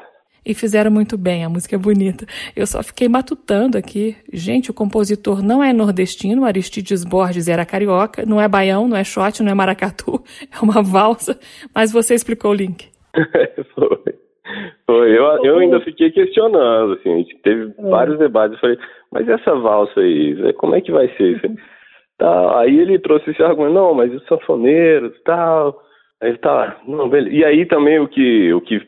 E 0.45 0.55
fizeram 0.55 0.91
muito 0.91 1.17
bem, 1.17 1.45
a 1.45 1.49
música 1.49 1.77
é 1.77 1.79
bonita. 1.79 2.27
Eu 2.57 2.67
só 2.67 2.83
fiquei 2.83 3.09
matutando 3.09 3.79
aqui. 3.79 4.17
Gente, 4.33 4.71
o 4.71 4.75
compositor 4.75 5.43
não 5.43 5.63
é 5.63 5.73
nordestino, 5.73 6.45
Aristides 6.45 7.05
Borges 7.05 7.49
era 7.49 7.67
carioca, 7.67 8.25
não 8.27 8.41
é 8.41 8.49
baião, 8.49 8.89
não 8.89 8.97
é 8.97 9.05
shot, 9.05 9.43
não 9.43 9.53
é 9.53 9.55
maracatu, 9.55 10.23
é 10.51 10.59
uma 10.61 10.83
valsa, 10.83 11.39
mas 11.75 11.93
você 11.93 12.15
explicou 12.15 12.51
o 12.51 12.55
link. 12.55 12.91
foi. 13.75 14.15
Foi. 14.87 15.19
Eu, 15.19 15.45
eu 15.45 15.59
ainda 15.59 15.81
fiquei 15.81 16.11
questionando, 16.11 16.95
assim, 16.95 17.13
a 17.13 17.17
gente 17.19 17.37
teve 17.43 17.73
é. 17.79 17.91
vários 17.91 18.19
debates. 18.19 18.55
Eu 18.55 18.61
falei, 18.61 18.79
mas 19.11 19.29
essa 19.29 19.55
valsa 19.55 20.01
aí, 20.01 20.53
como 20.55 20.75
é 20.75 20.81
que 20.81 20.93
vai 20.93 21.09
ser? 21.17 21.41
Tá, 22.19 22.61
aí 22.61 22.79
ele 22.79 22.99
trouxe 22.99 23.31
esse 23.31 23.43
argumento, 23.43 23.75
não, 23.75 23.95
mas 23.95 24.13
os 24.13 24.25
sanfoneiros 24.27 25.15
e 25.17 25.23
tal. 25.23 25.81
Aí 26.21 26.31
ele 26.31 26.39
tá, 26.39 26.77
não, 26.87 27.09
beleza. 27.09 27.35
E 27.35 27.45
aí 27.45 27.67
também 27.67 27.99
o 27.99 28.09
que, 28.09 28.53
o 28.53 28.61
que 28.61 28.81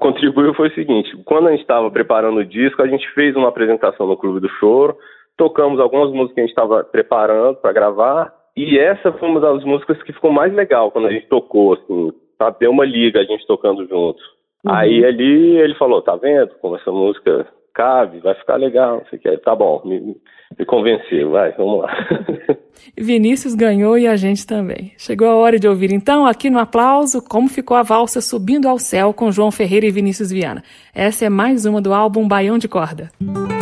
contribuiu 0.00 0.54
foi 0.54 0.68
o 0.68 0.74
seguinte: 0.74 1.16
quando 1.24 1.48
a 1.48 1.50
gente 1.50 1.62
estava 1.62 1.90
preparando 1.90 2.38
o 2.38 2.44
disco, 2.44 2.82
a 2.82 2.86
gente 2.86 3.08
fez 3.12 3.34
uma 3.36 3.48
apresentação 3.48 4.06
no 4.06 4.16
Clube 4.16 4.40
do 4.40 4.48
Choro, 4.48 4.96
tocamos 5.36 5.80
algumas 5.80 6.10
músicas 6.10 6.34
que 6.34 6.40
a 6.40 6.44
gente 6.44 6.50
estava 6.50 6.84
preparando 6.84 7.56
para 7.56 7.72
gravar, 7.72 8.32
e 8.56 8.78
essa 8.78 9.12
foi 9.12 9.28
uma 9.28 9.40
das 9.40 9.64
músicas 9.64 10.02
que 10.02 10.12
ficou 10.12 10.32
mais 10.32 10.52
legal 10.52 10.90
quando 10.90 11.08
a 11.08 11.12
gente 11.12 11.28
tocou, 11.28 11.74
assim, 11.74 12.12
sabe? 12.38 12.56
Deu 12.60 12.70
uma 12.70 12.84
liga 12.84 13.20
a 13.20 13.24
gente 13.24 13.46
tocando 13.46 13.86
juntos. 13.86 14.22
Uhum. 14.64 14.72
Aí 14.72 15.04
ali 15.04 15.56
ele 15.58 15.74
falou, 15.74 16.00
tá 16.00 16.16
vendo 16.16 16.54
como 16.60 16.76
essa 16.76 16.90
música 16.90 17.46
cabe, 17.74 18.18
vai 18.18 18.34
ficar 18.34 18.56
legal, 18.56 18.98
não 18.98 19.06
sei 19.06 19.18
o 19.18 19.22
que. 19.22 19.36
Tá 19.38 19.54
bom, 19.54 19.82
me, 19.84 20.16
me 20.58 20.64
convenceu, 20.64 21.30
vai, 21.30 21.52
vamos 21.52 21.82
lá. 21.82 21.92
Vinícius 22.98 23.54
ganhou 23.54 23.96
e 23.96 24.06
a 24.06 24.16
gente 24.16 24.46
também. 24.46 24.92
Chegou 24.98 25.28
a 25.28 25.36
hora 25.36 25.58
de 25.58 25.68
ouvir 25.68 25.92
então, 25.92 26.26
aqui 26.26 26.50
no 26.50 26.58
aplauso, 26.58 27.22
como 27.22 27.48
ficou 27.48 27.76
a 27.76 27.82
valsa 27.82 28.20
Subindo 28.20 28.68
ao 28.68 28.78
Céu 28.78 29.12
com 29.12 29.30
João 29.30 29.52
Ferreira 29.52 29.86
e 29.86 29.90
Vinícius 29.90 30.30
Viana. 30.30 30.62
Essa 30.94 31.26
é 31.26 31.28
mais 31.28 31.66
uma 31.66 31.80
do 31.80 31.92
álbum 31.92 32.26
Baião 32.26 32.58
de 32.58 32.66
Corda. 32.66 33.10
Música 33.20 33.57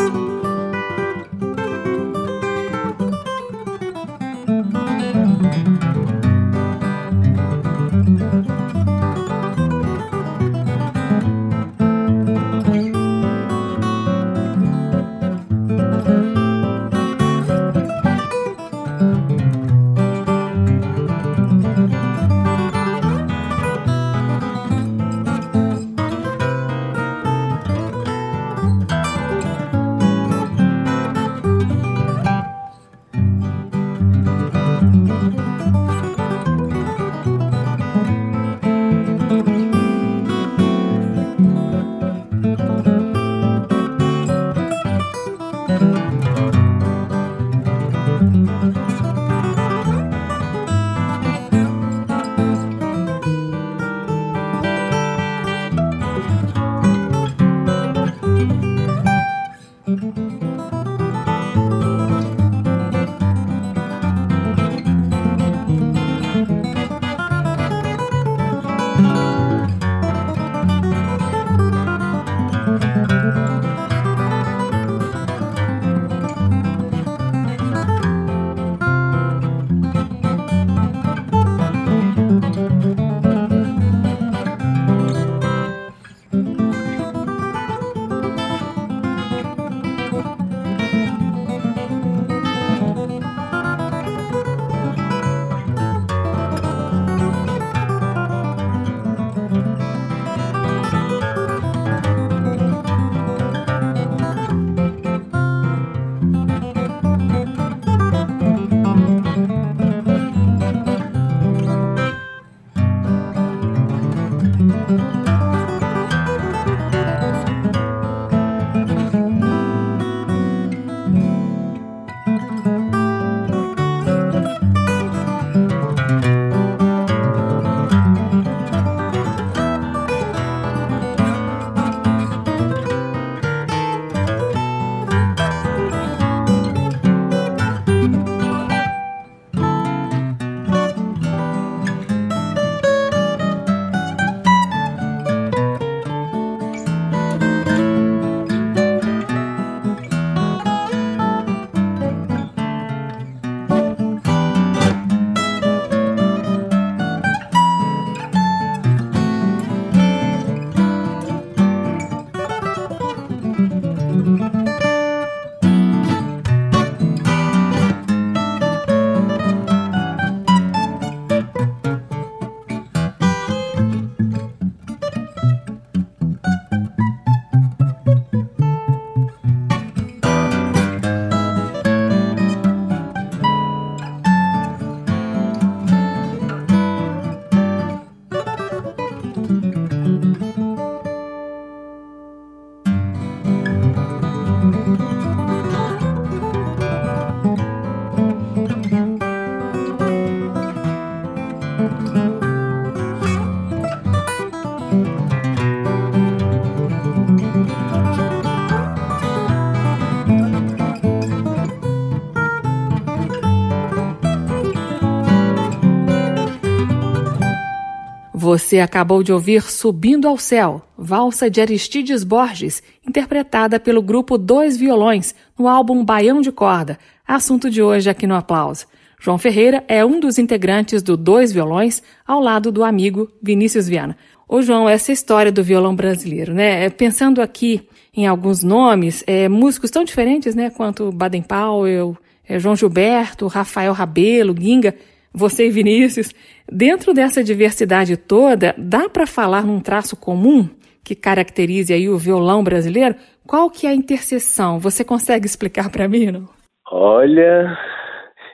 Você 218.47 218.79
acabou 218.79 219.25
de 219.25 219.33
ouvir 219.33 219.61
Subindo 219.61 220.29
ao 220.29 220.39
Céu, 220.39 220.81
valsa 220.97 221.51
de 221.51 221.61
Aristides 221.61 222.23
Borges, 222.23 222.81
interpretada 223.05 223.81
pelo 223.81 224.01
grupo 224.01 224.39
Dois 224.39 224.77
Violões, 224.77 225.35
no 225.59 225.67
álbum 225.67 226.05
Baião 226.05 226.41
de 226.41 226.53
Corda, 226.53 226.97
assunto 227.27 227.69
de 227.69 227.83
hoje 227.83 228.09
aqui 228.09 228.25
no 228.25 228.37
Aplauso. 228.37 228.87
João 229.19 229.37
Ferreira 229.37 229.83
é 229.89 230.05
um 230.05 230.21
dos 230.21 230.39
integrantes 230.39 231.03
do 231.03 231.17
Dois 231.17 231.51
Violões, 231.51 232.05
ao 232.25 232.39
lado 232.39 232.71
do 232.71 232.85
amigo 232.85 233.29
Vinícius 233.43 233.89
Viana. 233.89 234.17
Ô 234.49 234.63
João, 234.63 234.89
essa 234.89 235.11
história 235.11 235.51
do 235.51 235.65
violão 235.65 235.97
brasileiro, 235.97 236.55
né? 236.55 236.85
É, 236.85 236.89
pensando 236.89 237.43
aqui 237.43 237.89
em 238.15 238.29
alguns 238.29 238.63
nomes, 238.63 239.25
é, 239.27 239.49
músicos 239.49 239.91
tão 239.91 240.05
diferentes, 240.05 240.55
né? 240.55 240.71
Quanto 240.71 241.11
Baden 241.11 241.43
Powell, 241.43 242.17
é, 242.49 242.61
João 242.61 242.77
Gilberto, 242.77 243.49
Rafael 243.49 243.93
Rabelo, 243.93 244.55
Ginga, 244.57 244.95
você 245.37 245.67
e 245.67 245.71
Vinícius. 245.71 246.33
Dentro 246.71 247.13
dessa 247.13 247.45
diversidade 247.45 248.17
toda, 248.17 248.75
dá 248.79 249.09
para 249.09 249.27
falar 249.27 249.65
num 249.65 249.81
traço 249.81 250.19
comum 250.19 250.69
que 251.05 251.15
caracterize 251.15 251.93
aí 251.93 252.09
o 252.09 252.19
violão 252.19 252.65
brasileiro? 252.65 253.15
Qual 253.47 253.71
que 253.71 253.87
é 253.87 253.91
a 253.91 253.95
interseção? 253.95 254.81
Você 254.81 255.05
consegue 255.05 255.47
explicar 255.47 255.93
para 255.93 256.09
mim, 256.09 256.33
não? 256.33 256.47
Olha, 256.91 257.79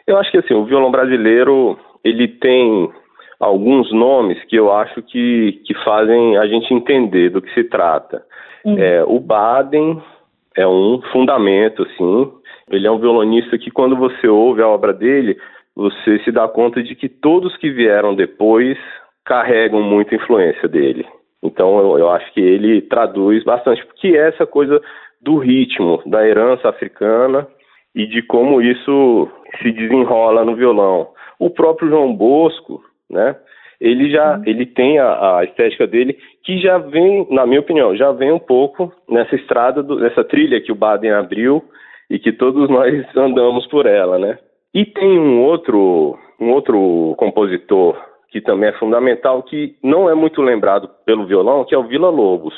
eu 0.06 0.18
acho 0.18 0.30
que 0.30 0.38
assim, 0.38 0.54
o 0.54 0.66
violão 0.66 0.90
brasileiro, 0.90 1.78
ele 2.04 2.28
tem 2.28 2.90
alguns 3.38 3.90
nomes 3.92 4.42
que 4.44 4.56
eu 4.56 4.72
acho 4.72 5.02
que, 5.02 5.62
que 5.64 5.74
fazem 5.84 6.36
a 6.36 6.46
gente 6.46 6.74
entender 6.74 7.30
do 7.30 7.40
que 7.40 7.52
se 7.54 7.64
trata. 7.64 8.22
Uhum. 8.64 8.78
É, 8.78 9.02
o 9.04 9.18
Baden 9.18 10.02
é 10.56 10.66
um 10.66 11.00
fundamento, 11.12 11.82
assim. 11.82 12.32
Ele 12.70 12.86
é 12.86 12.90
um 12.90 12.98
violonista 12.98 13.58
que, 13.58 13.70
quando 13.70 13.96
você 13.96 14.28
ouve 14.28 14.62
a 14.62 14.68
obra 14.68 14.92
dele, 14.92 15.36
você 15.74 16.18
se 16.20 16.30
dá 16.30 16.46
conta 16.48 16.82
de 16.82 16.94
que 16.94 17.08
todos 17.08 17.56
que 17.56 17.70
vieram 17.70 18.14
depois 18.14 18.78
carregam 19.24 19.82
muita 19.82 20.14
influência 20.14 20.68
dele. 20.68 21.06
Então 21.42 21.78
eu, 21.78 21.98
eu 21.98 22.10
acho 22.10 22.32
que 22.32 22.40
ele 22.40 22.82
traduz 22.82 23.42
bastante, 23.44 23.84
porque 23.86 24.08
é 24.08 24.28
essa 24.28 24.46
coisa 24.46 24.80
do 25.20 25.38
ritmo, 25.38 26.02
da 26.06 26.26
herança 26.26 26.68
africana 26.68 27.46
e 27.94 28.06
de 28.06 28.22
como 28.22 28.60
isso 28.60 29.28
se 29.60 29.70
desenrola 29.72 30.44
no 30.44 30.56
violão. 30.56 31.08
O 31.38 31.50
próprio 31.50 31.88
João 31.88 32.14
Bosco, 32.14 32.82
né? 33.10 33.36
Ele 33.80 34.10
já 34.10 34.36
uhum. 34.36 34.42
ele 34.46 34.64
tem 34.64 35.00
a, 35.00 35.38
a, 35.38 35.44
estética 35.44 35.88
dele 35.88 36.16
que 36.44 36.58
já 36.58 36.78
vem, 36.78 37.26
na 37.30 37.44
minha 37.44 37.58
opinião, 37.60 37.96
já 37.96 38.12
vem 38.12 38.30
um 38.30 38.38
pouco 38.38 38.92
nessa 39.08 39.34
estrada, 39.34 39.82
do, 39.82 39.98
nessa 39.98 40.22
trilha 40.22 40.60
que 40.60 40.70
o 40.70 40.76
Baden 40.76 41.10
abriu 41.10 41.64
e 42.08 42.18
que 42.18 42.32
todos 42.32 42.70
nós 42.70 43.04
andamos 43.16 43.66
por 43.66 43.86
ela, 43.86 44.18
né? 44.18 44.38
E 44.74 44.86
tem 44.86 45.18
um 45.18 45.42
outro, 45.42 46.18
um 46.40 46.50
outro 46.50 47.14
compositor 47.18 47.96
que 48.30 48.40
também 48.40 48.70
é 48.70 48.78
fundamental, 48.78 49.42
que 49.42 49.76
não 49.82 50.08
é 50.08 50.14
muito 50.14 50.40
lembrado 50.40 50.88
pelo 51.04 51.26
violão, 51.26 51.64
que 51.64 51.74
é 51.74 51.78
o 51.78 51.86
Vila 51.86 52.08
Lobos. 52.08 52.54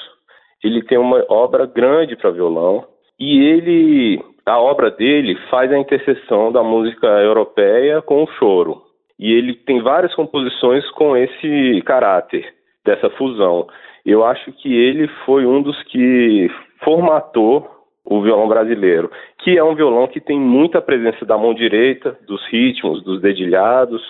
Ele 0.63 0.83
tem 0.85 0.97
uma 0.97 1.25
obra 1.29 1.67
grande 1.67 2.15
para 2.15 2.31
violão 2.31 2.85
e 3.19 3.45
ele, 3.45 4.25
a 4.47 4.61
obra 4.61 4.91
dele 4.93 5.37
faz 5.51 5.73
a 5.73 5.79
interseção 5.79 6.53
da 6.53 6.63
música 6.63 7.07
europeia 7.07 8.01
com 8.01 8.23
o 8.23 8.29
choro. 8.39 8.83
E 9.19 9.33
ele 9.33 9.55
tem 9.55 9.83
várias 9.83 10.15
composições 10.15 10.89
com 10.93 11.17
esse 11.17 11.83
caráter 11.85 12.55
dessa 12.85 13.11
fusão. 13.11 13.67
Eu 14.07 14.25
acho 14.25 14.53
que 14.53 14.73
ele 14.73 15.09
foi 15.25 15.45
um 15.45 15.61
dos 15.61 15.81
que 15.85 16.49
formatou 16.85 17.69
o 18.05 18.21
violão 18.21 18.47
brasileiro, 18.49 19.11
que 19.39 19.57
é 19.57 19.65
um 19.65 19.75
violão 19.75 20.07
que 20.07 20.21
tem 20.21 20.39
muita 20.39 20.83
presença 20.83 21.25
da 21.25 21.39
mão 21.39 21.55
direita, 21.55 22.17
dos 22.27 22.45
ritmos, 22.49 23.03
dos 23.03 23.21
dedilhados, 23.21 24.03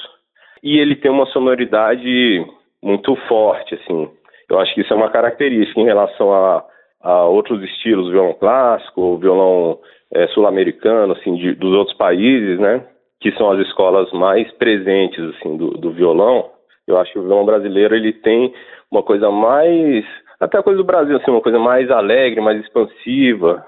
e 0.62 0.78
ele 0.78 0.96
tem 0.96 1.10
uma 1.10 1.26
sonoridade 1.26 2.44
muito 2.82 3.14
forte, 3.28 3.74
assim. 3.74 4.10
Eu 4.48 4.58
acho 4.58 4.74
que 4.74 4.80
isso 4.80 4.92
é 4.92 4.96
uma 4.96 5.10
característica 5.10 5.80
em 5.80 5.84
relação 5.84 6.32
a, 6.32 6.64
a 7.02 7.24
outros 7.24 7.62
estilos, 7.62 8.10
violão 8.10 8.34
clássico, 8.34 9.16
violão 9.18 9.78
é, 10.12 10.26
sul-americano, 10.28 11.12
assim, 11.12 11.36
de, 11.36 11.54
dos 11.54 11.72
outros 11.72 11.96
países, 11.96 12.58
né? 12.58 12.84
Que 13.20 13.32
são 13.32 13.50
as 13.50 13.60
escolas 13.66 14.10
mais 14.12 14.50
presentes, 14.52 15.22
assim, 15.36 15.56
do, 15.56 15.70
do 15.72 15.92
violão. 15.92 16.50
Eu 16.86 16.98
acho 16.98 17.12
que 17.12 17.18
o 17.18 17.22
violão 17.22 17.46
brasileiro 17.46 17.94
ele 17.94 18.12
tem 18.12 18.52
uma 18.90 19.02
coisa 19.02 19.30
mais 19.30 20.04
até 20.40 20.58
a 20.58 20.62
coisa 20.62 20.78
do 20.78 20.84
Brasil, 20.84 21.16
assim, 21.16 21.30
uma 21.30 21.40
coisa 21.40 21.58
mais 21.58 21.90
alegre, 21.90 22.40
mais 22.40 22.60
expansiva, 22.60 23.64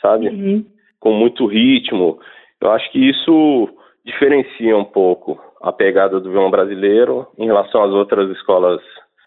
sabe? 0.00 0.28
Uhum. 0.28 0.64
Com 1.00 1.12
muito 1.12 1.46
ritmo. 1.46 2.18
Eu 2.60 2.70
acho 2.72 2.90
que 2.90 2.98
isso 2.98 3.68
diferencia 4.04 4.76
um 4.76 4.84
pouco 4.84 5.38
a 5.62 5.72
pegada 5.72 6.20
do 6.20 6.30
violão 6.30 6.50
brasileiro 6.50 7.26
em 7.36 7.46
relação 7.46 7.82
às 7.82 7.90
outras 7.90 8.30
escolas 8.30 8.80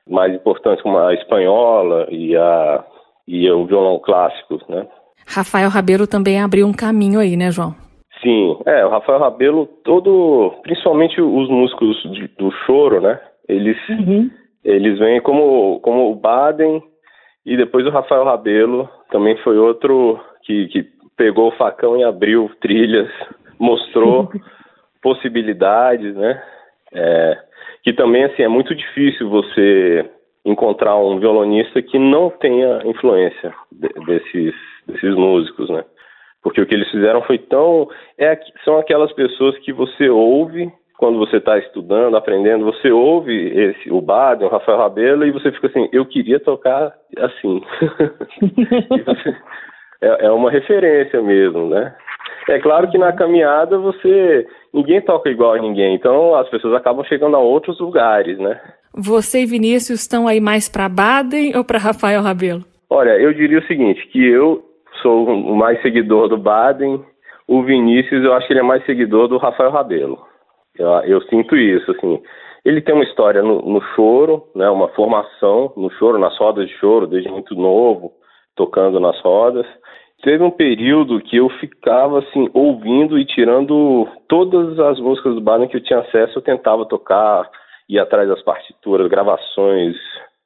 mais 0.10 0.34
importantes, 0.34 0.82
como 0.82 0.98
a 0.98 1.14
espanhola 1.14 2.08
e, 2.10 2.36
a, 2.36 2.84
e 3.28 3.50
o 3.52 3.66
violão 3.66 4.00
clássico, 4.00 4.60
né? 4.68 4.88
Rafael 5.28 5.70
Rabelo 5.70 6.08
também 6.08 6.42
abriu 6.42 6.66
um 6.66 6.74
caminho 6.74 7.20
aí, 7.20 7.38
né, 7.38 7.52
João? 7.52 7.76
Sim, 8.22 8.58
é, 8.66 8.86
o 8.86 8.90
Rafael 8.90 9.20
Rabelo, 9.20 9.66
todo, 9.84 10.54
principalmente 10.64 11.22
os 11.22 11.50
músicos 11.50 12.02
de, 12.12 12.28
do 12.38 12.52
choro, 12.66 13.02
né? 13.02 13.20
Eles, 13.48 13.78
uhum. 13.90 14.30
eles 14.64 15.00
vêm 15.00 15.22
como, 15.22 15.80
como 15.80 16.12
o 16.12 16.16
Baden 16.16 16.82
e 17.46 17.58
depois 17.58 17.86
o 17.86 17.90
Rafael 17.90 18.24
Rabelo 18.24 18.90
também 19.12 19.38
foi 19.44 19.58
outro 19.58 20.20
que, 20.44 20.68
que 20.70 20.86
pegou 21.16 21.50
o 21.50 21.58
facão 21.58 21.98
e 21.98 22.04
abriu 22.04 22.50
trilhas, 22.60 23.12
mostrou 23.60 24.32
possibilidades, 25.04 26.16
né? 26.16 26.42
É, 26.94 27.38
que 27.84 27.94
também 27.94 28.24
assim 28.24 28.44
é 28.44 28.48
muito 28.48 28.74
difícil 28.74 29.30
você 29.30 30.10
encontrar 30.44 30.98
um 30.98 31.20
violonista 31.20 31.82
que 31.82 32.00
não 32.00 32.30
tenha 32.30 32.82
influência 32.86 33.54
de, 33.72 33.90
desses 34.06 34.56
desses 34.88 35.16
músicos, 35.16 35.70
né? 35.70 35.84
Porque 36.42 36.60
o 36.60 36.66
que 36.66 36.74
eles 36.74 36.90
fizeram 36.90 37.22
foi 37.22 37.38
tão 37.38 37.88
é 38.18 38.38
são 38.66 38.78
aquelas 38.78 39.12
pessoas 39.14 39.58
que 39.60 39.72
você 39.72 40.10
ouve 40.10 40.72
quando 41.02 41.18
você 41.18 41.38
está 41.38 41.58
estudando, 41.58 42.16
aprendendo, 42.16 42.64
você 42.64 42.92
ouve 42.92 43.34
esse 43.34 43.92
o 43.92 44.00
Baden, 44.00 44.46
o 44.46 44.52
Rafael 44.52 44.78
Rabelo 44.78 45.26
e 45.26 45.32
você 45.32 45.52
fica 45.52 45.66
assim, 45.66 45.90
eu 45.92 46.06
queria 46.06 46.40
tocar 46.40 46.94
assim. 47.18 47.60
você, 49.04 49.36
é, 50.00 50.28
é 50.28 50.32
uma 50.32 50.52
referência 50.52 51.20
mesmo, 51.20 51.68
né? 51.70 51.96
É 52.48 52.60
claro 52.60 52.88
que 52.92 53.00
na 53.00 53.12
caminhada 53.14 53.80
você 53.80 54.46
ninguém 54.72 55.02
toca 55.02 55.28
igual 55.28 55.56
a 55.56 55.60
ninguém, 55.60 55.96
então 55.96 56.36
as 56.36 56.48
pessoas 56.50 56.76
acabam 56.76 57.04
chegando 57.06 57.36
a 57.36 57.40
outros 57.40 57.80
lugares, 57.80 58.38
né? 58.38 58.62
Você 58.96 59.42
e 59.42 59.48
Vinícius 59.48 60.02
estão 60.02 60.28
aí 60.28 60.40
mais 60.40 60.70
para 60.70 60.88
Baden 60.88 61.58
ou 61.58 61.66
para 61.66 61.80
Rafael 61.80 62.22
Rabelo? 62.22 62.62
Olha, 62.92 63.20
eu 63.20 63.34
diria 63.34 63.58
o 63.58 63.66
seguinte, 63.66 64.08
que 64.10 64.24
eu 64.24 64.62
sou 65.02 65.28
o 65.28 65.56
mais 65.56 65.82
seguidor 65.82 66.30
do 66.30 66.38
Baden, 66.38 67.04
o 67.48 67.64
Vinícius 67.64 68.24
eu 68.24 68.36
acho 68.36 68.46
que 68.46 68.54
ele 68.54 68.60
é 68.60 68.64
mais 68.64 68.86
seguidor 68.86 69.28
do 69.28 69.40
Rafael 69.40 69.72
Rabelo. 69.72 70.30
Eu, 70.78 70.90
eu 71.04 71.22
sinto 71.24 71.56
isso, 71.56 71.92
assim. 71.92 72.22
Ele 72.64 72.82
tem 72.82 72.94
uma 72.94 73.04
história 73.04 73.42
no, 73.42 73.62
no 73.62 73.82
choro, 73.96 74.44
né, 74.56 74.70
uma 74.70 74.88
formação 74.90 75.74
no 75.76 75.90
choro, 75.92 76.20
nas 76.20 76.38
rodas 76.38 76.68
de 76.68 76.74
choro, 76.76 77.08
desde 77.08 77.30
muito 77.30 77.56
novo, 77.56 78.12
tocando 78.56 79.00
nas 79.00 79.20
rodas. 79.22 79.66
Teve 80.24 80.44
um 80.44 80.52
período 80.52 81.20
que 81.20 81.38
eu 81.38 81.50
ficava 81.50 82.20
assim, 82.20 82.50
ouvindo 82.54 83.18
e 83.18 83.26
tirando 83.26 84.08
todas 84.28 84.78
as 84.80 85.00
músicas 85.00 85.34
do 85.34 85.42
Baden 85.42 85.68
que 85.68 85.78
eu 85.78 85.84
tinha 85.84 86.00
acesso, 86.00 86.38
eu 86.38 86.44
tentava 86.44 86.86
tocar, 86.86 87.50
ia 87.90 88.04
atrás 88.04 88.30
das 88.30 88.42
partituras, 88.44 89.08
gravações, 89.08 89.96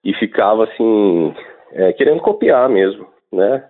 e 0.03 0.13
ficava 0.13 0.63
assim, 0.63 1.33
é, 1.73 1.91
querendo 1.93 2.21
copiar 2.21 2.69
mesmo, 2.69 3.05
né? 3.33 3.65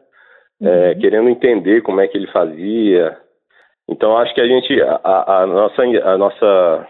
É, 0.61 0.89
uhum. 0.89 0.99
querendo 0.99 1.29
entender 1.29 1.81
como 1.81 1.99
é 1.99 2.07
que 2.07 2.17
ele 2.17 2.27
fazia. 2.27 3.17
Então 3.89 4.17
acho 4.17 4.33
que 4.33 4.41
a 4.41 4.47
gente, 4.47 4.81
a, 4.81 5.41
a 5.41 5.47
nossa, 5.47 5.81
a 5.81 6.17
nossa 6.17 6.87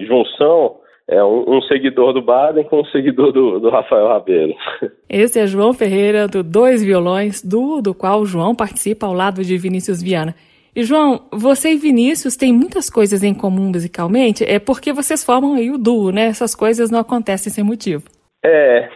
junção 0.00 0.76
é 1.08 1.22
um, 1.22 1.56
um, 1.56 1.62
seguidor 1.62 2.12
do 2.12 2.22
Baden 2.22 2.64
com 2.64 2.80
um 2.80 2.84
seguidor 2.86 3.32
do, 3.32 3.60
do, 3.60 3.70
Rafael 3.70 4.08
Rabelo. 4.08 4.54
Esse 5.08 5.38
é 5.38 5.46
João 5.46 5.72
Ferreira, 5.72 6.26
do 6.26 6.42
Dois 6.42 6.82
Violões, 6.82 7.42
do, 7.42 7.80
do 7.80 7.94
qual 7.94 8.24
João 8.24 8.54
participa 8.54 9.06
ao 9.06 9.12
lado 9.12 9.44
de 9.44 9.56
Vinícius 9.56 10.02
Viana. 10.02 10.34
E, 10.74 10.82
João, 10.82 11.26
você 11.32 11.72
e 11.72 11.76
Vinícius 11.76 12.36
têm 12.36 12.52
muitas 12.52 12.90
coisas 12.90 13.22
em 13.22 13.32
comum 13.32 13.70
musicalmente, 13.72 14.44
é 14.44 14.58
porque 14.58 14.92
vocês 14.92 15.24
formam 15.24 15.54
aí 15.54 15.70
o 15.70 15.78
duo, 15.78 16.10
né? 16.10 16.26
Essas 16.26 16.54
coisas 16.54 16.90
não 16.90 16.98
acontecem 16.98 17.50
sem 17.50 17.64
motivo. 17.64 18.04
É, 18.44 18.88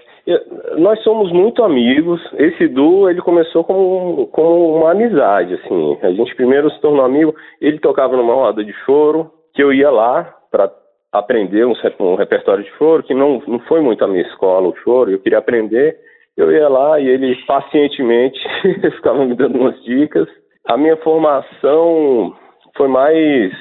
nós 0.79 1.03
somos 1.03 1.33
muito 1.33 1.63
amigos. 1.63 2.21
Esse 2.35 2.69
duo, 2.69 3.09
ele 3.09 3.21
começou 3.21 3.65
como, 3.65 4.27
como 4.29 4.77
uma 4.77 4.93
amizade, 4.93 5.55
assim. 5.55 5.99
A 6.03 6.11
gente 6.13 6.35
primeiro 6.35 6.71
se 6.71 6.81
tornou 6.81 7.05
amigo, 7.05 7.35
ele 7.61 7.79
tocava 7.79 8.17
numa 8.17 8.35
roda 8.35 8.65
de 8.65 8.73
choro, 8.85 9.31
que 9.55 9.63
eu 9.63 9.73
ia 9.73 9.91
lá 9.91 10.35
para 10.51 10.71
aprender 11.13 11.67
um, 11.67 11.75
um, 12.01 12.15
repertório 12.15 12.65
de 12.65 12.71
choro, 12.79 13.03
que 13.03 13.15
não, 13.15 13.43
não 13.47 13.59
foi 13.61 13.81
muito 13.81 14.05
a 14.05 14.09
minha 14.09 14.23
escola 14.23 14.69
o 14.69 14.77
choro, 14.77 15.11
eu 15.11 15.19
queria 15.19 15.39
aprender, 15.39 15.97
eu 16.37 16.53
ia 16.53 16.69
lá 16.69 17.01
e 17.01 17.09
ele 17.09 17.35
pacientemente 17.47 18.39
ficava 18.97 19.25
me 19.25 19.35
dando 19.35 19.59
umas 19.59 19.83
dicas. 19.83 20.29
A 20.67 20.77
minha 20.77 20.97
formação 20.99 22.35
foi 22.77 22.89
mais 22.89 23.53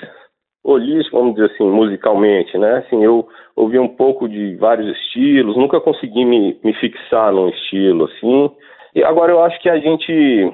holística, 0.73 1.17
vamos 1.17 1.35
dizer 1.35 1.51
assim, 1.51 1.69
musicalmente, 1.69 2.57
né? 2.57 2.77
Assim, 2.77 3.03
eu 3.03 3.27
ouvi 3.55 3.79
um 3.79 3.87
pouco 3.87 4.27
de 4.27 4.55
vários 4.55 4.87
estilos, 4.97 5.57
nunca 5.57 5.79
consegui 5.79 6.25
me, 6.25 6.57
me 6.63 6.73
fixar 6.73 7.31
num 7.31 7.49
estilo, 7.49 8.05
assim. 8.05 8.51
E 8.95 9.03
agora 9.03 9.31
eu 9.31 9.43
acho 9.43 9.59
que 9.61 9.69
a 9.69 9.77
gente, 9.77 10.53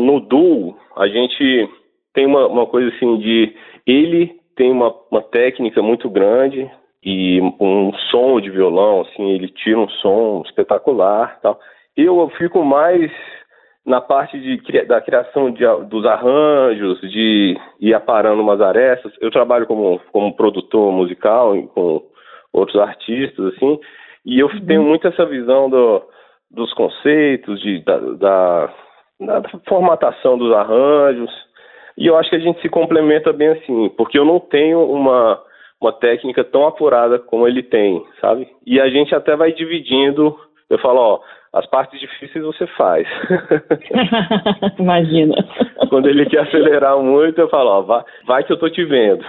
no 0.00 0.20
duo, 0.20 0.76
a 0.96 1.06
gente 1.08 1.68
tem 2.14 2.26
uma, 2.26 2.46
uma 2.46 2.66
coisa 2.66 2.88
assim 2.94 3.18
de 3.18 3.54
ele 3.86 4.34
tem 4.56 4.70
uma, 4.70 4.94
uma 5.10 5.22
técnica 5.22 5.82
muito 5.82 6.08
grande 6.08 6.70
e 7.02 7.40
um 7.58 7.92
som 8.10 8.40
de 8.40 8.50
violão, 8.50 9.02
assim, 9.02 9.30
ele 9.30 9.48
tira 9.48 9.78
um 9.78 9.88
som 9.88 10.42
espetacular, 10.44 11.38
tal. 11.40 11.58
Eu 11.96 12.28
fico 12.36 12.62
mais 12.62 13.10
na 13.84 14.00
parte 14.00 14.38
de, 14.38 14.84
da 14.86 15.00
criação 15.00 15.50
de, 15.50 15.64
dos 15.88 16.04
arranjos, 16.04 17.00
de 17.00 17.56
ir 17.80 17.94
aparando 17.94 18.42
umas 18.42 18.60
arestas. 18.60 19.12
Eu 19.20 19.30
trabalho 19.30 19.66
como, 19.66 20.00
como 20.12 20.36
produtor 20.36 20.92
musical 20.92 21.56
com 21.68 22.02
outros 22.52 22.80
artistas, 22.80 23.54
assim, 23.54 23.78
e 24.24 24.38
eu 24.38 24.48
uhum. 24.48 24.66
tenho 24.66 24.82
muito 24.82 25.06
essa 25.06 25.24
visão 25.24 25.70
do, 25.70 26.02
dos 26.50 26.72
conceitos, 26.74 27.60
de, 27.60 27.82
da, 27.84 27.98
da, 27.98 28.74
da 29.20 29.42
formatação 29.68 30.36
dos 30.36 30.52
arranjos, 30.52 31.30
e 31.96 32.06
eu 32.06 32.16
acho 32.16 32.30
que 32.30 32.36
a 32.36 32.40
gente 32.40 32.60
se 32.60 32.68
complementa 32.68 33.32
bem 33.32 33.48
assim, 33.48 33.88
porque 33.90 34.18
eu 34.18 34.24
não 34.24 34.40
tenho 34.40 34.84
uma, 34.84 35.40
uma 35.80 35.92
técnica 35.92 36.42
tão 36.42 36.66
apurada 36.66 37.18
como 37.18 37.46
ele 37.46 37.62
tem, 37.62 38.04
sabe? 38.20 38.48
E 38.66 38.80
a 38.80 38.88
gente 38.88 39.14
até 39.14 39.36
vai 39.36 39.52
dividindo. 39.52 40.36
Eu 40.68 40.78
falo, 40.78 40.98
ó, 40.98 41.20
as 41.52 41.66
partes 41.68 41.98
difíceis 41.98 42.44
você 42.44 42.66
faz. 42.76 43.06
Imagina. 44.78 45.34
Quando 45.88 46.08
ele 46.08 46.24
quer 46.26 46.42
acelerar 46.42 46.98
muito, 46.98 47.40
eu 47.40 47.48
falo, 47.48 47.70
ó, 47.70 47.82
vai, 47.82 48.02
vai 48.26 48.44
que 48.44 48.52
eu 48.52 48.58
tô 48.58 48.70
te 48.70 48.84
vendo. 48.84 49.24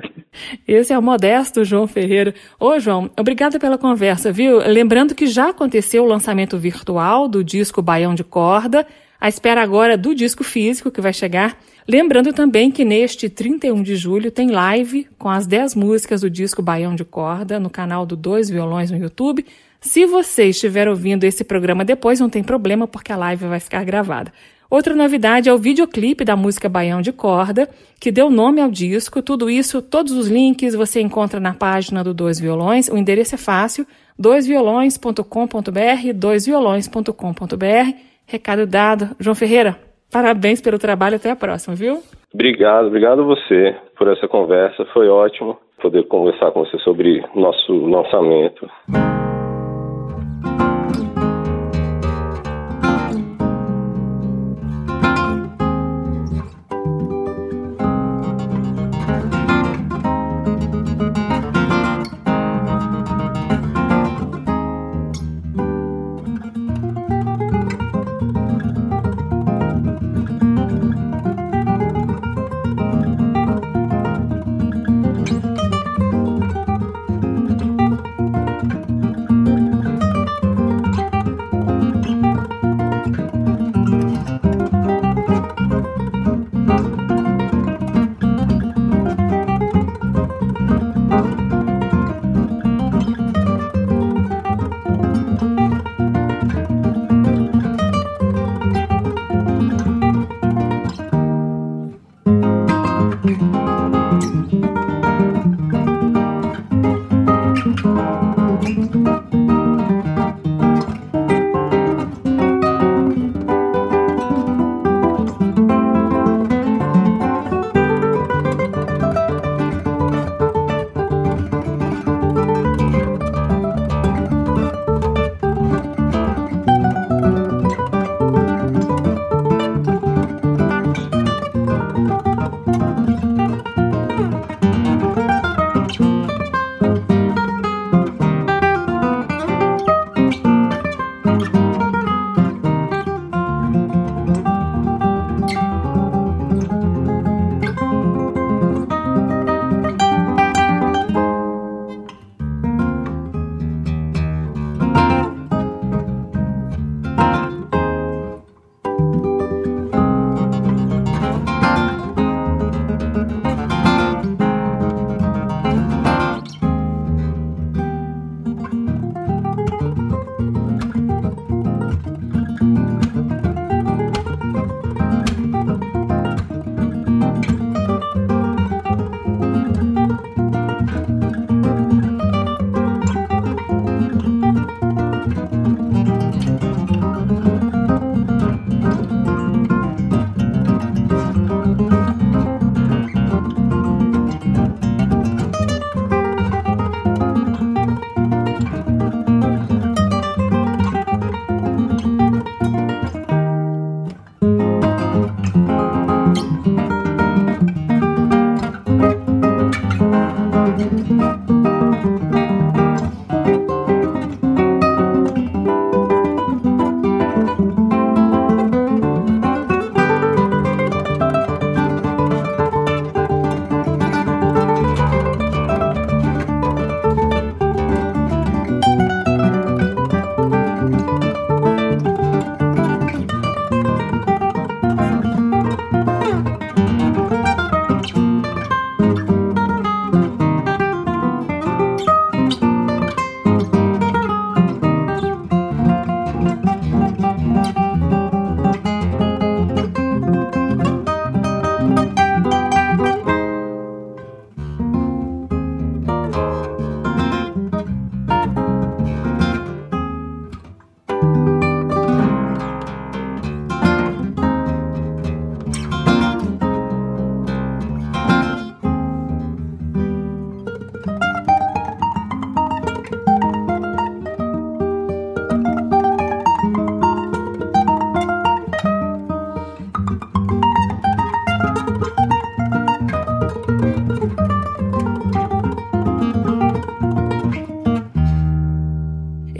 Esse 0.68 0.92
é 0.92 0.98
o 0.98 1.02
modesto 1.02 1.64
João 1.64 1.86
Ferreira. 1.86 2.34
Ô, 2.60 2.78
João, 2.78 3.10
obrigada 3.18 3.58
pela 3.58 3.78
conversa, 3.78 4.30
viu? 4.30 4.58
Lembrando 4.58 5.14
que 5.14 5.26
já 5.26 5.50
aconteceu 5.50 6.04
o 6.04 6.08
lançamento 6.08 6.58
virtual 6.58 7.28
do 7.28 7.42
disco 7.42 7.80
Baião 7.80 8.14
de 8.14 8.24
Corda. 8.24 8.86
A 9.18 9.28
espera 9.28 9.62
agora 9.62 9.96
do 9.96 10.14
disco 10.14 10.44
físico 10.44 10.90
que 10.90 11.00
vai 11.00 11.14
chegar 11.14 11.56
Lembrando 11.86 12.32
também 12.32 12.70
que 12.70 12.82
neste 12.82 13.28
31 13.28 13.82
de 13.82 13.94
julho 13.94 14.30
tem 14.30 14.50
live 14.50 15.06
com 15.18 15.28
as 15.28 15.46
10 15.46 15.74
músicas 15.74 16.22
do 16.22 16.30
disco 16.30 16.62
Baião 16.62 16.94
de 16.94 17.04
Corda 17.04 17.60
no 17.60 17.68
canal 17.68 18.06
do 18.06 18.16
Dois 18.16 18.48
Violões 18.48 18.90
no 18.90 18.96
YouTube. 18.96 19.44
Se 19.84 20.06
você 20.06 20.46
estiver 20.46 20.88
ouvindo 20.88 21.24
esse 21.24 21.44
programa 21.44 21.84
depois, 21.84 22.18
não 22.18 22.30
tem 22.30 22.42
problema, 22.42 22.88
porque 22.88 23.12
a 23.12 23.18
live 23.18 23.44
vai 23.46 23.60
ficar 23.60 23.84
gravada. 23.84 24.32
Outra 24.70 24.94
novidade 24.94 25.50
é 25.50 25.52
o 25.52 25.58
videoclipe 25.58 26.24
da 26.24 26.34
música 26.34 26.70
Baião 26.70 27.02
de 27.02 27.12
Corda, 27.12 27.68
que 28.00 28.10
deu 28.10 28.30
nome 28.30 28.62
ao 28.62 28.70
disco. 28.70 29.20
Tudo 29.20 29.50
isso, 29.50 29.82
todos 29.82 30.14
os 30.14 30.26
links 30.26 30.74
você 30.74 31.02
encontra 31.02 31.38
na 31.38 31.52
página 31.52 32.02
do 32.02 32.14
Dois 32.14 32.40
Violões. 32.40 32.88
O 32.88 32.96
endereço 32.96 33.34
é 33.34 33.38
fácil: 33.38 33.86
doisviolões.com.br, 34.18 36.12
doisviolões.com.br. 36.14 37.96
Recado 38.26 38.66
dado. 38.66 39.14
João 39.20 39.34
Ferreira, 39.34 39.78
Parabéns 40.10 40.62
pelo 40.62 40.78
trabalho, 40.78 41.16
até 41.16 41.30
a 41.30 41.36
próxima, 41.36 41.74
viu? 41.76 41.98
Obrigado, 42.32 42.86
obrigado 42.86 43.26
você 43.26 43.76
por 43.98 44.08
essa 44.08 44.26
conversa. 44.28 44.86
Foi 44.94 45.08
ótimo 45.08 45.58
poder 45.82 46.04
conversar 46.08 46.52
com 46.52 46.64
você 46.64 46.78
sobre 46.78 47.22
nosso 47.34 47.72
lançamento. 47.86 48.66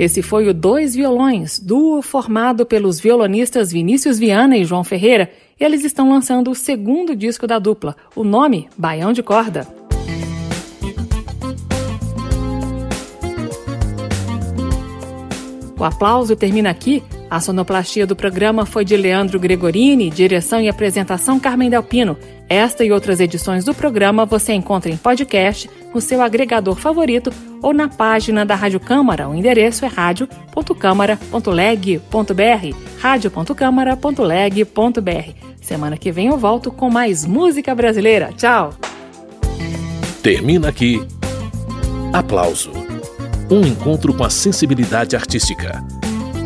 Esse 0.05 0.20
foi 0.20 0.47
o 0.47 0.52
Dois 0.52 0.94
Violões, 0.94 1.59
duo 1.59 2.02
formado 2.02 2.66
pelos 2.66 3.01
violonistas 3.01 3.72
Vinícius 3.72 4.18
Viana 4.18 4.55
e 4.55 4.62
João 4.62 4.85
Ferreira. 4.85 5.31
Eles 5.59 5.82
estão 5.82 6.10
lançando 6.10 6.51
o 6.51 6.55
segundo 6.55 7.16
disco 7.16 7.47
da 7.47 7.59
dupla, 7.59 7.97
o 8.14 8.22
nome 8.22 8.68
Baião 8.76 9.14
de 9.14 9.22
Corda. 9.22 9.66
O 15.78 15.82
aplauso 15.82 16.36
termina 16.36 16.68
aqui. 16.68 17.02
A 17.30 17.40
sonoplastia 17.40 18.06
do 18.06 18.14
programa 18.14 18.66
foi 18.66 18.84
de 18.84 18.94
Leandro 18.96 19.40
Gregorini, 19.40 20.10
direção 20.10 20.60
e 20.60 20.68
apresentação 20.68 21.40
Carmen 21.40 21.70
Delpino. 21.70 22.16
Esta 22.48 22.84
e 22.84 22.92
outras 22.92 23.18
edições 23.20 23.64
do 23.64 23.74
programa 23.74 24.26
você 24.26 24.52
encontra 24.52 24.90
em 24.90 24.96
podcast, 24.96 25.70
no 25.94 26.01
seu 26.01 26.22
agregador 26.22 26.76
favorito 26.76 27.32
ou 27.62 27.72
na 27.72 27.88
página 27.88 28.44
da 28.44 28.55
Rádio 28.55 28.78
Câmara. 28.78 29.28
O 29.28 29.34
endereço 29.34 29.84
é 29.84 29.88
rádio.câmara.leg.br, 29.88 32.76
rádio.câmara.leg.br. 33.01 35.32
Semana 35.60 35.96
que 35.96 36.12
vem 36.12 36.26
eu 36.26 36.36
volto 36.36 36.70
com 36.70 36.88
mais 36.90 37.24
música 37.24 37.74
brasileira. 37.74 38.30
Tchau! 38.36 38.74
Termina 40.22 40.68
aqui. 40.68 41.02
Aplauso. 42.12 42.70
Um 43.51 43.62
encontro 43.62 44.14
com 44.14 44.22
a 44.24 44.30
sensibilidade 44.30 45.16
artística. 45.16 45.82